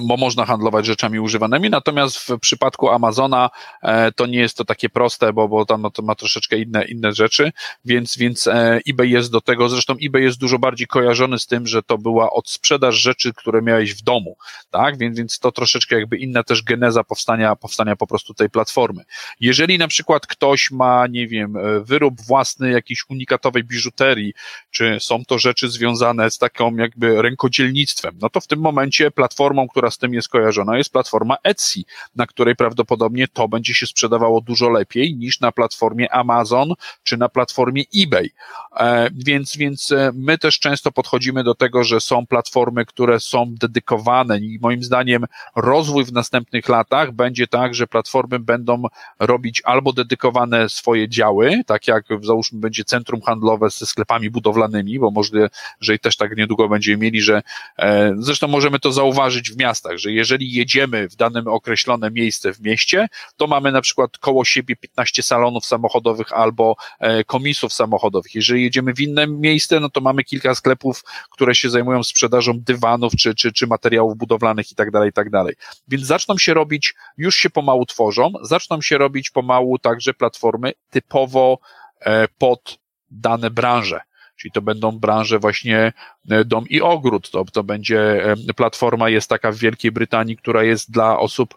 bo 0.02 0.16
można 0.16 0.44
handlować 0.44 0.86
rzeczami 0.86 1.20
używanymi, 1.20 1.70
natomiast 1.70 2.18
w 2.18 2.38
przypadku 2.38 2.90
Amazona 2.90 3.50
e, 3.82 4.12
to 4.12 4.26
nie 4.26 4.38
jest 4.38 4.56
to 4.56 4.64
takie 4.64 4.88
proste, 4.88 5.32
bo, 5.32 5.48
bo 5.48 5.64
tam 5.64 5.86
to 5.92 6.02
ma 6.02 6.14
troszeczkę 6.14 6.58
inne, 6.58 6.84
inne 6.84 7.12
rzeczy, 7.12 7.52
więc, 7.84 8.16
więc 8.16 8.46
e, 8.46 8.80
eBay 8.88 9.10
jest 9.10 9.32
do 9.32 9.40
tego, 9.40 9.68
zresztą 9.68 9.94
eBay 10.02 10.22
jest 10.22 10.38
dużo 10.38 10.58
bardziej 10.58 10.86
kojarzony 10.86 11.38
z 11.38 11.46
tym, 11.46 11.66
że 11.66 11.82
to 11.82 11.98
była 11.98 12.32
odsprzedaż 12.32 12.94
rzeczy, 12.94 13.32
które 13.34 13.62
miałeś 13.62 13.94
w 13.94 14.02
domu, 14.02 14.36
tak, 14.70 14.98
więc, 14.98 15.18
więc 15.18 15.38
to 15.38 15.52
troszeczkę 15.52 15.96
jakby 15.96 16.16
inna 16.16 16.42
też 16.42 16.62
geneza 16.62 17.04
powstania, 17.04 17.56
powstania 17.56 17.96
po 17.96 18.06
prostu 18.06 18.34
tej 18.34 18.50
platformy. 18.50 19.04
Jeżeli 19.40 19.78
na 19.78 19.88
przykład 19.88 20.26
ktoś 20.26 20.70
ma, 20.70 21.06
nie 21.06 21.28
wiem, 21.28 21.54
wyrób 21.84 22.20
własny 22.20 22.70
jakiejś 22.70 23.04
unikatowej 23.08 23.64
biżuterii, 23.64 24.32
czy 24.70 24.96
są 25.00 25.24
to 25.24 25.38
rzeczy 25.38 25.68
związane 25.68 26.30
z 26.30 26.38
taką 26.38 26.76
jakby 26.76 27.22
rękodzielnictwem, 27.22 28.18
no 28.22 28.30
to 28.30 28.40
w 28.40 28.46
tym 28.46 28.60
momencie 28.60 29.10
platformą, 29.10 29.68
która 29.70 29.90
z 29.90 29.98
tym 29.98 30.14
jest 30.14 30.28
kojarzona, 30.28 30.78
jest 30.78 30.92
platforma 30.92 31.36
Etsy, 31.44 31.80
na 32.16 32.26
której 32.26 32.56
prawdopodobnie 32.56 33.28
to 33.28 33.48
będzie 33.48 33.74
się 33.74 33.86
sprzedawało 33.86 34.40
dużo 34.40 34.70
lepiej 34.70 35.16
niż 35.16 35.40
na 35.40 35.52
platformie 35.52 36.12
Amazon 36.12 36.74
czy 37.02 37.16
na 37.16 37.28
platformie 37.28 37.82
eBay. 37.96 38.30
E, 38.76 39.10
więc, 39.14 39.56
więc 39.56 39.92
e, 39.92 40.10
my 40.14 40.38
też 40.38 40.58
często 40.58 40.92
podchodzimy 40.92 41.44
do 41.44 41.54
tego, 41.54 41.84
że 41.84 42.00
są 42.00 42.26
platformy, 42.26 42.86
które 42.86 43.20
są 43.20 43.54
dedykowane 43.60 44.38
i 44.38 44.58
moim 44.62 44.82
zdaniem 44.82 45.24
rozwój 45.56 46.04
w 46.04 46.12
następnych 46.12 46.68
latach 46.68 47.12
będzie 47.12 47.46
tak, 47.46 47.74
że 47.74 47.86
platformy 47.86 48.38
będą 48.38 48.82
robić 49.18 49.62
albo 49.64 49.92
dedykowane 49.92 50.68
swoje 50.68 51.08
działy, 51.08 51.62
tak 51.66 51.88
jak 51.88 52.04
załóżmy 52.22 52.60
będzie 52.60 52.84
centrum 52.84 53.20
handlowe 53.20 53.70
ze 53.70 53.86
sklepami 53.86 54.30
budowlanymi, 54.30 54.98
bo 54.98 55.10
możliwe, 55.10 55.50
że 55.80 55.94
i 55.94 55.98
też 55.98 56.16
tak 56.16 56.36
niedługo 56.36 56.68
będziemy 56.68 56.96
mieli, 56.96 57.20
że 57.20 57.42
e, 57.78 58.14
zresztą 58.18 58.48
możemy 58.48 58.78
to 58.78 58.92
zauważyć 58.92 59.49
w 59.52 59.56
miastach, 59.56 59.98
że 59.98 60.12
jeżeli 60.12 60.52
jedziemy 60.52 61.08
w 61.08 61.16
danym 61.16 61.48
określone 61.48 62.10
miejsce 62.10 62.52
w 62.52 62.60
mieście, 62.60 63.08
to 63.36 63.46
mamy 63.46 63.72
na 63.72 63.80
przykład 63.80 64.18
koło 64.18 64.44
siebie 64.44 64.76
15 64.76 65.22
salonów 65.22 65.66
samochodowych 65.66 66.32
albo 66.32 66.76
e, 66.98 67.24
komisów 67.24 67.72
samochodowych. 67.72 68.34
Jeżeli 68.34 68.62
jedziemy 68.62 68.94
w 68.94 69.00
inne 69.00 69.26
miejsce, 69.26 69.80
no 69.80 69.90
to 69.90 70.00
mamy 70.00 70.24
kilka 70.24 70.54
sklepów, 70.54 71.04
które 71.30 71.54
się 71.54 71.70
zajmują 71.70 72.02
sprzedażą 72.02 72.52
dywanów 72.60 73.12
czy, 73.18 73.34
czy, 73.34 73.52
czy 73.52 73.66
materiałów 73.66 74.16
budowlanych 74.16 74.72
i 74.72 74.74
tak 74.74 74.90
dalej, 74.90 75.10
i 75.10 75.12
tak 75.12 75.30
dalej. 75.30 75.54
Więc 75.88 76.06
zaczną 76.06 76.38
się 76.38 76.54
robić, 76.54 76.94
już 77.16 77.36
się 77.36 77.50
pomału 77.50 77.86
tworzą, 77.86 78.32
zaczną 78.42 78.82
się 78.82 78.98
robić 78.98 79.30
pomału 79.30 79.78
także 79.78 80.14
platformy 80.14 80.72
typowo 80.90 81.58
e, 82.00 82.28
pod 82.38 82.78
dane 83.10 83.50
branże 83.50 84.00
czyli 84.40 84.52
to 84.52 84.62
będą 84.62 84.98
branże 84.98 85.38
właśnie 85.38 85.92
e, 86.30 86.44
dom 86.44 86.64
i 86.68 86.80
ogród, 86.80 87.30
to, 87.30 87.44
to 87.44 87.64
będzie 87.64 88.32
e, 88.32 88.54
platforma 88.56 89.08
jest 89.08 89.28
taka 89.28 89.52
w 89.52 89.56
Wielkiej 89.56 89.92
Brytanii, 89.92 90.36
która 90.36 90.62
jest 90.62 90.90
dla 90.90 91.18
osób, 91.18 91.54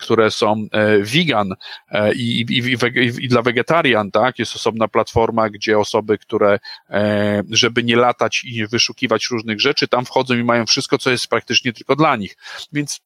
które 0.00 0.30
są 0.30 0.66
e, 0.72 0.98
vegan 0.98 1.52
i, 2.14 2.40
i, 2.40 2.58
i, 2.58 3.24
i 3.24 3.28
dla 3.28 3.42
wegetarian, 3.42 4.10
tak, 4.10 4.38
jest 4.38 4.56
osobna 4.56 4.88
platforma, 4.88 5.50
gdzie 5.50 5.78
osoby, 5.78 6.18
które, 6.18 6.58
żeby 7.50 7.84
nie 7.84 7.96
latać 7.96 8.44
i 8.44 8.56
nie 8.56 8.66
wyszukiwać 8.66 9.26
różnych 9.30 9.60
rzeczy, 9.60 9.88
tam 9.88 10.04
wchodzą 10.04 10.34
i 10.34 10.44
mają 10.44 10.66
wszystko, 10.66 10.98
co 10.98 11.10
jest 11.10 11.28
praktycznie 11.28 11.72
tylko 11.72 11.96
dla 11.96 12.16
nich, 12.16 12.36
więc 12.72 13.00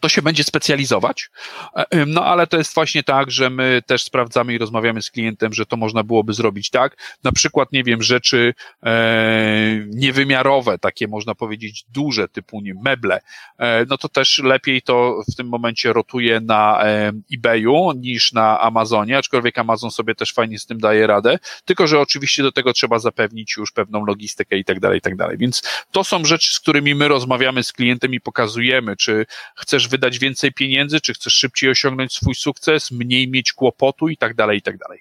to 0.00 0.08
się 0.08 0.22
będzie 0.22 0.44
specjalizować. 0.44 1.30
E, 1.74 2.06
no 2.06 2.24
ale 2.24 2.46
to 2.46 2.58
jest 2.58 2.74
właśnie 2.74 3.02
tak, 3.02 3.30
że 3.30 3.50
my 3.50 3.82
też 3.86 4.04
sprawdzamy 4.04 4.54
i 4.54 4.58
rozmawiamy 4.58 5.02
z 5.02 5.10
klientem, 5.10 5.52
że 5.52 5.66
to 5.66 5.76
można 5.76 6.02
byłoby 6.02 6.32
zrobić 6.32 6.70
tak. 6.70 6.96
Na 7.24 7.32
przykład, 7.32 7.72
nie 7.72 7.84
wiem, 7.84 8.02
rzeczy 8.02 8.54
e, 8.82 9.86
niewymiarowe, 9.88 10.78
takie 10.78 11.08
można 11.08 11.34
powiedzieć 11.34 11.84
duże, 11.88 12.28
typu 12.28 12.60
nie, 12.60 12.74
meble, 12.84 13.20
e, 13.58 13.84
no 13.88 13.98
to 13.98 14.08
też 14.08 14.38
lepiej 14.38 14.82
to 14.82 15.20
w 15.32 15.34
tym 15.34 15.48
momencie 15.48 15.92
rotuje 15.92 16.40
na 16.40 16.84
e, 16.84 17.12
eBayu 17.34 17.92
niż 17.92 18.32
na 18.32 18.60
Amazonie, 18.60 19.18
aczkolwiek 19.18 19.58
Amazon 19.58 19.90
sobie 19.90 20.14
też 20.14 20.32
fajnie 20.32 20.58
z 20.58 20.66
tym 20.66 20.78
daje 20.78 21.06
radę, 21.06 21.38
tylko 21.64 21.86
że 21.86 22.00
oczywiście 22.00 22.42
do 22.42 22.52
tego 22.52 22.72
trzeba 22.72 22.98
zapewnić 22.98 23.56
już 23.56 23.72
pewną 23.72 24.06
logistykę 24.06 24.58
i 24.58 24.64
tak 24.64 24.80
dalej, 24.80 24.98
i 24.98 25.00
tak 25.00 25.16
dalej. 25.16 25.38
Więc 25.38 25.62
to 25.92 26.04
są 26.04 26.24
rzeczy, 26.24 26.54
z 26.54 26.60
którymi 26.60 26.94
my 26.94 27.08
rozmawiamy 27.08 27.62
z 27.62 27.72
klientem 27.72 28.14
i 28.14 28.20
pokazujemy, 28.20 28.96
czy 28.96 29.26
chcesz 29.56 29.87
wydać 29.88 30.18
więcej 30.18 30.52
pieniędzy, 30.52 31.00
czy 31.00 31.14
chcesz 31.14 31.32
szybciej 31.32 31.70
osiągnąć 31.70 32.12
swój 32.12 32.34
sukces, 32.34 32.90
mniej 32.90 33.30
mieć 33.30 33.52
kłopotu 33.52 34.08
i 34.08 34.16
tak 34.16 34.34
dalej, 34.34 34.58
i 34.58 34.62
tak 34.62 34.78
dalej. 34.78 35.00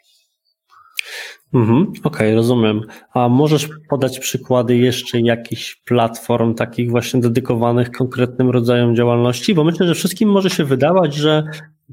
Mhm, 1.54 1.82
Okej, 1.82 2.04
okay, 2.04 2.36
rozumiem. 2.36 2.82
A 3.14 3.30
możesz 3.30 3.70
podać 3.90 4.20
przykłady 4.20 4.78
jeszcze 4.78 5.20
jakichś 5.20 5.76
platform 5.76 6.54
takich 6.54 6.90
właśnie 6.90 7.20
dedykowanych 7.20 7.92
konkretnym 7.92 8.50
rodzajom 8.50 8.96
działalności? 8.96 9.54
Bo 9.54 9.64
myślę, 9.64 9.88
że 9.88 9.96
wszystkim 9.96 10.30
może 10.30 10.50
się 10.50 10.64
wydawać, 10.64 11.16
że 11.16 11.44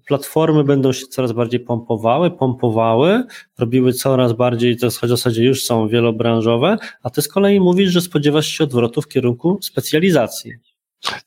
platformy 0.06 0.64
będą 0.64 0.92
się 0.92 1.06
coraz 1.06 1.32
bardziej 1.32 1.60
pompowały, 1.60 2.30
pompowały, 2.30 3.24
robiły 3.58 3.92
coraz 3.92 4.32
bardziej, 4.32 4.76
to 4.76 4.90
w 4.90 5.00
zasadzie 5.00 5.44
już 5.44 5.62
są 5.62 5.88
wielobranżowe, 5.88 6.76
a 7.02 7.10
ty 7.10 7.22
z 7.22 7.28
kolei 7.28 7.60
mówisz, 7.60 7.90
że 7.90 8.00
spodziewasz 8.00 8.46
się 8.46 8.64
odwrotu 8.64 9.02
w 9.02 9.08
kierunku 9.08 9.58
specjalizacji. 9.62 10.52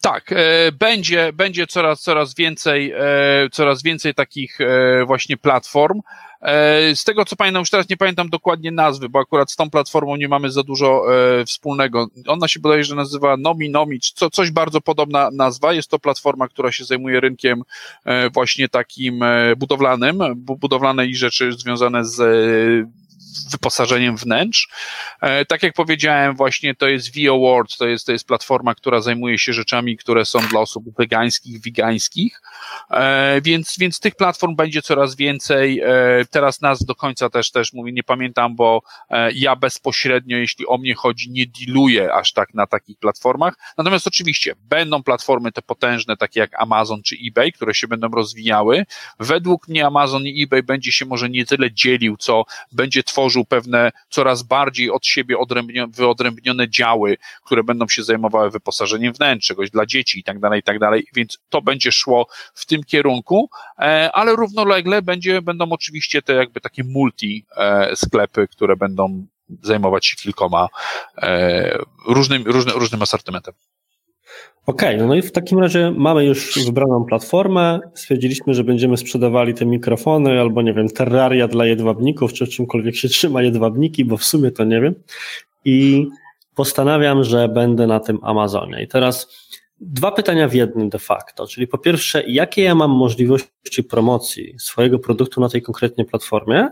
Tak, 0.01 0.31
e, 0.31 0.71
będzie, 0.71 1.33
będzie 1.33 1.67
coraz, 1.67 2.01
coraz 2.01 2.35
więcej, 2.35 2.91
e, 2.91 3.49
coraz 3.51 3.83
więcej 3.83 4.13
takich 4.13 4.61
e, 4.61 5.05
właśnie 5.05 5.37
platform. 5.37 6.01
Z 6.95 7.03
tego 7.03 7.25
co 7.25 7.35
pamiętam, 7.35 7.59
już 7.59 7.69
teraz 7.69 7.89
nie 7.89 7.97
pamiętam 7.97 8.29
dokładnie 8.29 8.71
nazwy, 8.71 9.09
bo 9.09 9.19
akurat 9.19 9.51
z 9.51 9.55
tą 9.55 9.69
platformą 9.69 10.15
nie 10.15 10.27
mamy 10.27 10.51
za 10.51 10.63
dużo 10.63 11.05
wspólnego. 11.45 12.07
Ona 12.27 12.47
się 12.47 12.59
bodajże 12.59 12.95
nazywa 12.95 13.37
Nomi 13.37 13.69
Nomi, 13.69 13.99
co, 13.99 14.29
coś 14.29 14.51
bardzo 14.51 14.81
podobna 14.81 15.29
nazwa. 15.33 15.73
Jest 15.73 15.89
to 15.89 15.99
platforma, 15.99 16.47
która 16.47 16.71
się 16.71 16.85
zajmuje 16.85 17.19
rynkiem 17.19 17.61
właśnie 18.33 18.69
takim 18.69 19.23
budowlanym, 19.57 20.19
budowlane 20.35 21.07
i 21.07 21.15
rzeczy 21.15 21.51
związane 21.51 22.05
z 22.05 22.17
wyposażeniem 23.51 24.17
wnętrz. 24.17 24.69
E, 25.21 25.45
tak 25.45 25.63
jak 25.63 25.73
powiedziałem, 25.73 26.35
właśnie 26.35 26.75
to 26.75 26.87
jest 26.87 27.15
V-Award, 27.15 27.77
to 27.77 27.87
jest, 27.87 28.05
to 28.05 28.11
jest 28.11 28.27
platforma, 28.27 28.75
która 28.75 29.01
zajmuje 29.01 29.37
się 29.37 29.53
rzeczami, 29.53 29.97
które 29.97 30.25
są 30.25 30.39
dla 30.39 30.59
osób 30.59 30.83
wegańskich, 30.97 31.61
wigańskich, 31.61 32.41
e, 32.91 33.41
więc, 33.41 33.75
więc 33.79 33.99
tych 33.99 34.15
platform 34.15 34.55
będzie 34.55 34.81
coraz 34.81 35.15
więcej. 35.15 35.79
E, 35.79 36.25
teraz 36.31 36.61
nas 36.61 36.85
do 36.85 36.95
końca 36.95 37.29
też, 37.29 37.51
też 37.51 37.73
mówię, 37.73 37.91
nie 37.91 38.03
pamiętam, 38.03 38.55
bo 38.55 38.81
ja 39.33 39.55
bezpośrednio, 39.55 40.37
jeśli 40.37 40.67
o 40.67 40.77
mnie 40.77 40.95
chodzi, 40.95 41.31
nie 41.31 41.45
dealuję 41.47 42.13
aż 42.13 42.33
tak 42.33 42.53
na 42.53 42.67
takich 42.67 42.97
platformach. 42.97 43.53
Natomiast 43.77 44.07
oczywiście 44.07 44.55
będą 44.63 45.03
platformy 45.03 45.51
te 45.51 45.61
potężne, 45.61 46.17
takie 46.17 46.39
jak 46.39 46.61
Amazon 46.61 47.01
czy 47.03 47.15
eBay, 47.27 47.51
które 47.51 47.73
się 47.73 47.87
będą 47.87 48.09
rozwijały. 48.09 48.85
Według 49.19 49.67
mnie 49.67 49.85
Amazon 49.85 50.23
i 50.23 50.43
eBay 50.43 50.63
będzie 50.63 50.91
się 50.91 51.05
może 51.05 51.29
nie 51.29 51.45
tyle 51.45 51.71
dzielił, 51.71 52.17
co 52.17 52.43
będzie 52.71 53.03
tworzył 53.03 53.26
tworzył 53.27 53.45
pewne 53.45 53.91
coraz 54.09 54.43
bardziej 54.43 54.91
od 54.91 55.05
siebie 55.05 55.35
wyodrębnione 55.89 56.69
działy, 56.69 57.17
które 57.45 57.63
będą 57.63 57.87
się 57.87 58.03
zajmowały 58.03 58.51
wyposażeniem 58.51 59.13
wnętrz, 59.13 59.47
czegoś 59.47 59.71
dla 59.71 59.85
dzieci 59.85 60.19
i 60.19 60.23
tak 60.23 60.39
dalej, 60.39 60.59
i 60.59 60.63
tak 60.63 60.79
dalej, 60.79 61.07
więc 61.13 61.37
to 61.49 61.61
będzie 61.61 61.91
szło 61.91 62.27
w 62.53 62.65
tym 62.65 62.83
kierunku, 62.83 63.49
e, 63.79 64.11
ale 64.13 64.35
równolegle 64.35 65.01
będzie, 65.01 65.41
będą 65.41 65.69
oczywiście 65.69 66.21
te 66.21 66.33
jakby 66.33 66.61
takie 66.61 66.83
multi 66.83 67.45
e, 67.57 67.95
sklepy, 67.95 68.47
które 68.47 68.75
będą 68.75 69.25
zajmować 69.61 70.05
się 70.05 70.15
kilkoma 70.15 70.67
e, 71.17 71.77
różnym, 72.07 72.43
różnym, 72.45 72.77
różnym 72.77 73.01
asortymentem. 73.01 73.53
Okej, 74.67 74.95
okay, 74.95 75.07
no 75.07 75.15
i 75.15 75.21
w 75.21 75.31
takim 75.31 75.59
razie 75.59 75.91
mamy 75.91 76.25
już 76.25 76.65
wybraną 76.65 77.05
platformę. 77.05 77.79
Stwierdziliśmy, 77.93 78.53
że 78.53 78.63
będziemy 78.63 78.97
sprzedawali 78.97 79.53
te 79.53 79.65
mikrofony 79.65 80.39
albo 80.39 80.61
nie 80.61 80.73
wiem, 80.73 80.89
terraria 80.89 81.47
dla 81.47 81.65
jedwabników, 81.65 82.33
czy 82.33 82.47
czymkolwiek 82.47 82.95
się 82.95 83.07
trzyma 83.07 83.41
jedwabniki, 83.41 84.05
bo 84.05 84.17
w 84.17 84.23
sumie 84.23 84.51
to 84.51 84.63
nie 84.63 84.81
wiem. 84.81 84.95
I 85.65 86.07
postanawiam, 86.55 87.23
że 87.23 87.47
będę 87.49 87.87
na 87.87 87.99
tym 87.99 88.19
Amazonie. 88.21 88.83
I 88.83 88.87
teraz 88.87 89.27
dwa 89.79 90.11
pytania 90.11 90.47
w 90.47 90.53
jednym 90.53 90.89
de 90.89 90.99
facto. 90.99 91.47
Czyli 91.47 91.67
po 91.67 91.77
pierwsze, 91.77 92.23
jakie 92.27 92.61
ja 92.61 92.75
mam 92.75 92.91
możliwości 92.91 93.83
promocji 93.89 94.55
swojego 94.59 94.99
produktu 94.99 95.41
na 95.41 95.49
tej 95.49 95.61
konkretnie 95.61 96.05
platformie? 96.05 96.67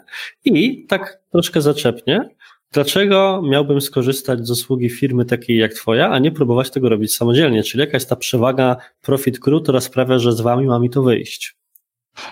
I 0.45 0.85
tak 0.87 1.21
troszkę 1.31 1.61
zaczepnie, 1.61 2.29
Dlaczego 2.75 3.41
miałbym 3.43 3.81
skorzystać 3.81 4.47
z 4.47 4.51
usługi 4.51 4.89
firmy 4.89 5.25
takiej 5.25 5.57
jak 5.57 5.73
Twoja, 5.73 6.09
a 6.09 6.19
nie 6.19 6.31
próbować 6.31 6.71
tego 6.71 6.89
robić 6.89 7.15
samodzielnie? 7.15 7.63
Czyli 7.63 7.81
jaka 7.81 7.93
jest 7.93 8.09
ta 8.09 8.15
przewaga 8.15 8.77
Profit 9.01 9.39
Crew, 9.39 9.63
która 9.63 9.81
sprawia, 9.81 10.19
że 10.19 10.31
z 10.31 10.41
Wami 10.41 10.65
ma 10.65 10.79
mi 10.79 10.89
to 10.89 11.03
wyjść? 11.03 11.55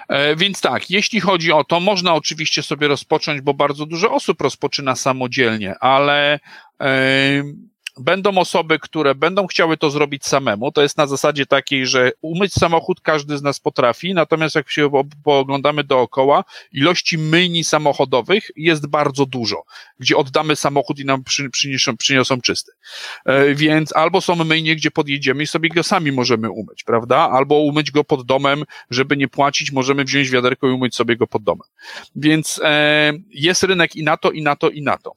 E, 0.10 0.36
więc 0.36 0.62
tak, 0.62 0.90
jeśli 0.90 1.20
chodzi 1.20 1.52
o 1.52 1.64
to, 1.64 1.80
można 1.80 2.14
oczywiście 2.14 2.64
sobie 2.64 2.88
rozpocząć, 2.88 3.42
bo 3.42 3.54
bardzo 3.54 3.86
dużo 3.86 4.12
osób 4.12 4.42
rozpoczyna 4.42 4.96
samodzielnie, 4.96 5.76
ale. 5.80 6.40
Yy 6.80 7.73
będą 8.00 8.38
osoby, 8.38 8.80
które 8.80 9.16
będą 9.16 9.48
chciały 9.48 9.78
to 9.78 9.90
zrobić 9.90 10.26
samemu. 10.26 10.72
To 10.72 10.82
jest 10.82 10.98
na 10.98 11.08
zasadzie 11.08 11.46
takiej, 11.46 11.86
że 11.86 12.12
umyć 12.22 12.54
samochód 12.54 13.02
każdy 13.02 13.38
z 13.38 13.42
nas 13.42 13.60
potrafi, 13.60 14.14
natomiast 14.14 14.56
jak 14.56 14.70
się 14.70 14.92
pooglądamy 15.24 15.84
dookoła, 15.84 16.44
ilości 16.72 17.18
myjni 17.18 17.64
samochodowych 17.64 18.52
jest 18.56 18.88
bardzo 18.88 19.26
dużo, 19.26 19.64
gdzie 20.00 20.18
oddamy 20.18 20.56
samochód 20.56 21.00
i 21.00 21.06
nam 21.06 21.24
przy, 21.24 21.50
przyniosą, 21.50 21.98
przyniosą 21.98 22.42
czysty. 22.42 22.72
E, 23.26 23.56
więc 23.56 23.96
albo 23.96 24.22
są 24.22 24.36
myjnie, 24.36 24.76
gdzie 24.76 24.92
podjedziemy 24.92 25.44
i 25.44 25.48
sobie 25.48 25.70
go 25.70 25.84
sami 25.84 26.12
możemy 26.12 26.50
umyć, 26.50 26.84
prawda? 26.84 27.18
Albo 27.18 27.56
umyć 27.56 27.92
go 27.92 28.04
pod 28.04 28.26
domem, 28.26 28.64
żeby 28.90 29.18
nie 29.18 29.28
płacić, 29.28 29.72
możemy 29.72 30.04
wziąć 30.04 30.30
wiaderko 30.30 30.68
i 30.68 30.72
umyć 30.72 30.96
sobie 30.96 31.16
go 31.16 31.28
pod 31.28 31.44
domem. 31.44 31.68
Więc 32.16 32.62
e, 32.64 33.14
jest 33.30 33.64
rynek 33.64 33.96
i 33.96 34.04
na 34.04 34.18
to, 34.18 34.32
i 34.32 34.42
na 34.42 34.56
to, 34.56 34.70
i 34.70 34.82
na 34.82 34.98
to. 34.98 35.16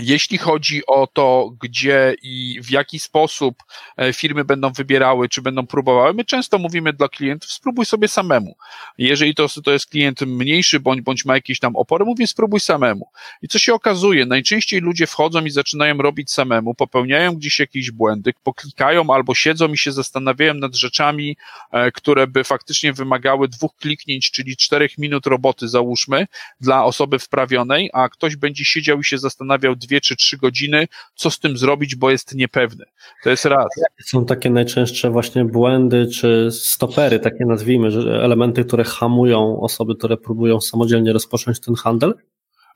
Jeśli 0.00 0.38
chodzi 0.38 0.86
o 0.86 1.06
to, 1.06 1.52
gdzie 1.60 2.14
i 2.22 2.60
w 2.62 2.70
jaki 2.70 2.98
sposób 2.98 3.62
e, 3.96 4.12
firmy 4.12 4.44
będą 4.44 4.72
wybierały, 4.72 5.28
czy 5.28 5.42
będą 5.42 5.66
próbowały, 5.66 6.14
my 6.14 6.24
często 6.24 6.58
mówimy 6.58 6.92
dla 6.92 7.08
klientów, 7.08 7.52
spróbuj 7.52 7.86
sobie 7.86 8.08
samemu. 8.08 8.56
Jeżeli 8.98 9.34
to, 9.34 9.46
to 9.64 9.70
jest 9.70 9.86
klient 9.86 10.20
mniejszy, 10.20 10.80
bądź, 10.80 11.00
bądź 11.00 11.24
ma 11.24 11.34
jakieś 11.34 11.58
tam 11.60 11.76
opory, 11.76 12.04
mówię, 12.04 12.26
spróbuj 12.26 12.60
samemu. 12.60 13.10
I 13.42 13.48
co 13.48 13.58
się 13.58 13.74
okazuje? 13.74 14.26
Najczęściej 14.26 14.80
ludzie 14.80 15.06
wchodzą 15.06 15.44
i 15.44 15.50
zaczynają 15.50 15.98
robić 15.98 16.30
samemu, 16.30 16.74
popełniają 16.74 17.34
gdzieś 17.34 17.58
jakieś 17.58 17.90
błędy, 17.90 18.32
poklikają 18.42 19.14
albo 19.14 19.34
siedzą 19.34 19.68
i 19.68 19.78
się 19.78 19.92
zastanawiają 19.92 20.54
nad 20.54 20.74
rzeczami, 20.74 21.36
e, 21.72 21.92
które 21.92 22.26
by 22.26 22.44
faktycznie 22.44 22.92
wymagały 22.92 23.48
dwóch 23.48 23.76
kliknięć, 23.76 24.30
czyli 24.30 24.56
czterech 24.56 24.98
minut 24.98 25.26
roboty, 25.26 25.68
załóżmy, 25.68 26.26
dla 26.60 26.84
osoby 26.84 27.18
wprawionej, 27.18 27.90
a 27.92 28.08
ktoś 28.08 28.36
będzie 28.36 28.64
siedział 28.64 29.00
i 29.00 29.04
się 29.04 29.18
zastanawiał 29.18 29.76
dwie 29.88 30.00
czy 30.00 30.16
trzy 30.16 30.36
godziny, 30.36 30.88
co 31.14 31.30
z 31.30 31.38
tym 31.38 31.56
zrobić, 31.56 31.96
bo 31.96 32.10
jest 32.10 32.34
niepewny. 32.34 32.84
To 33.24 33.30
jest 33.30 33.44
raz. 33.44 33.66
Są 34.04 34.26
takie 34.26 34.50
najczęstsze 34.50 35.10
właśnie 35.10 35.44
błędy 35.44 36.08
czy 36.14 36.48
stopery, 36.52 37.20
takie 37.20 37.46
nazwijmy, 37.46 37.88
elementy, 38.22 38.64
które 38.64 38.84
hamują 38.84 39.60
osoby, 39.60 39.94
które 39.94 40.16
próbują 40.16 40.60
samodzielnie 40.60 41.12
rozpocząć 41.12 41.60
ten 41.60 41.74
handel? 41.74 42.14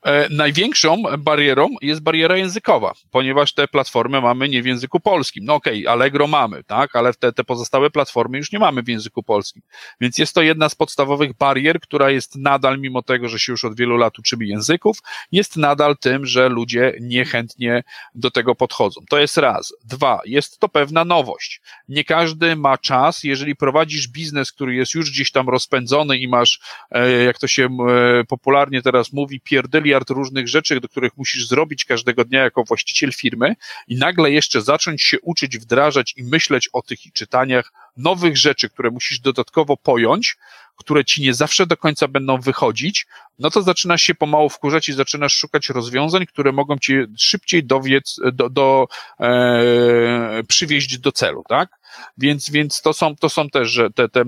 E, 0.05 0.27
największą 0.29 1.03
barierą 1.17 1.69
jest 1.81 2.01
bariera 2.01 2.37
językowa, 2.37 2.93
ponieważ 3.11 3.53
te 3.53 3.67
platformy 3.67 4.21
mamy 4.21 4.49
nie 4.49 4.63
w 4.63 4.65
języku 4.65 4.99
polskim. 4.99 5.45
No 5.45 5.53
okej, 5.53 5.81
okay, 5.81 5.93
Allegro 5.93 6.27
mamy, 6.27 6.63
tak, 6.63 6.95
ale 6.95 7.13
te, 7.13 7.33
te 7.33 7.43
pozostałe 7.43 7.89
platformy 7.89 8.37
już 8.37 8.51
nie 8.51 8.59
mamy 8.59 8.83
w 8.83 8.87
języku 8.87 9.23
polskim. 9.23 9.61
Więc 10.01 10.17
jest 10.17 10.35
to 10.35 10.41
jedna 10.41 10.69
z 10.69 10.75
podstawowych 10.75 11.37
barier, 11.37 11.79
która 11.79 12.09
jest 12.09 12.35
nadal, 12.35 12.79
mimo 12.79 13.01
tego, 13.01 13.29
że 13.29 13.39
się 13.39 13.51
już 13.51 13.65
od 13.65 13.77
wielu 13.77 13.97
lat 13.97 14.19
uczymy 14.19 14.45
języków, 14.45 14.97
jest 15.31 15.57
nadal 15.57 15.97
tym, 15.97 16.25
że 16.25 16.49
ludzie 16.49 16.93
niechętnie 17.01 17.83
do 18.15 18.31
tego 18.31 18.55
podchodzą. 18.55 19.01
To 19.09 19.19
jest 19.19 19.37
raz. 19.37 19.73
Dwa, 19.85 20.21
jest 20.25 20.59
to 20.59 20.69
pewna 20.69 21.05
nowość. 21.05 21.61
Nie 21.89 22.03
każdy 22.03 22.55
ma 22.55 22.77
czas, 22.77 23.23
jeżeli 23.23 23.55
prowadzisz 23.55 24.07
biznes, 24.07 24.51
który 24.51 24.75
jest 24.75 24.93
już 24.93 25.11
gdzieś 25.11 25.31
tam 25.31 25.49
rozpędzony 25.49 26.17
i 26.17 26.27
masz, 26.27 26.59
e, 26.91 27.11
jak 27.11 27.39
to 27.39 27.47
się 27.47 27.65
e, 27.65 28.23
popularnie 28.23 28.81
teraz 28.81 29.13
mówi, 29.13 29.41
pierdyli 29.41 29.92
miliard 29.93 30.09
różnych 30.09 30.47
rzeczy, 30.47 30.79
do 30.79 30.89
których 30.89 31.17
musisz 31.17 31.47
zrobić 31.47 31.85
każdego 31.85 32.25
dnia 32.25 32.43
jako 32.43 32.63
właściciel 32.63 33.11
firmy 33.13 33.55
i 33.87 33.95
nagle 33.95 34.31
jeszcze 34.31 34.61
zacząć 34.61 35.01
się 35.01 35.21
uczyć, 35.21 35.57
wdrażać 35.57 36.13
i 36.17 36.23
myśleć 36.23 36.69
o 36.73 36.81
tych 36.81 36.99
czytaniach, 37.13 37.71
nowych 37.97 38.37
rzeczy, 38.37 38.69
które 38.69 38.91
musisz 38.91 39.19
dodatkowo 39.19 39.77
pojąć, 39.77 40.37
które 40.75 41.05
ci 41.05 41.21
nie 41.21 41.33
zawsze 41.33 41.65
do 41.65 41.77
końca 41.77 42.07
będą 42.07 42.41
wychodzić, 42.41 43.05
no 43.39 43.49
to 43.49 43.61
zaczynasz 43.61 44.01
się 44.01 44.15
pomału 44.15 44.49
wkurzać 44.49 44.89
i 44.89 44.93
zaczynasz 44.93 45.35
szukać 45.35 45.69
rozwiązań, 45.69 46.25
które 46.25 46.51
mogą 46.51 46.77
ci 46.77 46.93
szybciej 47.17 47.63
do, 47.63 48.49
do 48.49 48.87
e, 49.19 50.43
przywieźć 50.47 50.97
do 50.97 51.11
celu, 51.11 51.43
tak? 51.49 51.69
Więc, 52.17 52.49
więc 52.49 52.81
to 52.81 52.93
są, 52.93 53.15
to 53.15 53.29
są 53.29 53.49
też 53.49 53.79
te, 53.95 54.09
te, 54.09 54.23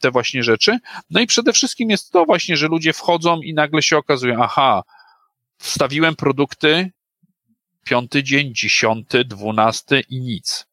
te 0.00 0.10
właśnie 0.10 0.42
rzeczy. 0.42 0.78
No 1.10 1.20
i 1.20 1.26
przede 1.26 1.52
wszystkim 1.52 1.90
jest 1.90 2.12
to 2.12 2.24
właśnie, 2.24 2.56
że 2.56 2.68
ludzie 2.68 2.92
wchodzą 2.92 3.40
i 3.40 3.54
nagle 3.54 3.82
się 3.82 3.96
okazuje, 3.96 4.36
aha, 4.40 4.82
wstawiłem 5.60 6.16
produkty, 6.16 6.90
piąty 7.84 8.22
dzień, 8.22 8.54
dziesiąty, 8.54 9.24
dwunasty 9.24 10.00
i 10.08 10.20
nic 10.20 10.70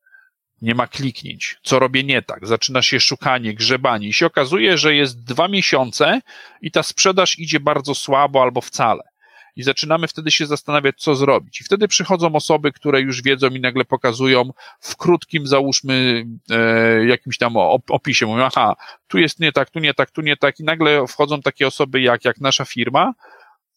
nie 0.62 0.76
ma 0.76 0.88
kliknięć. 0.88 1.58
Co 1.64 1.80
robię 1.80 2.04
nie 2.04 2.22
tak? 2.22 2.48
Zaczyna 2.48 2.82
się 2.82 3.00
szukanie, 3.00 3.54
grzebanie 3.54 4.08
i 4.08 4.14
się 4.14 4.26
okazuje, 4.26 4.78
że 4.78 4.96
jest 4.96 5.24
dwa 5.24 5.48
miesiące 5.48 6.22
i 6.62 6.72
ta 6.72 6.84
sprzedaż 6.84 7.40
idzie 7.40 7.60
bardzo 7.60 7.96
słabo 7.96 8.42
albo 8.42 8.62
wcale. 8.62 9.04
I 9.56 9.64
zaczynamy 9.64 10.08
wtedy 10.08 10.32
się 10.32 10.46
zastanawiać, 10.46 10.96
co 10.98 11.16
zrobić. 11.16 11.62
I 11.62 11.64
wtedy 11.64 11.88
przychodzą 11.88 12.36
osoby, 12.36 12.72
które 12.72 13.02
już 13.02 13.22
wiedzą 13.22 13.48
i 13.50 13.60
nagle 13.60 13.86
pokazują 13.86 14.54
w 14.80 14.96
krótkim, 14.96 15.48
załóżmy, 15.48 16.26
e, 16.50 17.06
jakimś 17.06 17.38
tam 17.38 17.54
opisie. 17.90 18.26
Mówią, 18.26 18.44
aha, 18.44 18.76
tu 19.08 19.18
jest 19.18 19.40
nie 19.40 19.52
tak, 19.52 19.70
tu 19.70 19.80
nie 19.80 19.94
tak, 19.94 20.12
tu 20.12 20.22
nie 20.22 20.38
tak. 20.38 20.60
I 20.60 20.64
nagle 20.64 21.08
wchodzą 21.08 21.42
takie 21.42 21.68
osoby 21.68 22.02
jak, 22.02 22.26
jak 22.26 22.42
nasza 22.42 22.66
firma, 22.66 23.14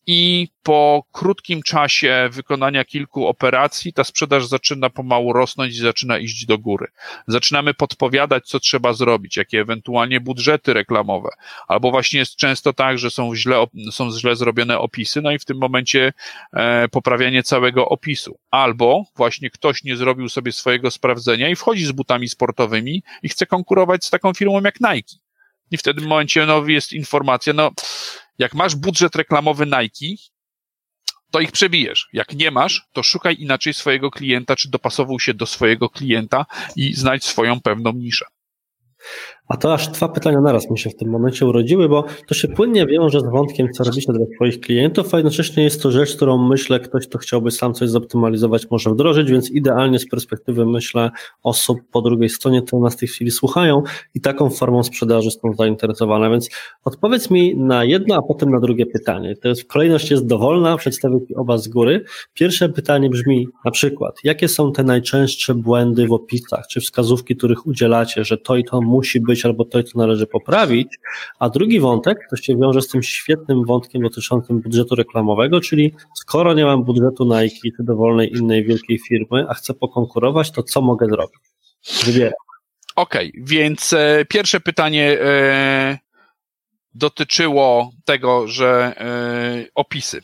i 0.06 0.48
po 0.62 1.04
krótkim 1.12 1.62
czasie 1.62 2.28
wykonania 2.32 2.84
kilku 2.84 3.26
operacji 3.26 3.92
ta 3.92 4.04
sprzedaż 4.04 4.46
zaczyna 4.46 4.90
pomału 4.90 5.32
rosnąć 5.32 5.74
i 5.74 5.78
zaczyna 5.78 6.18
iść 6.18 6.46
do 6.46 6.58
góry. 6.58 6.86
Zaczynamy 7.26 7.74
podpowiadać, 7.74 8.46
co 8.46 8.60
trzeba 8.60 8.92
zrobić, 8.92 9.36
jakie 9.36 9.60
ewentualnie 9.60 10.20
budżety 10.20 10.72
reklamowe, 10.72 11.28
albo 11.68 11.90
właśnie 11.90 12.20
jest 12.20 12.36
często 12.36 12.72
tak, 12.72 12.98
że 12.98 13.10
są 13.10 13.34
źle, 13.34 13.66
są 13.90 14.10
źle 14.10 14.36
zrobione 14.36 14.78
opisy, 14.78 15.22
no 15.22 15.30
i 15.32 15.38
w 15.38 15.44
tym 15.44 15.58
momencie 15.58 16.12
e, 16.52 16.88
poprawianie 16.88 17.42
całego 17.42 17.88
opisu. 17.88 18.38
Albo 18.50 19.04
właśnie 19.16 19.50
ktoś 19.50 19.84
nie 19.84 19.96
zrobił 19.96 20.28
sobie 20.28 20.52
swojego 20.52 20.90
sprawdzenia 20.90 21.48
i 21.48 21.56
wchodzi 21.56 21.86
z 21.86 21.92
butami 21.92 22.28
sportowymi 22.28 23.02
i 23.22 23.28
chce 23.28 23.46
konkurować 23.46 24.04
z 24.04 24.10
taką 24.10 24.34
firmą 24.34 24.60
jak 24.64 24.80
Nike. 24.80 25.16
I 25.70 25.76
w 25.76 25.82
tym 25.82 26.06
momencie 26.06 26.46
no, 26.46 26.66
jest 26.66 26.92
informacja, 26.92 27.52
no 27.52 27.70
jak 28.40 28.54
masz 28.54 28.74
budżet 28.74 29.16
reklamowy 29.16 29.66
Nike, 29.66 30.22
to 31.30 31.40
ich 31.40 31.52
przebijesz. 31.52 32.08
Jak 32.12 32.32
nie 32.32 32.50
masz, 32.50 32.82
to 32.92 33.02
szukaj 33.02 33.36
inaczej 33.38 33.74
swojego 33.74 34.10
klienta, 34.10 34.56
czy 34.56 34.70
dopasował 34.70 35.20
się 35.20 35.34
do 35.34 35.46
swojego 35.46 35.90
klienta 35.90 36.46
i 36.76 36.94
znajdź 36.94 37.24
swoją 37.24 37.60
pewną 37.60 37.92
niszę. 37.92 38.26
A 39.50 39.56
to 39.56 39.74
aż 39.74 39.88
dwa 39.88 40.08
pytania 40.08 40.40
naraz 40.40 40.70
mi 40.70 40.78
się 40.78 40.90
w 40.90 40.96
tym 40.96 41.10
momencie 41.10 41.46
urodziły, 41.46 41.88
bo 41.88 42.04
to 42.26 42.34
się 42.34 42.48
płynnie 42.48 42.86
wiąże 42.86 43.20
z 43.20 43.30
wątkiem, 43.32 43.68
co 43.72 43.84
robicie 43.84 44.12
dla 44.12 44.26
swoich 44.34 44.60
klientów, 44.60 45.14
a 45.14 45.16
jednocześnie 45.16 45.62
jest 45.64 45.82
to 45.82 45.90
rzecz, 45.90 46.16
którą 46.16 46.48
myślę, 46.48 46.80
ktoś, 46.80 47.06
kto 47.06 47.18
chciałby 47.18 47.50
sam 47.50 47.74
coś 47.74 47.88
zoptymalizować, 47.88 48.70
może 48.70 48.90
wdrożyć, 48.90 49.30
więc 49.30 49.50
idealnie 49.50 49.98
z 49.98 50.08
perspektywy, 50.08 50.66
myślę, 50.66 51.10
osób 51.42 51.78
po 51.92 52.02
drugiej 52.02 52.28
stronie, 52.28 52.62
które 52.62 52.82
nas 52.82 52.94
w 52.94 52.96
tej 52.96 53.08
chwili 53.08 53.30
słuchają 53.30 53.82
i 54.14 54.20
taką 54.20 54.50
formą 54.50 54.82
sprzedaży 54.82 55.30
są 55.30 55.54
zainteresowane. 55.58 56.30
Więc 56.30 56.50
odpowiedz 56.84 57.30
mi 57.30 57.56
na 57.56 57.84
jedno, 57.84 58.14
a 58.14 58.22
potem 58.22 58.50
na 58.50 58.60
drugie 58.60 58.86
pytanie. 58.86 59.36
To 59.36 59.48
jest, 59.48 59.64
kolejność 59.64 60.10
jest 60.10 60.26
dowolna, 60.26 60.76
przedstawię 60.76 61.18
oba 61.36 61.58
z 61.58 61.68
góry. 61.68 62.04
Pierwsze 62.34 62.68
pytanie 62.68 63.10
brzmi 63.10 63.48
na 63.64 63.70
przykład, 63.70 64.14
jakie 64.24 64.48
są 64.48 64.72
te 64.72 64.84
najczęstsze 64.84 65.54
błędy 65.54 66.06
w 66.06 66.12
opisach, 66.12 66.66
czy 66.70 66.80
wskazówki, 66.80 67.36
których 67.36 67.66
udzielacie, 67.66 68.24
że 68.24 68.38
to 68.38 68.56
i 68.56 68.64
to 68.64 68.80
musi 68.80 69.20
być 69.20 69.39
albo 69.44 69.64
to, 69.64 69.82
co 69.82 69.98
należy 69.98 70.26
poprawić. 70.26 70.88
A 71.38 71.48
drugi 71.48 71.80
wątek 71.80 72.18
to 72.30 72.36
się 72.36 72.56
wiąże 72.56 72.82
z 72.82 72.88
tym 72.88 73.02
świetnym 73.02 73.64
wątkiem 73.64 74.02
dotyczącym 74.02 74.60
budżetu 74.60 74.94
reklamowego, 74.94 75.60
czyli 75.60 75.94
skoro 76.14 76.54
nie 76.54 76.64
mam 76.64 76.84
budżetu 76.84 77.24
Nike 77.24 77.70
czy 77.76 77.82
dowolnej 77.82 78.32
innej 78.36 78.64
wielkiej 78.64 78.98
firmy, 79.08 79.46
a 79.48 79.54
chcę 79.54 79.74
pokonkurować, 79.74 80.50
to 80.50 80.62
co 80.62 80.82
mogę 80.82 81.06
zrobić? 81.06 81.40
Wybieram. 82.04 82.32
Okej, 82.96 83.28
okay, 83.28 83.42
więc 83.44 83.92
e, 83.92 84.24
pierwsze 84.28 84.60
pytanie 84.60 85.18
e, 85.20 85.98
dotyczyło 86.94 87.92
tego, 88.04 88.48
że 88.48 88.94
e, 88.96 89.70
opisy. 89.74 90.20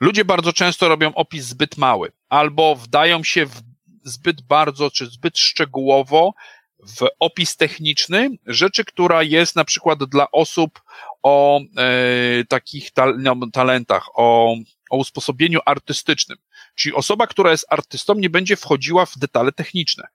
Ludzie 0.00 0.24
bardzo 0.24 0.52
często 0.52 0.88
robią 0.88 1.14
opis 1.14 1.44
zbyt 1.44 1.76
mały, 1.76 2.12
albo 2.28 2.74
wdają 2.74 3.22
się 3.22 3.46
w 3.46 3.62
zbyt 4.04 4.42
bardzo, 4.42 4.90
czy 4.90 5.06
zbyt 5.06 5.38
szczegółowo 5.38 6.34
w 6.86 7.06
opis 7.18 7.56
techniczny 7.56 8.30
rzeczy, 8.46 8.84
która 8.84 9.22
jest 9.22 9.56
na 9.56 9.64
przykład 9.64 10.04
dla 10.04 10.30
osób 10.30 10.82
o 11.22 11.60
e, 11.76 12.44
takich 12.44 12.90
ta, 12.90 13.12
no, 13.18 13.36
talentach, 13.52 14.08
o, 14.14 14.54
o 14.90 14.96
usposobieniu 14.96 15.60
artystycznym. 15.66 16.38
Czyli 16.74 16.94
osoba, 16.94 17.26
która 17.26 17.50
jest 17.50 17.66
artystą, 17.70 18.14
nie 18.14 18.30
będzie 18.30 18.56
wchodziła 18.56 19.06
w 19.06 19.18
detale 19.18 19.52
techniczne. 19.52 20.08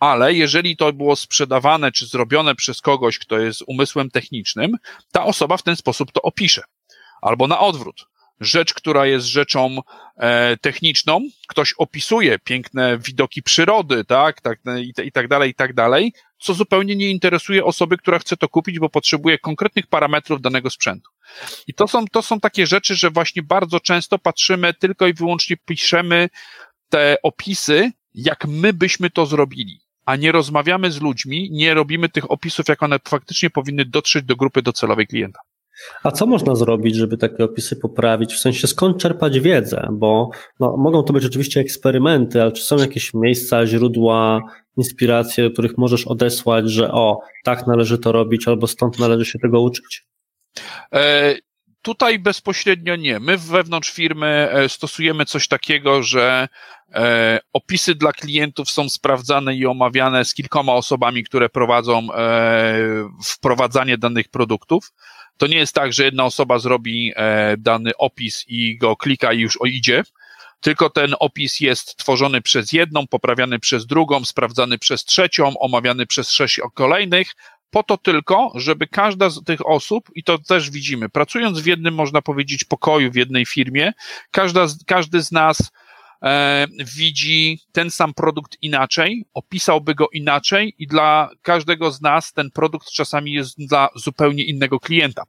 Ale 0.00 0.34
jeżeli 0.34 0.76
to 0.76 0.92
było 0.92 1.16
sprzedawane 1.16 1.92
czy 1.92 2.06
zrobione 2.06 2.54
przez 2.54 2.80
kogoś, 2.80 3.18
kto 3.18 3.38
jest 3.38 3.62
umysłem 3.66 4.10
technicznym, 4.10 4.76
ta 5.12 5.24
osoba 5.24 5.56
w 5.56 5.62
ten 5.62 5.76
sposób 5.76 6.12
to 6.12 6.22
opisze. 6.22 6.62
Albo 7.22 7.46
na 7.46 7.60
odwrót 7.60 8.06
rzecz, 8.40 8.74
która 8.74 9.06
jest 9.06 9.26
rzeczą 9.26 9.78
e, 10.16 10.56
techniczną, 10.56 11.20
ktoś 11.48 11.74
opisuje 11.78 12.38
piękne 12.38 12.98
widoki 12.98 13.42
przyrody, 13.42 14.04
tak, 14.04 14.40
tak 14.40 14.58
i, 14.80 14.92
i 15.04 15.12
tak 15.12 15.28
dalej, 15.28 15.50
i 15.50 15.54
tak 15.54 15.74
dalej, 15.74 16.12
co 16.38 16.54
zupełnie 16.54 16.96
nie 16.96 17.10
interesuje 17.10 17.64
osoby, 17.64 17.96
która 17.96 18.18
chce 18.18 18.36
to 18.36 18.48
kupić, 18.48 18.78
bo 18.78 18.88
potrzebuje 18.88 19.38
konkretnych 19.38 19.86
parametrów 19.86 20.40
danego 20.40 20.70
sprzętu. 20.70 21.10
I 21.66 21.74
to 21.74 21.88
są, 21.88 22.04
to 22.12 22.22
są 22.22 22.40
takie 22.40 22.66
rzeczy, 22.66 22.96
że 22.96 23.10
właśnie 23.10 23.42
bardzo 23.42 23.80
często 23.80 24.18
patrzymy 24.18 24.74
tylko 24.74 25.06
i 25.06 25.14
wyłącznie 25.14 25.56
piszemy 25.56 26.28
te 26.88 27.16
opisy, 27.22 27.92
jak 28.14 28.46
my 28.46 28.72
byśmy 28.72 29.10
to 29.10 29.26
zrobili, 29.26 29.80
a 30.04 30.16
nie 30.16 30.32
rozmawiamy 30.32 30.90
z 30.92 31.00
ludźmi, 31.00 31.48
nie 31.50 31.74
robimy 31.74 32.08
tych 32.08 32.30
opisów, 32.30 32.68
jak 32.68 32.82
one 32.82 32.98
faktycznie 33.08 33.50
powinny 33.50 33.84
dotrzeć 33.84 34.24
do 34.24 34.36
grupy 34.36 34.62
docelowej 34.62 35.06
klienta. 35.06 35.40
A 36.02 36.10
co 36.10 36.26
można 36.26 36.54
zrobić, 36.54 36.96
żeby 36.96 37.16
takie 37.16 37.44
opisy 37.44 37.76
poprawić? 37.76 38.34
W 38.34 38.38
sensie 38.38 38.66
skąd 38.66 38.98
czerpać 38.98 39.40
wiedzę? 39.40 39.88
Bo 39.92 40.30
no, 40.60 40.76
mogą 40.76 41.02
to 41.02 41.12
być 41.12 41.24
oczywiście 41.24 41.60
eksperymenty, 41.60 42.42
ale 42.42 42.52
czy 42.52 42.62
są 42.62 42.76
jakieś 42.76 43.14
miejsca, 43.14 43.66
źródła, 43.66 44.40
inspiracje, 44.76 45.44
do 45.44 45.50
których 45.50 45.78
możesz 45.78 46.06
odesłać, 46.06 46.70
że 46.70 46.92
o, 46.92 47.20
tak 47.44 47.66
należy 47.66 47.98
to 47.98 48.12
robić, 48.12 48.48
albo 48.48 48.66
stąd 48.66 48.98
należy 48.98 49.24
się 49.24 49.38
tego 49.38 49.60
uczyć? 49.60 50.06
E, 50.94 51.34
tutaj 51.82 52.18
bezpośrednio 52.18 52.96
nie. 52.96 53.20
My 53.20 53.38
wewnątrz 53.38 53.92
firmy 53.92 54.48
e, 54.52 54.68
stosujemy 54.68 55.24
coś 55.24 55.48
takiego, 55.48 56.02
że 56.02 56.48
e, 56.94 57.40
opisy 57.52 57.94
dla 57.94 58.12
klientów 58.12 58.70
są 58.70 58.88
sprawdzane 58.88 59.54
i 59.54 59.66
omawiane 59.66 60.24
z 60.24 60.34
kilkoma 60.34 60.72
osobami, 60.72 61.24
które 61.24 61.48
prowadzą 61.48 62.12
e, 62.12 63.08
wprowadzanie 63.24 63.98
danych 63.98 64.28
produktów. 64.28 64.92
To 65.38 65.46
nie 65.46 65.56
jest 65.56 65.74
tak, 65.74 65.92
że 65.92 66.04
jedna 66.04 66.24
osoba 66.24 66.58
zrobi 66.58 67.12
e, 67.16 67.56
dany 67.58 67.90
opis 67.98 68.44
i 68.48 68.78
go 68.78 68.96
klika 68.96 69.32
i 69.32 69.40
już 69.40 69.58
idzie, 69.66 70.02
tylko 70.60 70.90
ten 70.90 71.14
opis 71.20 71.60
jest 71.60 71.96
tworzony 71.96 72.42
przez 72.42 72.72
jedną, 72.72 73.06
poprawiany 73.06 73.58
przez 73.58 73.86
drugą, 73.86 74.24
sprawdzany 74.24 74.78
przez 74.78 75.04
trzecią, 75.04 75.58
omawiany 75.58 76.06
przez 76.06 76.30
sześć 76.30 76.60
kolejnych, 76.74 77.34
po 77.70 77.82
to 77.82 77.96
tylko, 77.96 78.52
żeby 78.54 78.86
każda 78.86 79.30
z 79.30 79.44
tych 79.44 79.66
osób, 79.66 80.10
i 80.14 80.24
to 80.24 80.38
też 80.38 80.70
widzimy, 80.70 81.08
pracując 81.08 81.60
w 81.60 81.66
jednym, 81.66 81.94
można 81.94 82.22
powiedzieć, 82.22 82.64
pokoju 82.64 83.12
w 83.12 83.16
jednej 83.16 83.46
firmie, 83.46 83.92
każda, 84.30 84.66
każdy 84.86 85.22
z 85.22 85.32
nas 85.32 85.70
e, 86.22 86.66
widzi 86.96 87.60
ten 87.72 87.90
sam 87.90 88.14
produkt 88.14 88.56
inaczej, 88.62 89.24
opisałby 89.34 89.94
go 89.94 90.08
inaczej 90.12 90.74
i 90.78 90.86
dla 90.86 91.30
każdego 91.42 91.90
z 91.90 92.00
nas 92.00 92.32
ten 92.32 92.50
produkt 92.50 92.90
czasami 92.90 93.32
jest 93.32 93.58
dla 93.58 93.88
zupełnie 93.94 94.44
innego 94.44 94.80
klienta. 94.80 95.22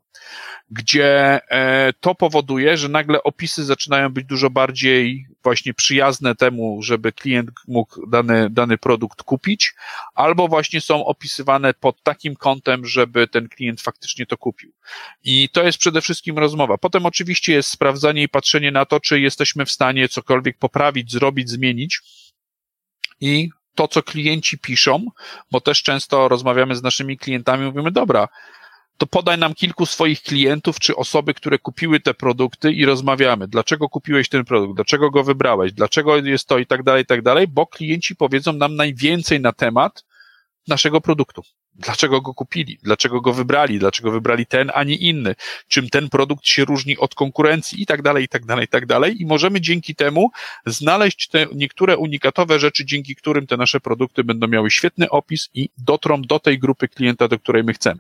Gdzie 0.71 1.39
e, 1.51 1.93
to 1.99 2.15
powoduje, 2.15 2.77
że 2.77 2.89
nagle 2.89 3.23
opisy 3.23 3.65
zaczynają 3.65 4.09
być 4.09 4.25
dużo 4.25 4.49
bardziej 4.49 5.25
właśnie 5.43 5.73
przyjazne 5.73 6.35
temu, 6.35 6.83
żeby 6.83 7.11
klient 7.11 7.49
mógł 7.67 8.07
dany, 8.07 8.49
dany 8.49 8.77
produkt 8.77 9.23
kupić, 9.23 9.73
albo 10.15 10.47
właśnie 10.47 10.81
są 10.81 11.05
opisywane 11.05 11.73
pod 11.73 12.03
takim 12.03 12.35
kątem, 12.35 12.85
żeby 12.85 13.27
ten 13.27 13.49
klient 13.49 13.81
faktycznie 13.81 14.25
to 14.25 14.37
kupił. 14.37 14.71
I 15.23 15.49
to 15.49 15.63
jest 15.63 15.77
przede 15.77 16.01
wszystkim 16.01 16.37
rozmowa. 16.37 16.77
Potem 16.77 17.05
oczywiście 17.05 17.53
jest 17.53 17.69
sprawdzanie 17.69 18.23
i 18.23 18.29
patrzenie 18.29 18.71
na 18.71 18.85
to, 18.85 18.99
czy 18.99 19.19
jesteśmy 19.19 19.65
w 19.65 19.71
stanie 19.71 20.09
cokolwiek 20.09 20.57
poprawić, 20.57 21.11
zrobić, 21.11 21.49
zmienić. 21.49 21.99
I 23.21 23.49
to, 23.75 23.87
co 23.87 24.03
klienci 24.03 24.57
piszą, 24.57 25.05
bo 25.51 25.61
też 25.61 25.83
często 25.83 26.27
rozmawiamy 26.27 26.75
z 26.75 26.83
naszymi 26.83 27.17
klientami, 27.17 27.65
mówimy, 27.65 27.91
dobra, 27.91 28.27
to 28.99 29.07
podaj 29.07 29.37
nam 29.37 29.53
kilku 29.53 29.85
swoich 29.85 30.21
klientów 30.21 30.79
czy 30.79 30.95
osoby, 30.95 31.33
które 31.33 31.59
kupiły 31.59 31.99
te 31.99 32.13
produkty 32.13 32.71
i 32.71 32.85
rozmawiamy. 32.85 33.47
Dlaczego 33.47 33.89
kupiłeś 33.89 34.29
ten 34.29 34.45
produkt? 34.45 34.75
Dlaczego 34.75 35.11
go 35.11 35.23
wybrałeś? 35.23 35.73
Dlaczego 35.73 36.17
jest 36.17 36.47
to 36.47 36.57
i 36.57 36.65
tak 36.65 36.83
dalej, 36.83 37.03
i 37.03 37.05
tak 37.05 37.21
dalej, 37.21 37.47
bo 37.47 37.67
klienci 37.67 38.15
powiedzą 38.15 38.53
nam 38.53 38.75
najwięcej 38.75 39.39
na 39.39 39.53
temat 39.53 40.05
naszego 40.67 41.01
produktu. 41.01 41.41
dlaczego 41.75 42.21
go 42.21 42.33
kupili, 42.33 42.77
dlaczego 42.83 43.21
go 43.21 43.33
wybrali, 43.33 43.79
dlaczego 43.79 44.11
wybrali 44.11 44.45
ten, 44.45 44.71
a 44.73 44.83
nie 44.83 44.95
inny, 44.95 45.35
czym 45.67 45.89
ten 45.89 46.09
produkt 46.09 46.47
się 46.47 46.65
różni 46.65 46.97
od 46.97 47.15
konkurencji 47.15 47.81
i 47.81 47.85
tak 47.85 48.01
dalej, 48.01 48.23
i 48.23 48.27
tak 48.27 48.45
dalej, 48.45 48.65
i 48.65 48.67
tak 48.67 48.85
dalej. 48.85 49.21
I 49.21 49.25
możemy 49.25 49.61
dzięki 49.61 49.95
temu 49.95 50.29
znaleźć 50.65 51.27
te 51.27 51.47
niektóre 51.55 51.97
unikatowe 51.97 52.59
rzeczy, 52.59 52.85
dzięki 52.85 53.15
którym 53.15 53.47
te 53.47 53.57
nasze 53.57 53.79
produkty 53.79 54.23
będą 54.23 54.47
miały 54.47 54.71
świetny 54.71 55.09
opis 55.09 55.49
i 55.53 55.69
dotrą 55.77 56.21
do 56.21 56.39
tej 56.39 56.59
grupy 56.59 56.87
klienta, 56.87 57.27
do 57.27 57.39
której 57.39 57.63
my 57.63 57.73
chcemy. 57.73 57.99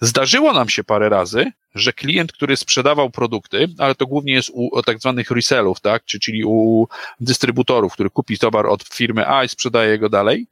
Zdarzyło 0.00 0.52
nam 0.52 0.68
się 0.68 0.84
parę 0.84 1.08
razy, 1.08 1.52
że 1.74 1.92
klient, 1.92 2.32
który 2.32 2.56
sprzedawał 2.56 3.10
produkty, 3.10 3.68
ale 3.78 3.94
to 3.94 4.06
głównie 4.06 4.32
jest 4.32 4.50
u 4.52 4.82
tak 4.82 4.98
zwanych 4.98 5.30
resellów, 5.30 5.80
tak, 5.80 6.04
czyli 6.04 6.44
u 6.44 6.86
dystrybutorów, 7.20 7.92
który 7.92 8.10
kupi 8.10 8.38
towar 8.38 8.66
od 8.66 8.82
firmy 8.82 9.28
A 9.28 9.44
i 9.44 9.48
sprzedaje 9.48 9.98
go 9.98 10.08
dalej, 10.08 10.46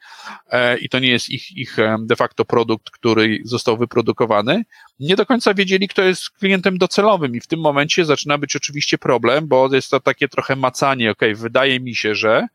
e, 0.50 0.78
i 0.78 0.88
to 0.88 0.98
nie 0.98 1.08
jest 1.08 1.30
ich, 1.30 1.56
ich 1.56 1.78
e, 1.78 1.96
de 2.00 2.16
facto 2.16 2.44
produkt, 2.44 2.90
który 2.90 3.38
został 3.44 3.76
wyprodukowany, 3.76 4.64
nie 5.00 5.16
do 5.16 5.26
końca 5.26 5.54
wiedzieli, 5.54 5.88
kto 5.88 6.02
jest 6.02 6.30
klientem 6.30 6.78
docelowym 6.78 7.36
i 7.36 7.40
w 7.40 7.46
tym 7.46 7.60
momencie 7.60 8.04
zaczyna 8.04 8.38
być 8.38 8.56
oczywiście 8.56 8.98
problem, 8.98 9.48
bo 9.48 9.74
jest 9.74 9.90
to 9.90 10.00
takie 10.00 10.28
trochę 10.28 10.56
macanie, 10.56 11.10
ok, 11.10 11.20
wydaje 11.34 11.80
mi 11.80 11.94
się, 11.94 12.14
że 12.14 12.46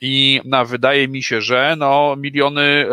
i 0.00 0.40
na 0.44 0.64
wydaje 0.64 1.08
mi 1.08 1.22
się, 1.22 1.40
że 1.40 1.74
no 1.78 2.16
miliony 2.18 2.62
e, 2.62 2.86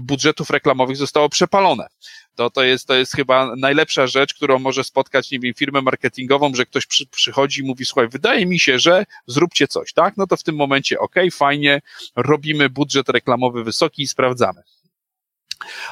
budżetów 0.00 0.50
reklamowych 0.50 0.96
zostało 0.96 1.28
przepalone. 1.28 1.86
To, 2.34 2.50
to, 2.50 2.62
jest, 2.62 2.86
to 2.86 2.94
jest 2.94 3.12
chyba 3.12 3.56
najlepsza 3.56 4.06
rzecz, 4.06 4.34
którą 4.34 4.58
może 4.58 4.84
spotkać, 4.84 5.30
nie 5.30 5.40
wiem, 5.40 5.54
firmę 5.54 5.82
marketingową, 5.82 6.54
że 6.54 6.66
ktoś 6.66 6.86
przy, 6.86 7.06
przychodzi 7.06 7.60
i 7.60 7.64
mówi, 7.64 7.84
słuchaj, 7.84 8.08
wydaje 8.08 8.46
mi 8.46 8.58
się, 8.58 8.78
że 8.78 9.04
zróbcie 9.26 9.68
coś, 9.68 9.92
tak? 9.92 10.16
No 10.16 10.26
to 10.26 10.36
w 10.36 10.42
tym 10.42 10.56
momencie, 10.56 10.98
ok, 10.98 11.14
fajnie, 11.32 11.80
robimy 12.16 12.70
budżet 12.70 13.08
reklamowy 13.08 13.64
wysoki 13.64 14.02
i 14.02 14.08
sprawdzamy 14.08 14.62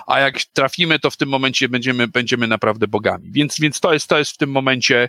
a 0.07 0.21
jak 0.21 0.45
trafimy, 0.53 0.99
to 0.99 1.11
w 1.11 1.17
tym 1.17 1.29
momencie 1.29 1.69
będziemy, 1.69 2.09
będziemy 2.09 2.47
naprawdę 2.47 2.89
bogami. 2.89 3.33
Więc, 3.33 3.61
więc 3.61 3.81
to, 3.81 3.93
jest, 3.93 4.09
to 4.09 4.19
jest 4.19 4.31
w 4.31 4.37
tym 4.37 4.51
momencie 4.51 5.09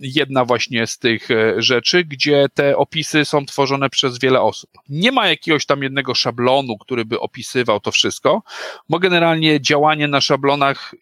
jedna 0.00 0.44
właśnie 0.44 0.86
z 0.86 0.98
tych 0.98 1.30
e, 1.30 1.62
rzeczy, 1.62 2.04
gdzie 2.04 2.46
te 2.54 2.76
opisy 2.76 3.24
są 3.24 3.46
tworzone 3.46 3.90
przez 3.90 4.18
wiele 4.18 4.40
osób. 4.40 4.70
Nie 4.88 5.12
ma 5.12 5.28
jakiegoś 5.28 5.66
tam 5.66 5.82
jednego 5.82 6.14
szablonu, 6.14 6.78
który 6.78 7.04
by 7.04 7.20
opisywał 7.20 7.80
to 7.80 7.92
wszystko, 7.92 8.42
bo 8.88 8.98
generalnie 8.98 9.60
działanie 9.60 10.08
na 10.08 10.20
szablonach 10.20 10.94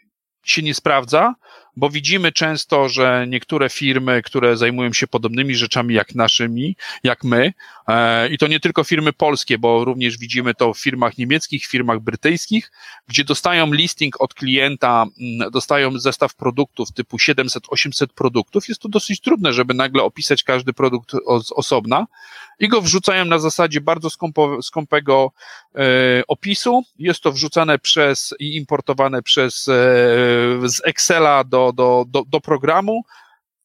się 0.44 0.62
nie 0.62 0.74
sprawdza, 0.74 1.34
bo 1.76 1.90
widzimy 1.90 2.32
często, 2.32 2.88
że 2.88 3.26
niektóre 3.28 3.68
firmy, 3.68 4.22
które 4.22 4.56
zajmują 4.56 4.92
się 4.92 5.06
podobnymi 5.06 5.54
rzeczami 5.54 5.94
jak 5.94 6.14
naszymi, 6.14 6.76
jak 7.04 7.24
my, 7.24 7.52
e, 7.88 8.28
i 8.28 8.38
to 8.38 8.46
nie 8.46 8.60
tylko 8.60 8.84
firmy 8.84 9.12
polskie, 9.12 9.58
bo 9.58 9.84
również 9.84 10.18
widzimy 10.18 10.54
to 10.54 10.74
w 10.74 10.78
firmach 10.78 11.18
niemieckich, 11.18 11.66
firmach 11.66 12.00
brytyjskich, 12.00 12.72
gdzie 13.08 13.24
dostają 13.24 13.72
listing 13.72 14.20
od 14.20 14.34
klienta, 14.34 15.06
mm, 15.20 15.50
dostają 15.50 15.98
zestaw 15.98 16.34
produktów 16.34 16.92
typu 16.92 17.16
700-800 17.16 18.06
produktów. 18.14 18.68
Jest 18.68 18.80
to 18.80 18.88
dosyć 18.88 19.20
trudne, 19.20 19.52
żeby 19.52 19.74
nagle 19.74 20.02
opisać 20.02 20.42
każdy 20.42 20.72
produkt 20.72 21.12
z 21.44 21.52
osobna 21.52 22.06
i 22.58 22.68
go 22.68 22.80
wrzucają 22.80 23.24
na 23.24 23.38
zasadzie 23.38 23.80
bardzo 23.80 24.10
skąpo, 24.10 24.62
skąpego 24.62 25.32
e, 25.74 25.78
opisu. 26.28 26.82
Jest 26.98 27.20
to 27.20 27.32
wrzucane 27.32 27.78
przez 27.78 28.34
i 28.38 28.56
importowane 28.56 29.22
przez 29.22 29.68
e, 29.68 29.72
z 30.68 30.80
Excela 30.84 31.44
do, 31.44 31.67
do, 31.72 32.04
do, 32.08 32.24
do 32.24 32.40
programu. 32.40 33.02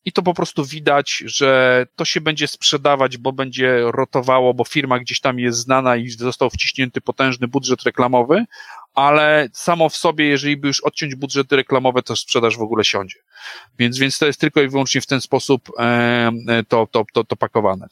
I 0.06 0.12
to 0.12 0.22
po 0.22 0.34
prostu 0.34 0.66
widać, 0.66 1.24
że 1.26 1.86
to 1.96 2.06
się 2.06 2.22
będzie 2.22 2.48
sprzedawać, 2.48 3.18
bo 3.18 3.32
będzie 3.32 3.82
rotowało, 3.82 4.54
bo 4.54 4.64
firma 4.64 5.00
gdzieś 5.00 5.20
tam 5.20 5.40
jest 5.40 5.60
znana 5.60 5.96
i 5.96 6.10
został 6.10 6.50
wciśnięty 6.50 7.02
potężny 7.02 7.48
budżet 7.48 7.84
reklamowy, 7.84 8.46
ale 8.94 9.50
samo 9.54 9.90
w 9.90 9.96
sobie, 9.96 10.26
jeżeli 10.26 10.58
by 10.58 10.68
już 10.68 10.82
odciąć 10.82 11.16
budżety 11.16 11.56
reklamowe, 11.56 12.02
to 12.02 12.16
sprzedaż 12.16 12.58
w 12.58 12.62
ogóle 12.62 12.84
siądzie. 12.84 13.20
Więc, 13.80 13.98
więc 13.98 14.18
to 14.18 14.26
jest 14.26 14.40
tylko 14.40 14.62
i 14.62 14.70
wyłącznie 14.70 15.02
w 15.02 15.06
ten 15.06 15.22
sposób 15.22 15.70
e, 15.80 16.32
to, 16.68 16.88
to, 16.92 17.06
to, 17.14 17.24
to 17.24 17.36
pakowane. 17.36 17.88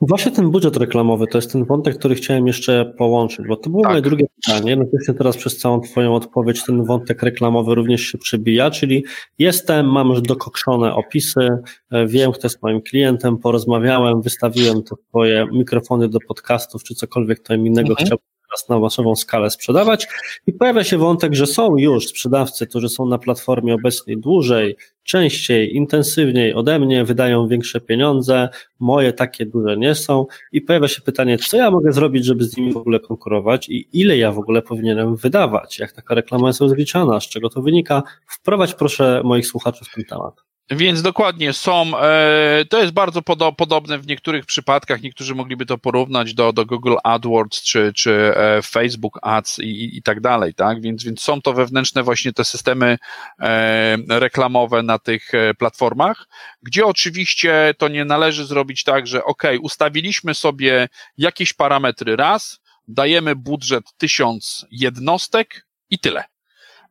Właśnie 0.00 0.32
ten 0.32 0.50
budżet 0.50 0.76
reklamowy 0.76 1.26
to 1.26 1.38
jest 1.38 1.52
ten 1.52 1.64
wątek, 1.64 1.98
który 1.98 2.14
chciałem 2.14 2.46
jeszcze 2.46 2.94
połączyć, 2.98 3.46
bo 3.48 3.56
to 3.56 3.70
było 3.70 3.82
tak. 3.82 3.90
moje 3.92 4.02
drugie 4.02 4.26
pytanie. 4.44 4.76
Natomiast 4.76 5.18
teraz 5.18 5.36
przez 5.36 5.58
całą 5.58 5.80
Twoją 5.80 6.14
odpowiedź 6.14 6.64
ten 6.64 6.84
wątek 6.84 7.22
reklamowy 7.22 7.74
również 7.74 8.00
się 8.00 8.18
przebija, 8.18 8.70
czyli 8.70 9.04
jestem, 9.38 9.92
mam 9.92 10.08
już 10.08 10.22
dokokszone 10.22 10.94
opisy, 10.94 11.48
e, 11.90 12.06
wiem, 12.06 12.32
kto 12.32 12.46
jest 12.46 12.62
moim 12.62 12.82
klientem, 12.82 13.38
porozmawiałem, 13.38 14.22
wystawiłem 14.22 14.82
te 14.82 14.96
Twoje 15.08 15.46
mikrofony 15.52 16.08
do 16.08 16.18
podcastów, 16.28 16.84
czy 16.84 16.94
cokolwiek 16.94 17.40
to 17.40 17.54
innego 17.54 17.90
mhm. 17.90 18.06
chciałbym 18.06 18.35
teraz 18.56 18.68
na 18.68 18.78
masową 18.78 19.16
skalę 19.16 19.50
sprzedawać 19.50 20.06
i 20.46 20.52
pojawia 20.52 20.84
się 20.84 20.98
wątek, 20.98 21.34
że 21.34 21.46
są 21.46 21.76
już 21.76 22.06
sprzedawcy, 22.06 22.66
którzy 22.66 22.88
są 22.88 23.06
na 23.06 23.18
platformie 23.18 23.74
obecnej 23.74 24.18
dłużej, 24.18 24.76
częściej, 25.02 25.76
intensywniej 25.76 26.54
ode 26.54 26.78
mnie, 26.78 27.04
wydają 27.04 27.48
większe 27.48 27.80
pieniądze, 27.80 28.48
moje 28.78 29.12
takie 29.12 29.46
duże 29.46 29.76
nie 29.76 29.94
są 29.94 30.26
i 30.52 30.60
pojawia 30.60 30.88
się 30.88 31.02
pytanie, 31.02 31.38
co 31.38 31.56
ja 31.56 31.70
mogę 31.70 31.92
zrobić, 31.92 32.24
żeby 32.24 32.44
z 32.44 32.56
nimi 32.56 32.72
w 32.72 32.76
ogóle 32.76 33.00
konkurować 33.00 33.68
i 33.68 33.88
ile 33.92 34.16
ja 34.16 34.32
w 34.32 34.38
ogóle 34.38 34.62
powinienem 34.62 35.16
wydawać, 35.16 35.78
jak 35.78 35.92
taka 35.92 36.14
reklama 36.14 36.46
jest 36.46 36.60
rozliczana, 36.60 37.20
z 37.20 37.28
czego 37.28 37.48
to 37.48 37.62
wynika. 37.62 38.02
Wprowadź 38.26 38.74
proszę 38.74 39.22
moich 39.24 39.46
słuchaczy 39.46 39.84
w 39.84 39.94
ten 39.94 40.04
temat. 40.04 40.55
Więc 40.70 41.02
dokładnie 41.02 41.52
są, 41.52 41.98
e, 41.98 42.64
to 42.70 42.80
jest 42.80 42.92
bardzo 42.92 43.22
podo 43.22 43.52
podobne 43.52 43.98
w 43.98 44.06
niektórych 44.06 44.46
przypadkach, 44.46 45.02
niektórzy 45.02 45.34
mogliby 45.34 45.66
to 45.66 45.78
porównać 45.78 46.34
do, 46.34 46.52
do 46.52 46.66
Google 46.66 46.94
AdWords 47.04 47.62
czy, 47.62 47.92
czy 47.92 48.32
e, 48.36 48.62
Facebook 48.62 49.18
Ads 49.22 49.58
i, 49.58 49.96
i 49.96 50.02
tak 50.02 50.20
dalej, 50.20 50.54
tak? 50.54 50.80
Więc, 50.80 51.04
więc 51.04 51.20
są 51.20 51.42
to 51.42 51.52
wewnętrzne 51.52 52.02
właśnie 52.02 52.32
te 52.32 52.44
systemy 52.44 52.98
e, 53.40 53.96
reklamowe 54.08 54.82
na 54.82 54.98
tych 54.98 55.32
platformach, 55.58 56.28
gdzie 56.62 56.86
oczywiście 56.86 57.74
to 57.78 57.88
nie 57.88 58.04
należy 58.04 58.44
zrobić 58.44 58.84
tak, 58.84 59.06
że 59.06 59.24
ok, 59.24 59.42
ustawiliśmy 59.60 60.34
sobie 60.34 60.88
jakieś 61.18 61.52
parametry 61.52 62.16
raz, 62.16 62.60
dajemy 62.88 63.36
budżet 63.36 63.84
tysiąc 63.98 64.66
jednostek 64.70 65.66
i 65.90 65.98
tyle. 65.98 66.24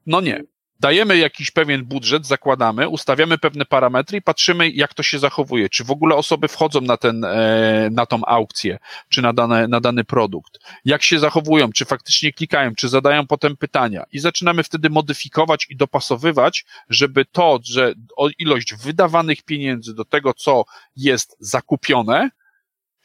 No 0.05 0.21
nie 0.21 0.54
dajemy 0.79 1.17
jakiś 1.17 1.51
pewien 1.51 1.85
budżet, 1.85 2.25
zakładamy, 2.25 2.89
ustawiamy 2.89 3.37
pewne 3.37 3.65
parametry 3.65 4.17
i 4.17 4.21
patrzymy, 4.21 4.69
jak 4.69 4.93
to 4.93 5.03
się 5.03 5.19
zachowuje. 5.19 5.69
Czy 5.69 5.83
w 5.83 5.91
ogóle 5.91 6.15
osoby 6.15 6.47
wchodzą 6.47 6.81
na, 6.81 6.97
ten, 6.97 7.23
e, 7.23 7.89
na 7.91 8.05
tą 8.05 8.25
aukcję, 8.25 8.79
czy 9.09 9.21
na, 9.21 9.33
dane, 9.33 9.67
na 9.67 9.81
dany 9.81 10.03
produkt. 10.03 10.59
Jak 10.85 11.03
się 11.03 11.19
zachowują, 11.19 11.71
czy 11.71 11.85
faktycznie 11.85 12.33
klikają, 12.33 12.75
czy 12.75 12.89
zadają 12.89 13.27
potem 13.27 13.57
pytania. 13.57 14.03
I 14.11 14.19
zaczynamy 14.19 14.63
wtedy 14.63 14.89
modyfikować 14.89 15.67
i 15.69 15.75
dopasowywać, 15.75 16.65
żeby 16.89 17.25
to, 17.25 17.59
że 17.63 17.93
ilość 18.39 18.75
wydawanych 18.75 19.43
pieniędzy 19.43 19.95
do 19.95 20.05
tego, 20.05 20.33
co 20.33 20.65
jest 20.95 21.37
zakupione, 21.39 22.29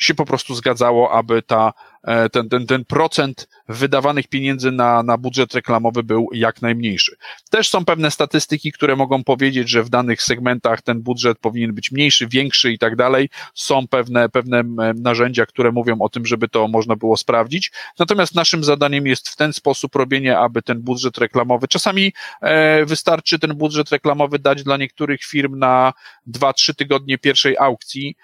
się 0.00 0.14
po 0.14 0.24
prostu 0.24 0.54
zgadzało, 0.54 1.12
aby 1.12 1.42
ta, 1.42 1.72
e, 2.04 2.28
ten, 2.28 2.48
ten, 2.48 2.66
ten 2.66 2.84
procent 2.84 3.48
wydawanych 3.68 4.28
pieniędzy 4.28 4.72
na, 4.72 5.02
na 5.02 5.18
budżet 5.18 5.54
reklamowy 5.54 6.02
był 6.02 6.28
jak 6.32 6.62
najmniejszy. 6.62 7.16
Też 7.50 7.68
są 7.68 7.84
pewne 7.84 8.10
statystyki, 8.10 8.72
które 8.72 8.96
mogą 8.96 9.24
powiedzieć, 9.24 9.70
że 9.70 9.82
w 9.82 9.88
danych 9.88 10.22
segmentach 10.22 10.82
ten 10.82 11.02
budżet 11.02 11.38
powinien 11.38 11.74
być 11.74 11.92
mniejszy, 11.92 12.28
większy 12.28 12.72
i 12.72 12.78
tak 12.78 12.96
dalej. 12.96 13.28
Są 13.54 13.88
pewne, 13.88 14.28
pewne 14.28 14.62
narzędzia, 14.94 15.46
które 15.46 15.72
mówią 15.72 15.98
o 16.00 16.08
tym, 16.08 16.26
żeby 16.26 16.48
to 16.48 16.68
można 16.68 16.96
było 16.96 17.16
sprawdzić. 17.16 17.72
Natomiast 17.98 18.34
naszym 18.34 18.64
zadaniem 18.64 19.06
jest 19.06 19.28
w 19.28 19.36
ten 19.36 19.52
sposób 19.52 19.94
robienie, 19.94 20.38
aby 20.38 20.62
ten 20.62 20.80
budżet 20.80 21.18
reklamowy, 21.18 21.68
czasami 21.68 22.12
e, 22.42 22.84
wystarczy 22.84 23.38
ten 23.38 23.54
budżet 23.54 23.90
reklamowy 23.90 24.38
dać 24.38 24.62
dla 24.62 24.76
niektórych 24.76 25.22
firm 25.22 25.58
na 25.58 25.92
2-3 26.28 26.74
tygodnie 26.74 27.18
pierwszej 27.18 27.58
aukcji, 27.58 28.16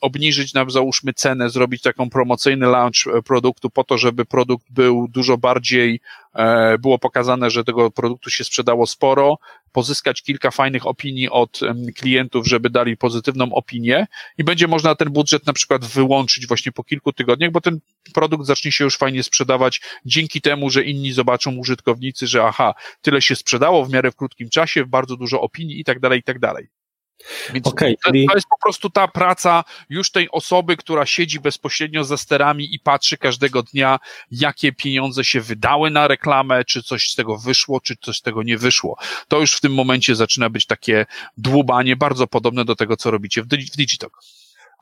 obniżyć 0.00 0.54
nam 0.54 0.70
załóżmy 0.70 1.12
cenę, 1.12 1.50
zrobić 1.50 1.82
taką 1.82 2.10
promocyjny 2.10 2.66
launch 2.66 3.06
e, 3.06 3.22
produktu 3.22 3.70
po 3.70 3.84
to, 3.84 3.98
żeby 3.98 4.24
produkt 4.24 4.66
był 4.70 5.08
dużo 5.08 5.38
bardziej, 5.38 6.00
e, 6.34 6.78
było 6.78 6.98
pokazane, 6.98 7.50
że 7.50 7.64
tego 7.64 7.90
produktu 7.90 8.30
się 8.30 8.44
sprzedało 8.44 8.86
sporo, 8.86 9.38
pozyskać 9.72 10.22
kilka 10.22 10.50
fajnych 10.50 10.86
opinii 10.86 11.30
od 11.30 11.60
klientów, 11.96 12.46
żeby 12.46 12.70
dali 12.70 12.96
pozytywną 12.96 13.52
opinię 13.54 14.06
i 14.38 14.44
będzie 14.44 14.68
można 14.68 14.94
ten 14.94 15.10
budżet 15.10 15.46
na 15.46 15.52
przykład 15.52 15.84
wyłączyć 15.84 16.46
właśnie 16.46 16.72
po 16.72 16.84
kilku 16.84 17.12
tygodniach, 17.12 17.50
bo 17.50 17.60
ten 17.60 17.80
produkt 18.14 18.46
zacznie 18.46 18.72
się 18.72 18.84
już 18.84 18.96
fajnie 18.96 19.22
sprzedawać 19.22 19.80
dzięki 20.04 20.40
temu, 20.40 20.70
że 20.70 20.84
inni 20.84 21.12
zobaczą 21.12 21.56
użytkownicy, 21.56 22.26
że 22.26 22.44
aha, 22.44 22.74
tyle 23.02 23.22
się 23.22 23.36
sprzedało 23.36 23.84
w 23.84 23.92
miarę 23.92 24.10
w 24.10 24.16
krótkim 24.16 24.48
czasie, 24.48 24.86
bardzo 24.86 25.16
dużo 25.16 25.40
opinii 25.40 25.80
i 25.80 25.84
tak 25.84 26.00
dalej, 26.00 26.20
i 26.20 26.22
tak 26.22 26.38
dalej. 26.38 26.81
Więc 27.54 27.66
okay, 27.66 27.94
to, 28.04 28.10
to 28.10 28.34
jest 28.34 28.46
po 28.48 28.58
prostu 28.62 28.90
ta 28.90 29.08
praca 29.08 29.64
już 29.90 30.10
tej 30.10 30.30
osoby, 30.30 30.76
która 30.76 31.06
siedzi 31.06 31.40
bezpośrednio 31.40 32.04
za 32.04 32.16
sterami 32.16 32.74
i 32.74 32.80
patrzy 32.80 33.18
każdego 33.18 33.62
dnia, 33.62 33.98
jakie 34.30 34.72
pieniądze 34.72 35.24
się 35.24 35.40
wydały 35.40 35.90
na 35.90 36.08
reklamę, 36.08 36.64
czy 36.64 36.82
coś 36.82 37.10
z 37.10 37.14
tego 37.14 37.38
wyszło, 37.38 37.80
czy 37.80 37.96
coś 38.00 38.16
z 38.16 38.22
tego 38.22 38.42
nie 38.42 38.58
wyszło. 38.58 38.96
To 39.28 39.40
już 39.40 39.54
w 39.54 39.60
tym 39.60 39.74
momencie 39.74 40.14
zaczyna 40.14 40.50
być 40.50 40.66
takie 40.66 41.06
dłubanie 41.38 41.96
bardzo 41.96 42.26
podobne 42.26 42.64
do 42.64 42.76
tego, 42.76 42.96
co 42.96 43.10
robicie 43.10 43.42
w, 43.42 43.46
w 43.46 43.76
Digitalk. 43.76 44.18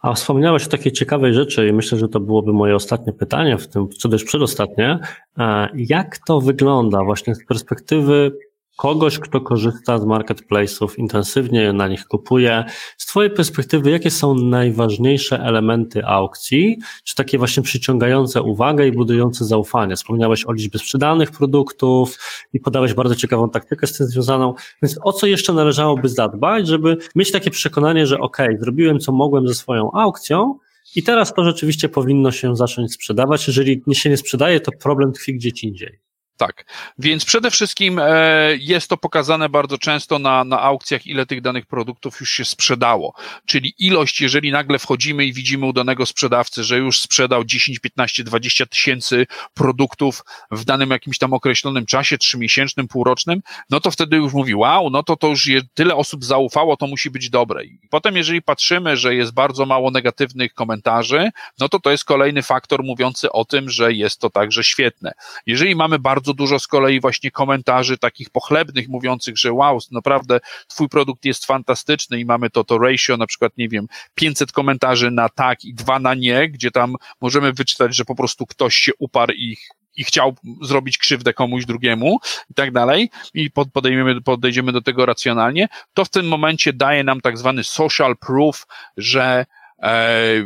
A 0.02 0.14
wspomniałeś 0.14 0.64
o 0.64 0.68
takiej 0.68 0.92
ciekawej 0.92 1.34
rzeczy 1.34 1.68
i 1.68 1.72
myślę, 1.72 1.98
że 1.98 2.08
to 2.08 2.20
byłoby 2.20 2.52
moje 2.52 2.76
ostatnie 2.76 3.12
pytanie, 3.12 3.58
w 3.58 3.68
tym, 3.68 3.88
czy 3.88 4.08
też 4.08 4.24
przedostatnie. 4.24 4.98
E, 5.38 5.68
jak 5.74 6.18
to 6.18 6.40
wygląda 6.40 7.04
właśnie 7.04 7.34
z 7.34 7.44
perspektywy 7.46 8.32
kogoś, 8.80 9.18
kto 9.18 9.40
korzysta 9.40 9.98
z 9.98 10.04
marketplace'ów, 10.04 10.98
intensywnie 10.98 11.72
na 11.72 11.88
nich 11.88 12.04
kupuje. 12.04 12.64
Z 12.98 13.06
Twojej 13.06 13.30
perspektywy, 13.30 13.90
jakie 13.90 14.10
są 14.10 14.34
najważniejsze 14.34 15.40
elementy 15.40 16.06
aukcji, 16.06 16.78
czy 17.04 17.14
takie 17.14 17.38
właśnie 17.38 17.62
przyciągające 17.62 18.42
uwagę 18.42 18.86
i 18.86 18.92
budujące 18.92 19.44
zaufanie? 19.44 19.96
Wspomniałeś 19.96 20.46
o 20.46 20.52
liczbie 20.52 20.78
sprzedanych 20.78 21.30
produktów 21.30 22.18
i 22.52 22.60
podałeś 22.60 22.94
bardzo 22.94 23.14
ciekawą 23.14 23.50
taktykę 23.50 23.86
z 23.86 23.98
tym 23.98 24.06
związaną, 24.06 24.54
więc 24.82 24.98
o 25.02 25.12
co 25.12 25.26
jeszcze 25.26 25.52
należałoby 25.52 26.08
zadbać, 26.08 26.68
żeby 26.68 26.96
mieć 27.14 27.32
takie 27.32 27.50
przekonanie, 27.50 28.06
że 28.06 28.18
ok, 28.18 28.38
zrobiłem 28.60 28.98
co 28.98 29.12
mogłem 29.12 29.48
ze 29.48 29.54
swoją 29.54 29.92
aukcją, 29.92 30.58
i 30.96 31.02
teraz 31.02 31.34
to 31.34 31.44
rzeczywiście 31.44 31.88
powinno 31.88 32.32
się 32.32 32.56
zacząć 32.56 32.92
sprzedawać. 32.92 33.46
Jeżeli 33.46 33.82
się 33.92 34.10
nie 34.10 34.16
sprzedaje, 34.16 34.60
to 34.60 34.72
problem 34.72 35.12
tkwi 35.12 35.34
gdzieś 35.34 35.64
indziej. 35.64 36.09
Tak, 36.40 36.64
więc 36.98 37.24
przede 37.24 37.50
wszystkim 37.50 37.98
e, 37.98 38.56
jest 38.56 38.88
to 38.88 38.96
pokazane 38.96 39.48
bardzo 39.48 39.78
często 39.78 40.18
na, 40.18 40.44
na 40.44 40.60
aukcjach, 40.60 41.06
ile 41.06 41.26
tych 41.26 41.40
danych 41.40 41.66
produktów 41.66 42.20
już 42.20 42.30
się 42.30 42.44
sprzedało. 42.44 43.14
Czyli 43.46 43.74
ilość, 43.78 44.20
jeżeli 44.20 44.52
nagle 44.52 44.78
wchodzimy 44.78 45.24
i 45.24 45.32
widzimy 45.32 45.66
u 45.66 45.72
danego 45.72 46.06
sprzedawcy, 46.06 46.64
że 46.64 46.78
już 46.78 47.00
sprzedał 47.00 47.44
10, 47.44 47.78
15, 47.78 48.24
20 48.24 48.66
tysięcy 48.66 49.26
produktów 49.54 50.24
w 50.50 50.64
danym 50.64 50.90
jakimś 50.90 51.18
tam 51.18 51.32
określonym 51.32 51.86
czasie, 51.86 52.18
trzymiesięcznym, 52.18 52.88
półrocznym, 52.88 53.42
no 53.70 53.80
to 53.80 53.90
wtedy 53.90 54.16
już 54.16 54.32
mówi, 54.32 54.54
wow, 54.54 54.90
no 54.90 55.02
to 55.02 55.16
to 55.16 55.28
już 55.28 55.46
je, 55.46 55.62
tyle 55.74 55.96
osób 55.96 56.24
zaufało, 56.24 56.76
to 56.76 56.86
musi 56.86 57.10
być 57.10 57.30
dobre. 57.30 57.64
I 57.64 57.78
potem, 57.90 58.16
jeżeli 58.16 58.42
patrzymy, 58.42 58.96
że 58.96 59.14
jest 59.14 59.32
bardzo 59.32 59.66
mało 59.66 59.90
negatywnych 59.90 60.54
komentarzy, 60.54 61.30
no 61.58 61.68
to 61.68 61.80
to 61.80 61.90
jest 61.90 62.04
kolejny 62.04 62.42
faktor 62.42 62.84
mówiący 62.84 63.32
o 63.32 63.44
tym, 63.44 63.70
że 63.70 63.92
jest 63.92 64.20
to 64.20 64.30
także 64.30 64.64
świetne. 64.64 65.12
Jeżeli 65.46 65.74
mamy 65.74 65.98
bardzo 65.98 66.29
bardzo 66.30 66.34
dużo 66.34 66.58
z 66.58 66.66
kolei 66.66 67.00
właśnie 67.00 67.30
komentarzy 67.30 67.98
takich 67.98 68.30
pochlebnych, 68.30 68.88
mówiących, 68.88 69.38
że 69.38 69.52
wow, 69.52 69.78
naprawdę 69.90 70.40
twój 70.68 70.88
produkt 70.88 71.24
jest 71.24 71.46
fantastyczny 71.46 72.20
i 72.20 72.24
mamy 72.24 72.50
to, 72.50 72.64
to 72.64 72.78
ratio, 72.78 73.16
na 73.16 73.26
przykład, 73.26 73.52
nie 73.56 73.68
wiem, 73.68 73.86
500 74.14 74.52
komentarzy 74.52 75.10
na 75.10 75.28
tak 75.28 75.64
i 75.64 75.74
dwa 75.74 75.98
na 75.98 76.14
nie, 76.14 76.48
gdzie 76.48 76.70
tam 76.70 76.94
możemy 77.20 77.52
wyczytać, 77.52 77.96
że 77.96 78.04
po 78.04 78.14
prostu 78.14 78.46
ktoś 78.46 78.74
się 78.74 78.92
uparł 78.98 79.32
i 79.32 79.56
i 79.96 80.04
chciał 80.04 80.34
zrobić 80.62 80.98
krzywdę 80.98 81.34
komuś 81.34 81.64
drugiemu 81.64 82.18
i 82.50 82.54
tak 82.54 82.72
dalej, 82.72 83.10
i 83.34 83.50
podejmiemy, 83.50 84.20
podejdziemy 84.20 84.72
do 84.72 84.80
tego 84.80 85.06
racjonalnie, 85.06 85.68
to 85.94 86.04
w 86.04 86.08
tym 86.08 86.28
momencie 86.28 86.72
daje 86.72 87.04
nam 87.04 87.20
tak 87.20 87.38
zwany 87.38 87.64
social 87.64 88.16
proof, 88.16 88.66
że 88.96 89.46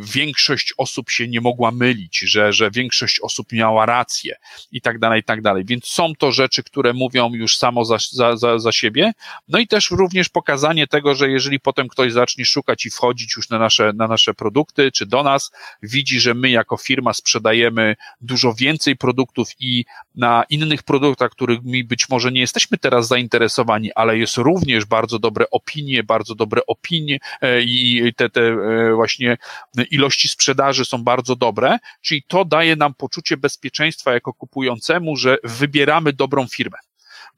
większość 0.00 0.74
osób 0.76 1.10
się 1.10 1.28
nie 1.28 1.40
mogła 1.40 1.70
mylić, 1.70 2.18
że, 2.18 2.52
że 2.52 2.70
większość 2.70 3.20
osób 3.20 3.52
miała 3.52 3.86
rację 3.86 4.36
i 4.72 4.80
tak 4.80 4.98
dalej, 4.98 5.20
i 5.20 5.24
tak 5.24 5.42
dalej. 5.42 5.64
Więc 5.64 5.86
są 5.86 6.12
to 6.18 6.32
rzeczy, 6.32 6.62
które 6.62 6.92
mówią 6.92 7.34
już 7.34 7.56
samo 7.56 7.84
za, 7.84 7.96
za, 8.12 8.36
za, 8.36 8.58
za 8.58 8.72
siebie. 8.72 9.12
No 9.48 9.58
i 9.58 9.66
też 9.66 9.90
również 9.90 10.28
pokazanie 10.28 10.86
tego, 10.86 11.14
że 11.14 11.30
jeżeli 11.30 11.60
potem 11.60 11.88
ktoś 11.88 12.12
zacznie 12.12 12.44
szukać 12.44 12.86
i 12.86 12.90
wchodzić 12.90 13.36
już 13.36 13.48
na 13.48 13.58
nasze, 13.58 13.92
na 13.92 14.08
nasze 14.08 14.34
produkty, 14.34 14.92
czy 14.92 15.06
do 15.06 15.22
nas, 15.22 15.52
widzi, 15.82 16.20
że 16.20 16.34
my 16.34 16.50
jako 16.50 16.76
firma 16.76 17.14
sprzedajemy 17.14 17.96
dużo 18.20 18.54
więcej 18.54 18.96
produktów 18.96 19.48
i 19.60 19.84
na 20.14 20.44
innych 20.50 20.82
produktach, 20.82 21.30
którymi 21.30 21.84
być 21.84 22.08
może 22.08 22.32
nie 22.32 22.40
jesteśmy 22.40 22.78
teraz 22.78 23.06
zainteresowani, 23.06 23.92
ale 23.92 24.18
jest 24.18 24.36
również 24.36 24.84
bardzo 24.84 25.18
dobre 25.18 25.50
opinie, 25.50 26.02
bardzo 26.02 26.34
dobre 26.34 26.62
opinie 26.66 27.18
e, 27.40 27.62
i 27.62 28.12
te, 28.16 28.30
te 28.30 28.42
e, 28.42 28.94
właśnie 28.94 29.23
właśnie 29.24 29.84
ilości 29.90 30.28
sprzedaży 30.28 30.84
są 30.84 31.04
bardzo 31.04 31.36
dobre, 31.36 31.78
czyli 32.00 32.22
to 32.28 32.44
daje 32.44 32.76
nam 32.76 32.94
poczucie 32.94 33.36
bezpieczeństwa 33.36 34.12
jako 34.12 34.32
kupującemu, 34.32 35.16
że 35.16 35.38
wybieramy 35.44 36.12
dobrą 36.12 36.46
firmę. 36.46 36.78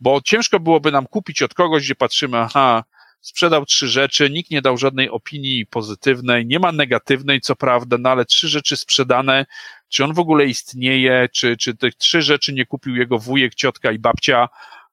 Bo 0.00 0.20
ciężko 0.24 0.60
byłoby 0.60 0.92
nam 0.92 1.06
kupić 1.06 1.42
od 1.42 1.54
kogoś, 1.54 1.84
gdzie 1.84 1.94
patrzymy, 1.94 2.38
aha, 2.38 2.84
sprzedał 3.20 3.66
trzy 3.66 3.88
rzeczy, 3.88 4.30
nikt 4.30 4.50
nie 4.50 4.62
dał 4.62 4.78
żadnej 4.78 5.10
opinii 5.10 5.66
pozytywnej, 5.66 6.46
nie 6.46 6.58
ma 6.58 6.72
negatywnej, 6.72 7.40
co 7.40 7.56
prawda, 7.56 7.96
no 8.00 8.10
ale 8.10 8.24
trzy 8.24 8.48
rzeczy 8.48 8.76
sprzedane, 8.76 9.46
czy 9.88 10.04
on 10.04 10.14
w 10.14 10.18
ogóle 10.18 10.46
istnieje, 10.46 11.28
czy, 11.32 11.56
czy 11.56 11.76
tych 11.76 11.94
trzy 11.94 12.22
rzeczy 12.22 12.52
nie 12.52 12.66
kupił 12.66 12.96
jego 12.96 13.18
wujek, 13.18 13.54
ciotka 13.54 13.92
i 13.92 13.98
babcia, 13.98 14.48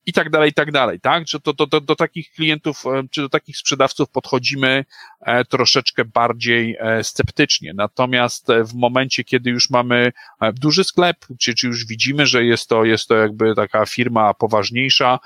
i 0.06 0.14
tak 0.14 0.30
dalej, 0.30 0.49
i 0.49 0.54
tak 0.54 0.72
dalej, 0.72 0.99
tak? 0.99 1.28
Że 1.28 1.39
to, 1.39 1.54
to, 1.54 1.68
to, 1.68 1.82
do 1.82 1.95
takich 1.95 2.32
klientów, 2.32 2.86
e, 2.86 3.04
czy 3.12 3.22
do 3.22 3.30
takich 3.30 3.58
sprzedawców 3.58 4.10
podchodzimy 4.10 4.86
e, 5.22 5.45
troszeczkę 5.45 6.06
bardziej 6.06 6.78
e, 6.80 7.04
sceptycznie. 7.04 7.74
Natomiast 7.74 8.47
w 8.66 8.74
momencie, 8.74 9.24
kiedy 9.24 9.49
już 9.49 9.70
mamy 9.70 10.12
duży 10.54 10.84
sklep, 10.84 11.18
czy, 11.39 11.56
czy 11.56 11.68
już 11.68 11.86
widzimy, 11.86 12.26
że 12.26 12.45
jest 12.45 12.70
to, 12.70 12.86
jest 12.86 13.08
to 13.08 13.16
jakby 13.16 13.56
taka 13.56 13.86
firma 13.86 14.34
poważniejsza, 14.34 15.20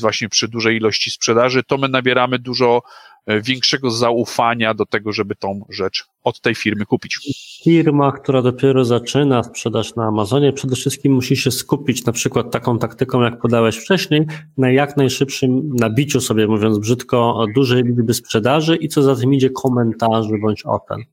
właśnie 0.00 0.28
przy 0.28 0.48
dużej 0.48 0.76
ilości 0.76 1.10
sprzedaży, 1.10 1.62
to 1.62 1.78
my 1.78 1.88
nabieramy 1.88 2.38
dużo 2.38 2.82
większego 3.26 3.90
zaufania 3.90 4.74
do 4.74 4.86
tego, 4.86 5.12
żeby 5.12 5.34
tą 5.34 5.66
rzecz 5.70 6.04
od 6.24 6.40
tej 6.40 6.54
firmy 6.54 6.86
kupić. 6.86 7.18
Firma, 7.64 8.12
która 8.12 8.42
dopiero 8.42 8.84
zaczyna 8.84 9.42
sprzedaż 9.42 9.94
na 9.94 10.04
Amazonie, 10.04 10.52
przede 10.52 10.76
wszystkim 10.76 11.12
musi 11.12 11.36
się 11.36 11.50
skupić 11.50 12.04
na 12.04 12.12
przykład 12.12 12.50
taką 12.50 12.78
taktyką, 12.78 13.22
jak 13.22 13.40
podałeś 13.40 13.76
wcześniej, 13.76 14.26
na 14.58 14.70
jak 14.70 14.96
najszybszym 14.96 15.76
nabiciu 15.76 16.20
sobie, 16.20 16.46
mówiąc 16.46 16.78
brzydko, 16.78 17.46
dużej 17.54 17.82
liczby 17.82 18.14
sprzedaży 18.14 18.76
i 18.76 18.88
co 18.88 19.02
za 19.02 19.16
tym 19.16 19.34
idzie 19.34 19.50
komentarzy 19.50 20.32
bądź 20.42 20.62
ocen. 20.66 21.04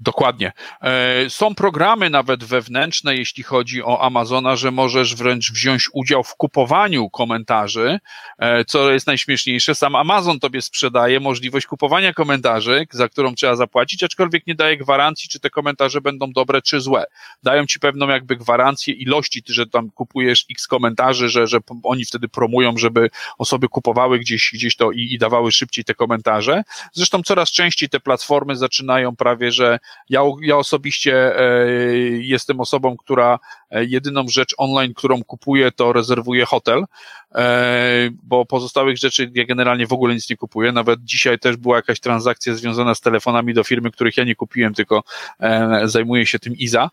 Dokładnie. 0.00 0.52
E, 0.82 1.30
są 1.30 1.54
programy 1.54 2.10
nawet 2.10 2.44
wewnętrzne, 2.44 3.16
jeśli 3.16 3.42
chodzi 3.42 3.82
o 3.82 4.02
Amazona, 4.02 4.56
że 4.56 4.70
możesz 4.70 5.16
wręcz 5.16 5.52
wziąć 5.52 5.88
udział 5.92 6.22
w 6.22 6.36
kupowaniu 6.36 7.10
komentarzy, 7.10 7.98
e, 8.38 8.64
co 8.64 8.92
jest 8.92 9.06
najśmieszniejsze. 9.06 9.74
Sam 9.74 9.94
Amazon 9.94 10.40
tobie 10.40 10.62
sprzedaje 10.62 11.20
możliwość 11.20 11.57
kupowania 11.66 12.12
komentarzy, 12.12 12.86
za 12.90 13.08
którą 13.08 13.34
trzeba 13.34 13.56
zapłacić, 13.56 14.04
aczkolwiek 14.04 14.46
nie 14.46 14.54
daje 14.54 14.76
gwarancji, 14.76 15.28
czy 15.28 15.40
te 15.40 15.50
komentarze 15.50 16.00
będą 16.00 16.32
dobre, 16.32 16.62
czy 16.62 16.80
złe. 16.80 17.04
Dają 17.42 17.66
ci 17.66 17.80
pewną 17.80 18.08
jakby 18.08 18.36
gwarancję 18.36 18.94
ilości, 18.94 19.42
że 19.48 19.66
tam 19.66 19.90
kupujesz 19.90 20.44
x 20.50 20.66
komentarzy, 20.66 21.28
że, 21.28 21.46
że 21.46 21.58
oni 21.82 22.04
wtedy 22.04 22.28
promują, 22.28 22.76
żeby 22.76 23.10
osoby 23.38 23.68
kupowały 23.68 24.18
gdzieś, 24.18 24.50
gdzieś 24.54 24.76
to 24.76 24.90
i, 24.92 25.00
i 25.00 25.18
dawały 25.18 25.52
szybciej 25.52 25.84
te 25.84 25.94
komentarze. 25.94 26.62
Zresztą 26.92 27.22
coraz 27.22 27.50
częściej 27.50 27.88
te 27.88 28.00
platformy 28.00 28.56
zaczynają 28.56 29.16
prawie, 29.16 29.52
że 29.52 29.78
ja, 30.08 30.22
ja 30.42 30.56
osobiście 30.56 31.38
e, 31.38 31.68
jestem 32.18 32.60
osobą, 32.60 32.96
która 32.96 33.38
e, 33.70 33.84
jedyną 33.84 34.28
rzecz 34.28 34.54
online, 34.58 34.94
którą 34.94 35.24
kupuję, 35.24 35.72
to 35.72 35.92
rezerwuję 35.92 36.44
hotel, 36.44 36.84
bo 38.22 38.46
pozostałych 38.46 38.98
rzeczy 38.98 39.30
ja 39.34 39.44
generalnie 39.44 39.86
w 39.86 39.92
ogóle 39.92 40.14
nic 40.14 40.30
nie 40.30 40.36
kupuję. 40.36 40.72
Nawet 40.72 41.04
dzisiaj 41.04 41.38
też 41.38 41.56
była 41.56 41.76
jakaś 41.76 42.00
transakcja 42.00 42.54
związana 42.54 42.94
z 42.94 43.00
telefonami 43.00 43.54
do 43.54 43.64
firmy, 43.64 43.90
których 43.90 44.16
ja 44.16 44.24
nie 44.24 44.34
kupiłem, 44.34 44.74
tylko 44.74 45.02
e, 45.40 45.80
zajmuję 45.84 46.26
się 46.26 46.38
tym 46.38 46.56
Iza. 46.56 46.90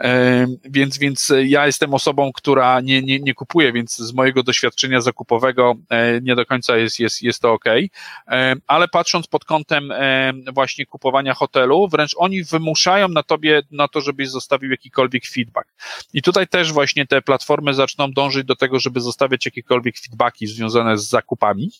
E, 0.00 0.46
więc, 0.64 0.98
więc 0.98 1.32
ja 1.44 1.66
jestem 1.66 1.94
osobą, 1.94 2.30
która 2.34 2.80
nie, 2.80 3.02
nie, 3.02 3.20
nie 3.20 3.34
kupuje, 3.34 3.72
więc 3.72 3.96
z 3.96 4.12
mojego 4.12 4.42
doświadczenia 4.42 5.00
zakupowego 5.00 5.74
e, 5.90 6.20
nie 6.20 6.34
do 6.34 6.46
końca 6.46 6.76
jest, 6.76 7.00
jest, 7.00 7.22
jest 7.22 7.42
to 7.42 7.52
ok. 7.52 7.64
Ale 8.66 8.88
patrząc 8.88 9.26
pod 9.26 9.44
kątem 9.44 9.92
właśnie 10.52 10.86
kupowania 10.86 11.34
hotelu, 11.34 11.88
wręcz 11.88 12.14
oni 12.16 12.44
wymuszają 12.44 13.08
na 13.08 13.22
tobie, 13.22 13.62
na 13.70 13.88
to, 13.88 14.00
żebyś 14.00 14.28
zostawił 14.28 14.70
jakikolwiek 14.70 15.26
feedback. 15.26 15.68
I 16.14 16.22
tutaj 16.22 16.48
też 16.48 16.72
właśnie 16.72 17.06
te 17.06 17.22
platformy 17.22 17.74
zaczną 17.74 18.12
dążyć 18.12 18.44
do 18.44 18.56
tego, 18.56 18.78
żeby 18.78 19.00
zostawiać 19.00 19.46
jakiekolwiek 19.78 19.98
feedbacki 19.98 20.46
związane 20.46 20.98
z 20.98 21.08
zakupami 21.08 21.70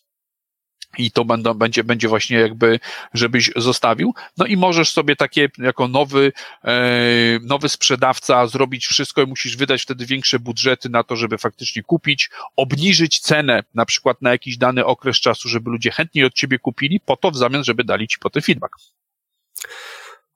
i 0.98 1.10
to 1.10 1.24
będą, 1.24 1.54
będzie, 1.54 1.84
będzie 1.84 2.08
właśnie 2.08 2.38
jakby, 2.38 2.80
żebyś 3.14 3.50
zostawił. 3.56 4.14
No 4.36 4.46
i 4.46 4.56
możesz 4.56 4.90
sobie 4.90 5.16
takie, 5.16 5.48
jako 5.58 5.88
nowy, 5.88 6.32
e, 6.64 7.38
nowy 7.42 7.68
sprzedawca 7.68 8.46
zrobić 8.46 8.86
wszystko 8.86 9.22
i 9.22 9.26
musisz 9.26 9.56
wydać 9.56 9.82
wtedy 9.82 10.06
większe 10.06 10.38
budżety 10.38 10.88
na 10.88 11.02
to, 11.02 11.16
żeby 11.16 11.38
faktycznie 11.38 11.82
kupić, 11.82 12.30
obniżyć 12.56 13.20
cenę 13.20 13.62
na 13.74 13.84
przykład 13.84 14.22
na 14.22 14.30
jakiś 14.30 14.58
dany 14.58 14.84
okres 14.84 15.16
czasu, 15.16 15.48
żeby 15.48 15.70
ludzie 15.70 15.90
chętniej 15.90 16.24
od 16.24 16.34
ciebie 16.34 16.58
kupili, 16.58 17.00
po 17.00 17.16
to 17.16 17.30
w 17.30 17.36
zamian, 17.36 17.64
żeby 17.64 17.84
dali 17.84 18.08
ci 18.08 18.18
potem 18.18 18.42
feedback. 18.42 18.76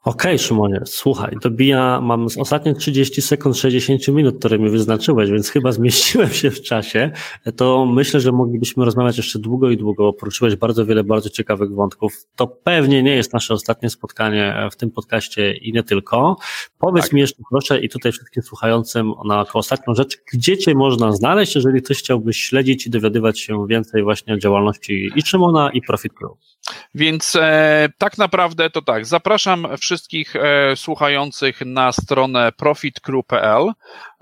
Okej, 0.04 0.32
okay, 0.32 0.38
Szymonie, 0.38 0.80
słuchaj, 0.84 1.36
dobija, 1.42 2.00
mam 2.00 2.26
ostatnie 2.38 2.74
30 2.74 3.22
sekund 3.22 3.56
60 3.56 4.08
minut, 4.08 4.38
które 4.38 4.58
mi 4.58 4.70
wyznaczyłeś, 4.70 5.30
więc 5.30 5.50
chyba 5.50 5.72
zmieściłem 5.72 6.30
się 6.30 6.50
w 6.50 6.62
czasie. 6.62 7.10
To 7.56 7.86
myślę, 7.86 8.20
że 8.20 8.32
moglibyśmy 8.32 8.84
rozmawiać 8.84 9.16
jeszcze 9.16 9.38
długo 9.38 9.70
i 9.70 9.76
długo. 9.76 10.12
Poruszyłeś 10.12 10.56
bardzo 10.56 10.86
wiele 10.86 11.04
bardzo 11.04 11.30
ciekawych 11.30 11.74
wątków. 11.74 12.26
To 12.36 12.46
pewnie 12.46 13.02
nie 13.02 13.14
jest 13.14 13.32
nasze 13.32 13.54
ostatnie 13.54 13.90
spotkanie 13.90 14.68
w 14.72 14.76
tym 14.76 14.90
podcaście 14.90 15.54
i 15.54 15.72
nie 15.72 15.82
tylko. 15.82 16.36
Powiedz 16.78 17.04
tak. 17.04 17.12
mi 17.12 17.20
jeszcze 17.20 17.42
proszę 17.50 17.80
i 17.80 17.88
tutaj 17.88 18.12
wszystkim 18.12 18.42
słuchającym 18.42 19.12
na 19.24 19.44
ostatnią 19.52 19.94
rzecz, 19.94 20.18
gdzie 20.32 20.58
Cię 20.58 20.74
można 20.74 21.12
znaleźć, 21.12 21.54
jeżeli 21.54 21.82
ktoś 21.82 21.98
chciałby 21.98 22.32
śledzić 22.32 22.86
i 22.86 22.90
dowiadywać 22.90 23.40
się 23.40 23.66
więcej 23.66 24.02
właśnie 24.02 24.34
o 24.34 24.38
działalności 24.38 25.10
i 25.16 25.22
Szymona 25.22 25.70
i 25.70 25.82
Profit 25.82 26.12
Crew. 26.12 26.32
Więc 26.94 27.36
e, 27.40 27.88
tak 27.98 28.18
naprawdę 28.18 28.70
to 28.70 28.82
tak, 28.82 29.06
zapraszam 29.06 29.66
wszystkich 29.78 29.91
wszystkich 29.92 30.36
e, 30.36 30.76
słuchających 30.76 31.60
na 31.66 31.92
stronę 31.92 32.52
profitcrew.pl. 32.52 33.72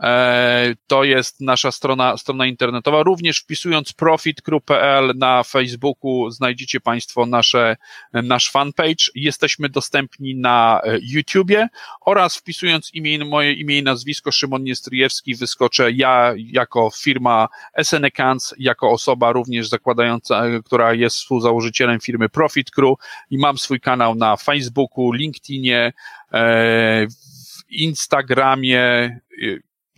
E, 0.03 0.74
to 0.86 1.05
jest 1.05 1.40
nasza 1.40 1.72
strona, 1.72 2.16
strona 2.16 2.46
internetowa. 2.46 3.03
Również 3.03 3.38
wpisując 3.38 3.92
profitcrew.pl 3.92 5.12
na 5.16 5.42
Facebooku 5.42 6.30
znajdziecie 6.30 6.80
Państwo 6.80 7.26
nasze, 7.26 7.76
nasz 8.12 8.51
fanpage. 8.51 9.05
Jesteśmy 9.14 9.68
dostępni 9.68 10.34
na 10.34 10.80
e, 10.84 10.98
YouTubie 11.03 11.68
oraz 12.01 12.36
wpisując 12.36 12.94
imię, 12.94 13.24
moje 13.24 13.53
imię 13.53 13.78
i 13.78 13.82
nazwisko 13.82 14.32
Szymon 14.32 14.64
Niestryjewski 14.64 15.34
wyskoczę 15.34 15.92
ja 15.92 16.34
jako 16.36 16.90
firma 17.03 17.48
SNECANS, 17.82 18.55
jako 18.59 18.90
osoba 18.90 19.32
również 19.32 19.68
zakładająca, 19.68 20.46
e, 20.46 20.62
która 20.62 20.94
jest 20.94 21.16
współzałożycielem 21.16 22.01
firmy 22.01 22.28
Profit 22.28 22.70
Crew 22.70 22.94
i 23.30 23.38
mam 23.38 23.59
swój 23.59 23.80
kanał 23.80 24.14
na 24.14 24.36
Facebooku, 24.36 25.12
LinkedInie, 25.12 25.92
w 26.32 27.70
Instagramie, 27.70 29.20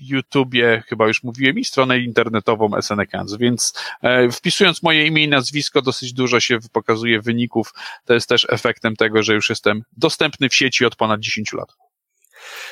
YouTubie, 0.02 0.82
chyba 0.86 1.06
już 1.06 1.22
mówiłem, 1.22 1.58
i 1.58 1.64
stronę 1.64 1.98
internetową 1.98 2.82
SNECANS, 2.82 3.34
więc 3.36 3.74
e, 4.02 4.30
wpisując 4.30 4.82
moje 4.82 5.06
imię 5.06 5.24
i 5.24 5.28
nazwisko, 5.28 5.82
dosyć 5.82 6.12
dużo 6.12 6.40
się 6.40 6.58
pokazuje 6.72 7.20
wyników. 7.20 7.74
To 8.04 8.14
jest 8.14 8.28
też 8.28 8.46
efektem 8.50 8.96
tego, 8.96 9.22
że 9.22 9.34
już 9.34 9.48
jestem 9.50 9.82
dostępny 9.96 10.48
w 10.48 10.54
sieci 10.54 10.84
od 10.84 10.96
ponad 10.96 11.20
10 11.20 11.52
lat. 11.52 11.76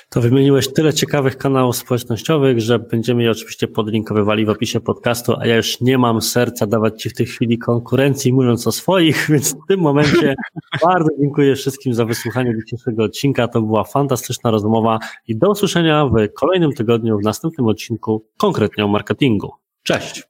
To 0.09 0.21
wymieniłeś 0.21 0.73
tyle 0.73 0.93
ciekawych 0.93 1.37
kanałów 1.37 1.77
społecznościowych, 1.77 2.61
że 2.61 2.79
będziemy 2.79 3.23
je 3.23 3.31
oczywiście 3.31 3.69
podlinkowywali 3.69 4.47
w 4.47 4.51
opisie 4.51 4.81
podcastu, 4.81 5.35
a 5.41 5.47
ja 5.47 5.57
już 5.57 5.81
nie 5.81 5.99
mam 5.99 6.23
serca 6.23 6.67
dawać 6.67 7.03
Ci 7.03 7.11
w 7.11 7.15
tej 7.15 7.27
chwili 7.27 7.59
konkurencji, 7.59 8.33
mówiąc 8.33 8.67
o 8.67 8.73
swoich, 8.73 9.27
więc 9.31 9.55
w 9.55 9.67
tym 9.69 9.81
momencie 9.81 10.35
bardzo 10.87 11.09
dziękuję 11.21 11.57
wszystkim 11.57 11.95
za 11.95 12.05
wysłuchanie 12.05 12.55
dzisiejszego 12.65 13.05
odcinka. 13.05 13.49
To 13.49 13.63
była 13.63 13.85
fantastyczna 13.85 14.51
rozmowa 14.51 14.99
i 15.29 15.37
do 15.37 15.51
usłyszenia 15.51 16.07
w 16.07 16.33
kolejnym 16.35 16.73
tygodniu, 16.73 17.19
w 17.19 17.23
następnym 17.23 17.67
odcinku 17.67 18.27
konkretnie 18.39 18.85
o 18.85 18.89
marketingu. 18.89 19.53
Cześć! 19.83 20.23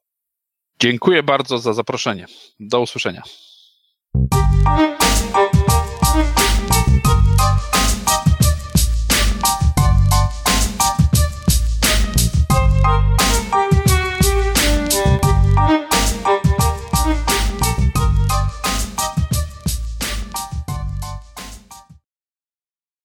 Dziękuję 0.81 1.23
bardzo 1.23 1.59
za 1.59 1.73
zaproszenie. 1.73 2.27
Do 2.61 2.81
usłyszenia. 2.81 3.23